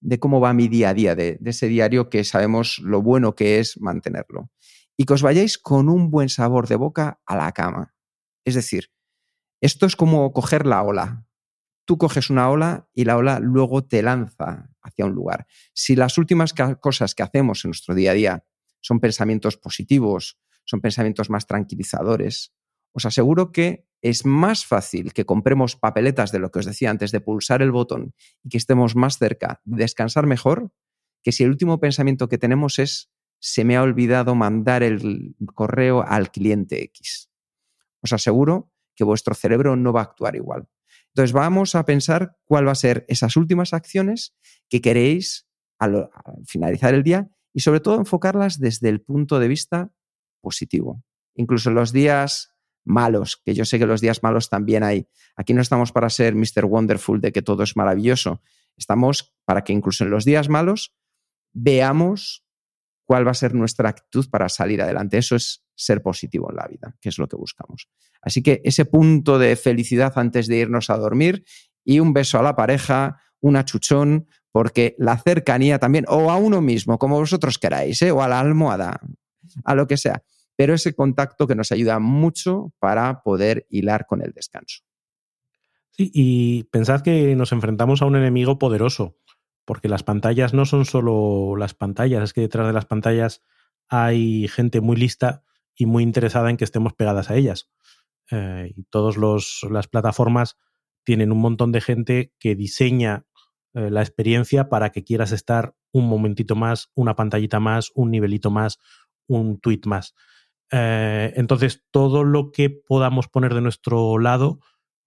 de 0.00 0.18
cómo 0.18 0.40
va 0.40 0.54
mi 0.54 0.68
día 0.68 0.88
a 0.88 0.94
día, 0.94 1.14
de, 1.14 1.37
de, 1.38 1.50
ese 1.50 1.68
diario 1.68 2.08
que 2.08 2.24
sabemos 2.24 2.78
lo 2.78 3.02
bueno 3.02 3.35
que 3.35 3.58
es 3.58 3.78
mantenerlo. 3.78 4.50
Y 4.96 5.04
que 5.04 5.12
os 5.12 5.22
vayáis 5.22 5.58
con 5.58 5.90
un 5.90 6.11
buen 6.11 6.30
sabor 6.30 6.66
de 6.66 6.76
boca 6.76 7.20
a 7.26 7.37
la 7.37 7.52
cama. 7.52 7.94
Es 8.46 8.54
decir, 8.54 8.90
esto 9.61 9.85
es 9.85 9.96
como 9.96 10.32
coger 10.32 10.64
la 10.64 10.82
ola. 10.82 11.26
Tú 11.85 11.98
coges 11.98 12.30
una 12.30 12.48
ola 12.48 12.88
y 12.94 13.04
la 13.04 13.18
ola 13.18 13.38
luego 13.38 13.85
te 13.85 14.02
lanza 14.02 14.70
hacia 14.80 15.04
un 15.04 15.12
lugar. 15.12 15.46
Si 15.74 15.94
las 15.94 16.16
últimas 16.16 16.54
cosas 16.80 17.14
que 17.14 17.22
hacemos 17.22 17.66
en 17.66 17.68
nuestro 17.68 17.94
día 17.94 18.12
a 18.12 18.14
día 18.14 18.44
son 18.82 19.00
pensamientos 19.00 19.56
positivos, 19.56 20.38
son 20.64 20.82
pensamientos 20.82 21.30
más 21.30 21.46
tranquilizadores, 21.46 22.52
os 22.92 23.06
aseguro 23.06 23.52
que 23.52 23.86
es 24.02 24.26
más 24.26 24.66
fácil 24.66 25.12
que 25.12 25.24
compremos 25.24 25.76
papeletas 25.76 26.32
de 26.32 26.38
lo 26.38 26.50
que 26.50 26.58
os 26.58 26.66
decía 26.66 26.90
antes 26.90 27.12
de 27.12 27.20
pulsar 27.20 27.62
el 27.62 27.72
botón 27.72 28.14
y 28.42 28.50
que 28.50 28.58
estemos 28.58 28.94
más 28.96 29.18
cerca 29.18 29.60
de 29.64 29.78
descansar 29.78 30.26
mejor 30.26 30.72
que 31.22 31.32
si 31.32 31.44
el 31.44 31.50
último 31.50 31.80
pensamiento 31.80 32.28
que 32.28 32.38
tenemos 32.38 32.78
es 32.78 33.10
se 33.38 33.64
me 33.64 33.76
ha 33.76 33.82
olvidado 33.82 34.34
mandar 34.34 34.82
el 34.82 35.34
correo 35.54 36.02
al 36.02 36.30
cliente 36.30 36.82
X. 36.84 37.30
Os 38.00 38.12
aseguro 38.12 38.70
que 38.94 39.04
vuestro 39.04 39.34
cerebro 39.34 39.76
no 39.76 39.92
va 39.92 40.00
a 40.00 40.04
actuar 40.04 40.36
igual. 40.36 40.68
Entonces 41.08 41.32
vamos 41.32 41.74
a 41.74 41.84
pensar 41.84 42.36
cuál 42.44 42.66
va 42.66 42.72
a 42.72 42.76
ser 42.76 43.04
esas 43.08 43.36
últimas 43.36 43.72
acciones 43.72 44.34
que 44.68 44.80
queréis 44.80 45.48
al, 45.78 46.10
finalizar 46.46 46.94
el 46.94 47.02
día 47.02 47.30
y 47.52 47.60
sobre 47.60 47.80
todo 47.80 47.96
enfocarlas 47.96 48.58
desde 48.58 48.88
el 48.88 49.00
punto 49.00 49.38
de 49.38 49.48
vista 49.48 49.92
positivo. 50.40 51.02
Incluso 51.34 51.70
en 51.70 51.76
los 51.76 51.92
días 51.92 52.54
malos, 52.84 53.40
que 53.44 53.54
yo 53.54 53.64
sé 53.64 53.78
que 53.78 53.86
los 53.86 54.00
días 54.00 54.22
malos 54.22 54.48
también 54.48 54.82
hay. 54.82 55.06
Aquí 55.36 55.54
no 55.54 55.60
estamos 55.60 55.92
para 55.92 56.10
ser 56.10 56.34
Mr. 56.34 56.64
Wonderful 56.64 57.20
de 57.20 57.32
que 57.32 57.42
todo 57.42 57.62
es 57.62 57.76
maravilloso. 57.76 58.42
Estamos 58.76 59.34
para 59.44 59.62
que 59.62 59.72
incluso 59.72 60.04
en 60.04 60.10
los 60.10 60.24
días 60.24 60.48
malos 60.48 60.94
veamos 61.52 62.44
cuál 63.04 63.26
va 63.26 63.32
a 63.32 63.34
ser 63.34 63.54
nuestra 63.54 63.88
actitud 63.88 64.28
para 64.30 64.48
salir 64.48 64.82
adelante. 64.82 65.18
Eso 65.18 65.36
es 65.36 65.64
ser 65.74 66.02
positivo 66.02 66.50
en 66.50 66.56
la 66.56 66.66
vida, 66.66 66.96
que 67.00 67.08
es 67.08 67.18
lo 67.18 67.28
que 67.28 67.36
buscamos. 67.36 67.88
Así 68.20 68.42
que 68.42 68.60
ese 68.64 68.84
punto 68.84 69.38
de 69.38 69.56
felicidad 69.56 70.12
antes 70.16 70.46
de 70.46 70.56
irnos 70.56 70.90
a 70.90 70.96
dormir 70.96 71.44
y 71.84 72.00
un 72.00 72.12
beso 72.12 72.38
a 72.38 72.42
la 72.42 72.56
pareja, 72.56 73.20
un 73.42 73.57
achuchón, 73.57 74.28
porque 74.50 74.96
la 74.98 75.18
cercanía 75.18 75.78
también, 75.78 76.07
o 76.09 76.31
a 76.31 76.37
uno 76.37 76.62
mismo, 76.62 76.98
como 76.98 77.18
vosotros 77.18 77.59
queráis, 77.59 78.00
¿eh? 78.00 78.11
o 78.11 78.22
a 78.22 78.28
la 78.28 78.40
almohada, 78.40 79.00
a 79.64 79.74
lo 79.74 79.87
que 79.87 79.98
sea, 79.98 80.22
pero 80.57 80.72
ese 80.74 80.94
contacto 80.94 81.46
que 81.46 81.55
nos 81.55 81.72
ayuda 81.72 81.98
mucho 81.98 82.72
para 82.78 83.22
poder 83.22 83.66
hilar 83.68 84.07
con 84.07 84.22
el 84.22 84.33
descanso. 84.33 84.83
Y 85.96 86.64
pensad 86.64 87.02
que 87.02 87.37
nos 87.37 87.52
enfrentamos 87.52 88.00
a 88.00 88.07
un 88.07 88.16
enemigo 88.16 88.59
poderoso, 88.59 89.18
porque 89.64 89.88
las 89.88 90.02
pantallas 90.02 90.55
no 90.55 90.64
son 90.64 90.85
solo 90.85 91.57
las 91.57 91.74
pantallas, 91.74 92.22
es 92.22 92.33
que 92.33 92.40
detrás 92.40 92.66
de 92.66 92.72
las 92.72 92.87
pantallas 92.87 93.42
hay 93.88 94.48
gente 94.48 94.81
muy 94.81 94.96
lista 94.96 95.44
y 95.74 95.87
muy 95.87 96.02
interesada 96.02 96.48
en 96.48 96.57
que 96.57 96.64
estemos 96.64 96.94
pegadas 96.94 97.31
a 97.31 97.37
ellas. 97.37 97.70
Eh, 98.31 98.72
y 98.74 98.85
todas 98.85 99.16
las 99.18 99.88
plataformas 99.88 100.57
tienen 101.05 101.33
un 101.33 101.38
montón 101.38 101.72
de 101.72 101.81
gente 101.81 102.33
que 102.38 102.55
diseña 102.55 103.26
eh, 103.74 103.90
la 103.90 104.00
experiencia 104.00 104.68
para 104.68 104.90
que 104.90 105.04
quieras 105.04 105.32
estar 105.32 105.74
un 105.92 106.08
momentito 106.08 106.56
más, 106.56 106.90
una 106.94 107.16
pantallita 107.16 107.61
más, 107.61 107.90
un 107.94 108.11
nivelito 108.11 108.50
más, 108.50 108.78
un 109.26 109.61
tweet 109.61 109.80
más. 109.87 110.14
Eh, 110.70 111.32
entonces, 111.37 111.85
todo 111.90 112.24
lo 112.24 112.50
que 112.52 112.70
podamos 112.70 113.28
poner 113.28 113.54
de 113.54 113.61
nuestro 113.61 114.18
lado, 114.18 114.61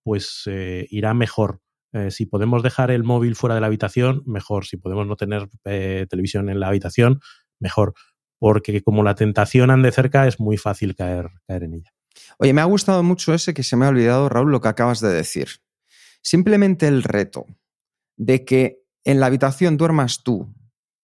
pues 0.04 0.47
irá 0.89 1.15
mejor. 1.15 1.62
si 2.10 2.28
podemos 2.28 2.62
dejar 2.62 2.91
el 2.91 3.04
móvil 3.04 3.36
fuera 3.36 3.56
de 3.56 3.62
la 3.62 3.67
habitación, 3.67 4.21
mejor. 4.28 4.65
Si 4.65 4.78
podemos 4.78 5.08
no 5.08 5.15
tener 5.15 5.49
televisión 5.63 6.49
en 6.49 6.60
la 6.60 6.67
habitación, 6.67 7.21
mejor. 7.60 7.95
Porque 8.38 8.84
como 8.84 9.01
la 9.01 9.15
tentación 9.15 9.71
ande 9.71 9.91
cerca, 9.91 10.28
es 10.28 10.39
muy 10.39 10.58
fácil 10.58 10.93
caer, 10.93 11.32
caer 11.47 11.63
en 11.63 11.73
ella. 11.73 11.91
Oye, 12.38 12.54
me 12.54 12.62
ha 12.62 12.65
gustado 12.65 13.01
mucho 13.01 13.34
ese 13.34 13.56
que 13.56 13.63
se 13.63 13.75
me 13.78 13.86
ha 13.86 13.89
olvidado, 13.89 14.30
Raúl, 14.30 14.51
lo 14.51 14.62
que 14.62 14.67
acabas 14.67 14.99
de 14.99 15.10
decir. 15.10 15.47
Simplemente 16.21 16.88
el 16.88 17.01
reto 17.01 17.47
de 18.17 18.45
que 18.45 18.84
en 19.04 19.19
la 19.19 19.28
habitación 19.28 19.78
duermas 19.78 20.23
tú 20.23 20.54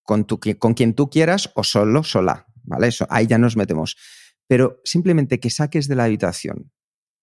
con, 0.02 0.24
tu, 0.24 0.40
con 0.58 0.74
quien 0.74 0.94
tú 0.94 1.10
quieras 1.10 1.50
o 1.54 1.64
solo, 1.64 2.02
sola, 2.02 2.46
¿vale? 2.64 2.88
Eso, 2.88 3.06
ahí 3.10 3.26
ya 3.26 3.38
nos 3.38 3.56
metemos. 3.56 3.96
Pero 4.46 4.80
simplemente 4.84 5.40
que 5.40 5.50
saques 5.50 5.88
de 5.88 5.96
la 5.96 6.04
habitación 6.04 6.72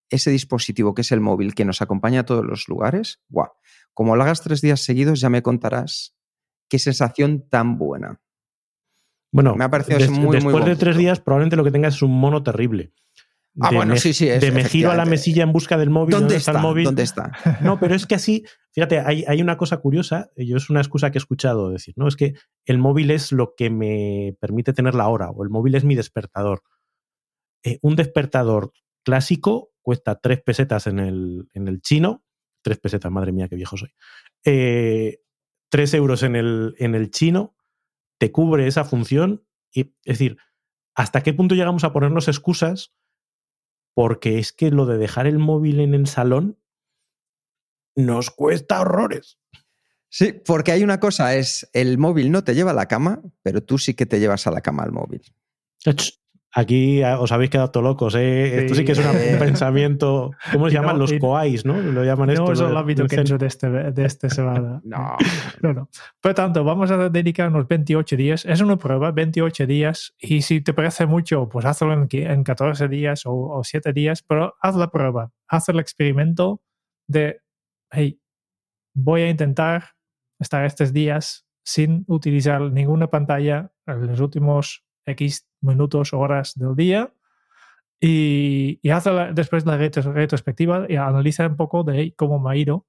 ese 0.10 0.32
dispositivo 0.32 0.94
que 0.94 1.02
es 1.02 1.12
el 1.12 1.22
móvil 1.22 1.54
que 1.54 1.66
nos 1.66 1.82
acompaña 1.82 2.22
a 2.22 2.26
todos 2.26 2.46
los 2.46 2.68
lugares, 2.68 3.22
guau. 3.30 3.52
Como 3.94 4.16
lo 4.16 4.24
hagas 4.24 4.42
tres 4.42 4.62
días 4.62 4.82
seguidos, 4.82 5.20
ya 5.20 5.30
me 5.30 5.44
contarás 5.44 6.16
qué 6.68 6.80
sensación 6.80 7.48
tan 7.48 7.78
buena. 7.78 8.22
Bueno, 9.32 9.56
me 9.56 9.66
ha 9.66 9.70
parecido 9.70 10.00
muy, 10.12 10.38
después 10.38 10.66
de 10.66 10.76
tres 10.76 10.98
días, 10.98 11.20
probablemente 11.20 11.56
lo 11.56 11.64
que 11.64 11.72
tengas 11.72 11.96
es 11.96 12.02
un 12.02 12.20
mono 12.20 12.42
terrible. 12.42 12.94
Ah, 13.62 13.72
bueno, 13.74 13.96
sí, 13.98 14.14
sí. 14.14 14.28
de 14.28 14.52
me 14.52 14.64
giro 14.64 14.92
a 14.92 14.96
la 14.96 15.06
mesilla 15.06 15.44
en 15.44 15.52
busca 15.52 15.78
del 15.78 15.90
móvil. 15.90 16.12
¿Dónde, 16.12 16.36
está, 16.38 16.52
el 16.52 16.60
móvil? 16.60 16.86
¿Dónde 16.86 17.04
está? 17.04 17.32
No, 17.62 17.80
pero 17.80 17.96
es 17.96 18.06
que 18.06 18.16
así, 18.16 18.46
fíjate, 18.72 19.00
hay, 19.00 19.26
hay, 19.28 19.42
una 19.42 19.58
cosa 19.58 19.78
curiosa, 19.78 20.30
yo 20.36 20.58
es 20.58 20.70
una 20.70 20.80
excusa 20.80 21.12
que 21.12 21.18
he 21.18 21.22
escuchado 21.22 21.70
decir, 21.70 21.94
¿no? 21.98 22.08
Es 22.08 22.16
que 22.16 22.36
el 22.66 22.78
móvil 22.78 23.12
es 23.12 23.32
lo 23.32 23.54
que 23.56 23.70
me 23.70 24.36
permite 24.40 24.74
tener 24.74 24.96
la 24.96 25.08
hora, 25.08 25.30
o 25.30 25.44
el 25.44 25.50
móvil 25.50 25.76
es 25.76 25.84
mi 25.84 25.96
despertador. 25.96 26.62
Eh, 27.64 27.80
un 27.82 27.96
despertador 27.96 28.72
clásico 29.04 29.72
cuesta 29.82 30.20
tres 30.20 30.42
pesetas 30.42 30.88
en 30.88 31.00
el, 31.00 31.50
en 31.54 31.68
el 31.68 31.82
chino, 31.82 32.24
tres 32.62 32.80
pesetas, 32.80 33.12
madre 33.12 33.32
mía, 33.32 33.48
qué 33.48 33.56
viejo 33.56 33.78
soy. 33.78 33.94
Eh, 34.46 35.20
tres 35.70 35.94
euros 35.94 36.24
en 36.24 36.36
el, 36.36 36.76
en 36.78 36.96
el 36.96 37.12
chino, 37.12 37.56
te 38.20 38.32
cubre 38.32 38.68
esa 38.68 38.86
función, 38.86 39.46
y, 39.72 39.82
es 39.82 40.20
decir, 40.20 40.38
¿hasta 40.96 41.22
qué 41.22 41.34
punto 41.34 41.56
llegamos 41.56 41.84
a 41.84 41.94
ponernos 41.94 42.28
excusas? 42.28 42.94
Porque 43.94 44.40
es 44.40 44.54
que 44.54 44.72
lo 44.72 44.86
de 44.86 44.98
dejar 44.98 45.28
el 45.28 45.40
móvil 45.40 45.80
en 45.80 45.94
el 45.94 46.08
salón 46.08 46.58
nos 47.96 48.30
cuesta 48.32 48.82
horrores. 48.82 49.40
Sí, 50.10 50.34
porque 50.34 50.72
hay 50.72 50.84
una 50.84 51.00
cosa, 51.00 51.36
es 51.36 51.70
el 51.74 51.98
móvil 51.98 52.32
no 52.32 52.44
te 52.44 52.56
lleva 52.56 52.72
a 52.72 52.76
la 52.76 52.88
cama, 52.88 53.22
pero 53.44 53.62
tú 53.62 53.78
sí 53.78 53.94
que 53.94 54.06
te 54.06 54.20
llevas 54.20 54.48
a 54.48 54.52
la 54.52 54.62
cama 54.62 54.84
al 54.84 54.92
móvil. 54.92 55.22
Aquí 56.52 57.04
ah, 57.04 57.20
os 57.20 57.32
habéis 57.32 57.52
quedado 57.52 57.82
locos, 57.82 58.16
¿eh? 58.16 58.62
Esto 58.62 58.74
sí 58.74 58.84
que 58.84 58.94
es 58.94 59.00
un 59.00 59.06
pensamiento. 59.40 60.32
¿Cómo 60.52 60.68
se 60.68 60.76
llaman? 60.76 60.98
Los 60.98 61.14
koais, 61.14 61.64
¿no? 61.64 61.80
Lo 61.80 62.04
llaman 62.04 62.32
esto. 62.32 62.46
No 62.46 62.54
es 62.54 62.60
el 62.60 62.76
ámbito 62.76 63.06
que 63.06 63.18
he 63.18 63.22
hecho 63.22 63.38
de 63.38 63.46
este, 63.46 63.70
de 63.70 64.06
este 64.06 64.30
semana. 64.30 64.82
no. 64.84 65.16
no, 65.62 65.74
no. 65.74 65.90
Por 66.20 66.34
tanto, 66.34 66.64
vamos 66.64 66.90
a 66.90 67.10
dedicar 67.10 67.50
unos 67.50 67.68
28 67.68 68.16
días. 68.16 68.46
Es 68.46 68.62
una 68.62 68.78
prueba, 68.78 69.12
28 69.12 69.68
días. 69.68 70.16
Y 70.18 70.42
si 70.42 70.62
te 70.62 70.74
parece 70.74 71.06
mucho, 71.06 71.48
pues 71.48 71.66
hazlo 71.66 71.94
en, 71.94 72.08
en 72.12 72.44
14 72.44 72.88
días 72.88 73.26
o, 73.28 73.34
o 73.34 73.64
7 73.64 73.94
días, 73.94 74.24
pero 74.24 74.56
haz 74.60 74.76
la 74.76 74.90
prueba. 74.90 75.32
Haz 75.48 75.70
el 75.70 75.80
experimento 75.80 76.62
de, 77.08 77.42
hey, 77.92 78.20
voy 78.96 79.22
a 79.22 79.30
intentar 79.30 79.92
estar 80.40 80.66
estos 80.66 80.94
días 80.94 81.46
sin 81.64 82.06
utilizar 82.08 82.60
ninguna 82.62 83.08
pantalla 83.08 83.72
en 83.86 84.08
los 84.08 84.20
últimos 84.20 84.84
X 85.10 85.48
minutos, 85.62 86.14
horas 86.14 86.54
del 86.56 86.76
día 86.76 87.14
y, 88.00 88.80
y 88.82 88.90
hace 88.92 89.12
después 89.34 89.66
la 89.66 89.78
retrospectiva 89.78 90.86
y 90.88 90.96
analiza 90.96 91.48
un 91.48 91.58
poco 91.58 91.84
de 91.84 92.14
cómo 92.16 92.40
me 92.40 92.52
ha 92.52 92.56
ido. 92.56 92.86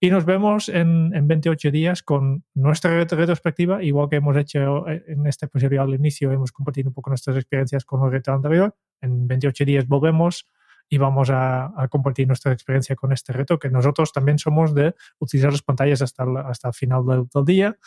Y 0.00 0.10
nos 0.10 0.24
vemos 0.24 0.68
en, 0.68 1.14
en 1.14 1.28
28 1.28 1.70
días 1.70 2.02
con 2.02 2.44
nuestra 2.54 2.98
retrospectiva, 2.98 3.82
igual 3.82 4.08
que 4.08 4.16
hemos 4.16 4.36
hecho 4.36 4.88
eh, 4.88 5.04
en 5.08 5.26
este 5.26 5.46
episodio 5.46 5.82
al 5.82 5.94
inicio, 5.94 6.32
hemos 6.32 6.50
compartido 6.52 6.88
un 6.88 6.94
poco 6.94 7.10
nuestras 7.10 7.36
experiencias 7.36 7.84
con 7.84 8.02
el 8.04 8.10
reto 8.10 8.32
anterior. 8.32 8.74
En 9.00 9.28
28 9.28 9.64
días 9.64 9.86
volvemos 9.86 10.48
y 10.88 10.98
vamos 10.98 11.30
a, 11.30 11.72
a, 11.76 11.88
compartir 11.88 12.26
nuestra 12.26 12.52
experiencia 12.52 12.96
con 12.96 13.12
este 13.12 13.32
reto, 13.32 13.58
que 13.58 13.68
nosotros 13.68 14.12
también 14.12 14.38
somos 14.38 14.74
de 14.74 14.94
utilizar 15.18 15.50
las 15.50 15.62
pantallas 15.62 16.00
hasta 16.00 16.24
el, 16.24 16.36
hasta 16.38 16.68
el 16.68 16.74
final 16.74 17.04
del, 17.04 17.24
del 17.32 17.44
día. 17.44 17.78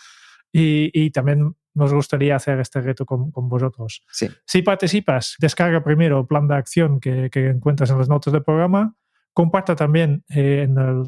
Y, 0.52 0.90
y, 0.94 1.12
también 1.12 1.56
nos 1.76 1.94
gustaría 1.94 2.36
hacer 2.36 2.60
este 2.60 2.82
reto 2.82 3.06
con, 3.06 3.32
con 3.32 3.48
vosotros. 3.48 4.04
Sí. 4.12 4.28
Si 4.46 4.62
participas, 4.62 5.36
descarga 5.40 5.84
primero 5.84 6.20
el 6.20 6.26
plan 6.26 6.48
de 6.48 6.56
acción 6.56 7.00
que, 7.00 7.30
que 7.30 7.50
encuentras 7.50 7.92
en 7.92 8.00
las 8.00 8.10
notas 8.10 8.34
del 8.34 8.44
programa, 8.44 8.96
comparta 9.34 9.76
también 9.76 10.24
eh, 10.30 10.64
en 10.64 10.78
el, 10.78 11.04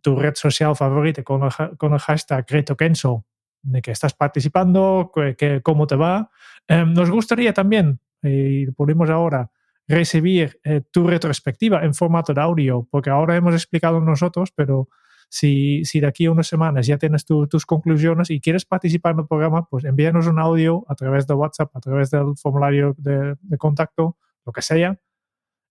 tu 0.00 0.16
red 0.16 0.34
social 0.34 0.74
favorita 0.74 1.22
con 1.22 1.42
el, 1.44 1.76
con 1.76 1.92
el 1.92 1.98
hashtag 1.98 2.46
reto 2.48 2.76
Kenso 2.76 3.26
de 3.62 3.82
que 3.82 3.90
estás 3.90 4.14
participando, 4.14 5.10
que, 5.14 5.34
que 5.36 5.60
cómo 5.60 5.86
te 5.86 5.96
va. 5.96 6.30
Eh, 6.68 6.84
nos 6.86 7.10
gustaría 7.10 7.52
también, 7.52 8.00
y 8.22 8.66
lo 8.66 8.72
ponemos 8.72 9.10
ahora, 9.10 9.50
recibir 9.88 10.58
eh, 10.64 10.82
tu 10.90 11.06
retrospectiva 11.06 11.84
en 11.84 11.94
formato 11.94 12.32
de 12.34 12.40
audio, 12.40 12.86
porque 12.90 13.10
ahora 13.10 13.36
hemos 13.36 13.54
explicado 13.54 14.00
nosotros, 14.00 14.52
pero 14.54 14.88
si, 15.28 15.84
si 15.84 16.00
de 16.00 16.06
aquí 16.06 16.26
a 16.26 16.30
unas 16.30 16.46
semanas 16.46 16.86
ya 16.86 16.98
tienes 16.98 17.24
tus 17.24 17.66
conclusiones 17.66 18.30
y 18.30 18.40
quieres 18.40 18.64
participar 18.64 19.12
en 19.12 19.20
el 19.20 19.26
programa, 19.26 19.66
pues 19.68 19.84
envíanos 19.84 20.26
un 20.26 20.38
audio 20.38 20.84
a 20.88 20.94
través 20.94 21.26
de 21.26 21.34
WhatsApp, 21.34 21.74
a 21.74 21.80
través 21.80 22.10
del 22.10 22.36
formulario 22.36 22.94
de, 22.98 23.36
contacto, 23.58 24.16
lo 24.44 24.52
que 24.52 24.62
sea, 24.62 24.98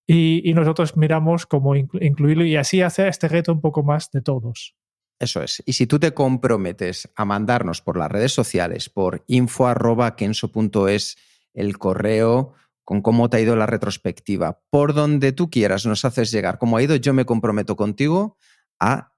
y, 0.07 0.53
nosotros 0.53 0.95
miramos 0.97 1.45
cómo 1.45 1.75
incluirlo 1.75 2.45
y 2.45 2.55
así 2.57 2.81
hacer 2.81 3.07
este 3.07 3.27
reto 3.27 3.51
un 3.51 3.61
poco 3.61 3.81
más 3.81 4.11
de 4.11 4.21
todos. 4.21 4.75
Eso 5.19 5.41
es. 5.41 5.63
Y 5.65 5.73
si 5.73 5.87
tú 5.87 5.97
te 5.97 6.13
comprometes 6.13 7.09
a 7.15 7.25
mandarnos 7.25 7.81
por 7.81 7.97
las 7.97 8.11
redes 8.11 8.33
sociales, 8.33 8.89
por 8.89 9.23
info.kenso.es, 9.27 11.17
el 11.53 11.77
correo 11.77 12.53
con 12.83 13.01
cómo 13.01 13.29
te 13.29 13.37
ha 13.37 13.39
ido 13.39 13.55
la 13.55 13.65
retrospectiva, 13.65 14.61
por 14.69 14.93
donde 14.93 15.31
tú 15.31 15.49
quieras 15.49 15.87
nos 15.87 16.05
haces 16.05 16.31
llegar 16.31 16.59
cómo 16.59 16.77
ha 16.77 16.83
ido, 16.83 16.95
yo 16.97 17.13
me 17.13 17.25
comprometo 17.25 17.75
contigo 17.75 18.37
a 18.79 19.14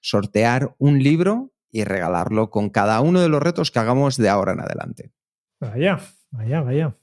sortear 0.00 0.74
un 0.78 1.02
libro 1.02 1.52
y 1.70 1.84
regalarlo 1.84 2.50
con 2.50 2.70
cada 2.70 3.00
uno 3.00 3.20
de 3.20 3.28
los 3.28 3.42
retos 3.42 3.70
que 3.70 3.78
hagamos 3.78 4.16
de 4.16 4.28
ahora 4.28 4.52
en 4.52 4.60
adelante. 4.60 5.12
Vaya, 5.60 6.00
vaya, 6.30 6.60
vaya. 6.62 6.96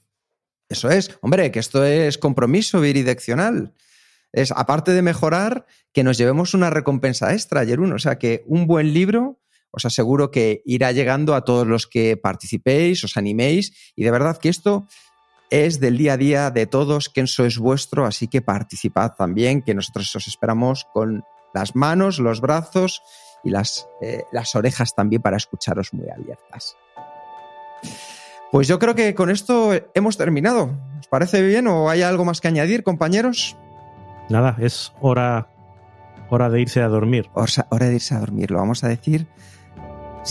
Eso 0.68 0.90
es, 0.90 1.16
hombre, 1.20 1.50
que 1.52 1.60
esto 1.60 1.84
es 1.84 2.18
compromiso 2.18 2.80
bidireccional. 2.80 3.72
Es, 4.32 4.52
aparte 4.52 4.92
de 4.92 5.02
mejorar, 5.02 5.66
que 5.92 6.02
nos 6.02 6.18
llevemos 6.18 6.54
una 6.54 6.70
recompensa 6.70 7.32
extra, 7.32 7.64
Jerún. 7.64 7.92
O 7.92 7.98
sea, 7.98 8.18
que 8.18 8.42
un 8.46 8.66
buen 8.66 8.92
libro 8.92 9.40
os 9.70 9.84
aseguro 9.84 10.30
que 10.30 10.62
irá 10.64 10.90
llegando 10.92 11.34
a 11.34 11.44
todos 11.44 11.66
los 11.66 11.86
que 11.86 12.16
participéis, 12.16 13.04
os 13.04 13.16
animéis. 13.16 13.92
Y 13.94 14.04
de 14.04 14.10
verdad 14.10 14.38
que 14.38 14.48
esto 14.48 14.88
es 15.50 15.80
del 15.80 15.98
día 15.98 16.14
a 16.14 16.16
día 16.16 16.50
de 16.50 16.66
todos, 16.66 17.08
que 17.08 17.20
eso 17.20 17.44
es 17.44 17.58
vuestro, 17.58 18.06
así 18.06 18.26
que 18.26 18.42
participad 18.42 19.12
también, 19.16 19.62
que 19.62 19.74
nosotros 19.74 20.14
os 20.16 20.26
esperamos 20.26 20.86
con 20.92 21.24
las 21.54 21.74
manos, 21.74 22.18
los 22.18 22.40
brazos 22.40 23.02
y 23.42 23.50
las, 23.50 23.88
eh, 24.00 24.24
las 24.32 24.54
orejas 24.54 24.94
también 24.94 25.22
para 25.22 25.36
escucharos 25.36 25.92
muy 25.94 26.08
abiertas. 26.10 26.76
Pues 28.52 28.68
yo 28.68 28.78
creo 28.78 28.94
que 28.94 29.14
con 29.14 29.30
esto 29.30 29.72
hemos 29.94 30.16
terminado. 30.16 30.70
¿Os 31.00 31.08
parece 31.08 31.42
bien 31.42 31.66
o 31.66 31.90
hay 31.90 32.02
algo 32.02 32.24
más 32.24 32.40
que 32.40 32.48
añadir, 32.48 32.82
compañeros? 32.82 33.56
Nada, 34.28 34.56
es 34.58 34.92
hora, 35.00 35.48
hora 36.30 36.48
de 36.48 36.60
irse 36.60 36.80
a 36.82 36.88
dormir. 36.88 37.30
Hora 37.34 37.86
de 37.86 37.94
irse 37.94 38.14
a 38.14 38.20
dormir, 38.20 38.50
lo 38.50 38.58
vamos 38.58 38.84
a 38.84 38.88
decir. 38.88 39.26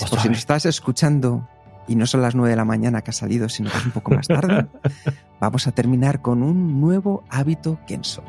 Por 0.10 0.20
si 0.20 0.30
nos 0.30 0.40
estás 0.40 0.66
escuchando 0.66 1.48
y 1.88 1.96
no 1.96 2.06
son 2.06 2.22
las 2.22 2.36
nueve 2.36 2.50
de 2.50 2.56
la 2.56 2.66
mañana 2.66 3.02
que 3.02 3.12
ha 3.12 3.14
salido, 3.14 3.48
sino 3.48 3.72
que 3.72 3.78
es 3.78 3.86
un 3.86 3.92
poco 3.92 4.12
más 4.12 4.28
tarde, 4.28 4.68
vamos 5.40 5.68
a 5.68 5.72
terminar 5.72 6.22
con 6.22 6.44
un 6.44 6.82
nuevo 6.82 7.24
hábito 7.30 7.80
Kenso. 7.86 8.24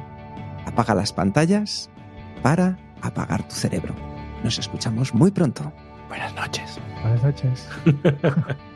Apaga 0.66 0.94
las 0.94 1.12
pantallas 1.12 1.90
para 2.42 2.76
apagar 3.02 3.42
tu 3.46 3.54
cerebro. 3.54 3.94
Nos 4.42 4.58
escuchamos 4.58 5.14
muy 5.14 5.30
pronto. 5.30 5.72
Buenas 6.08 6.34
noches. 6.34 6.78
Buenas 7.02 7.22
noches. 7.22 7.68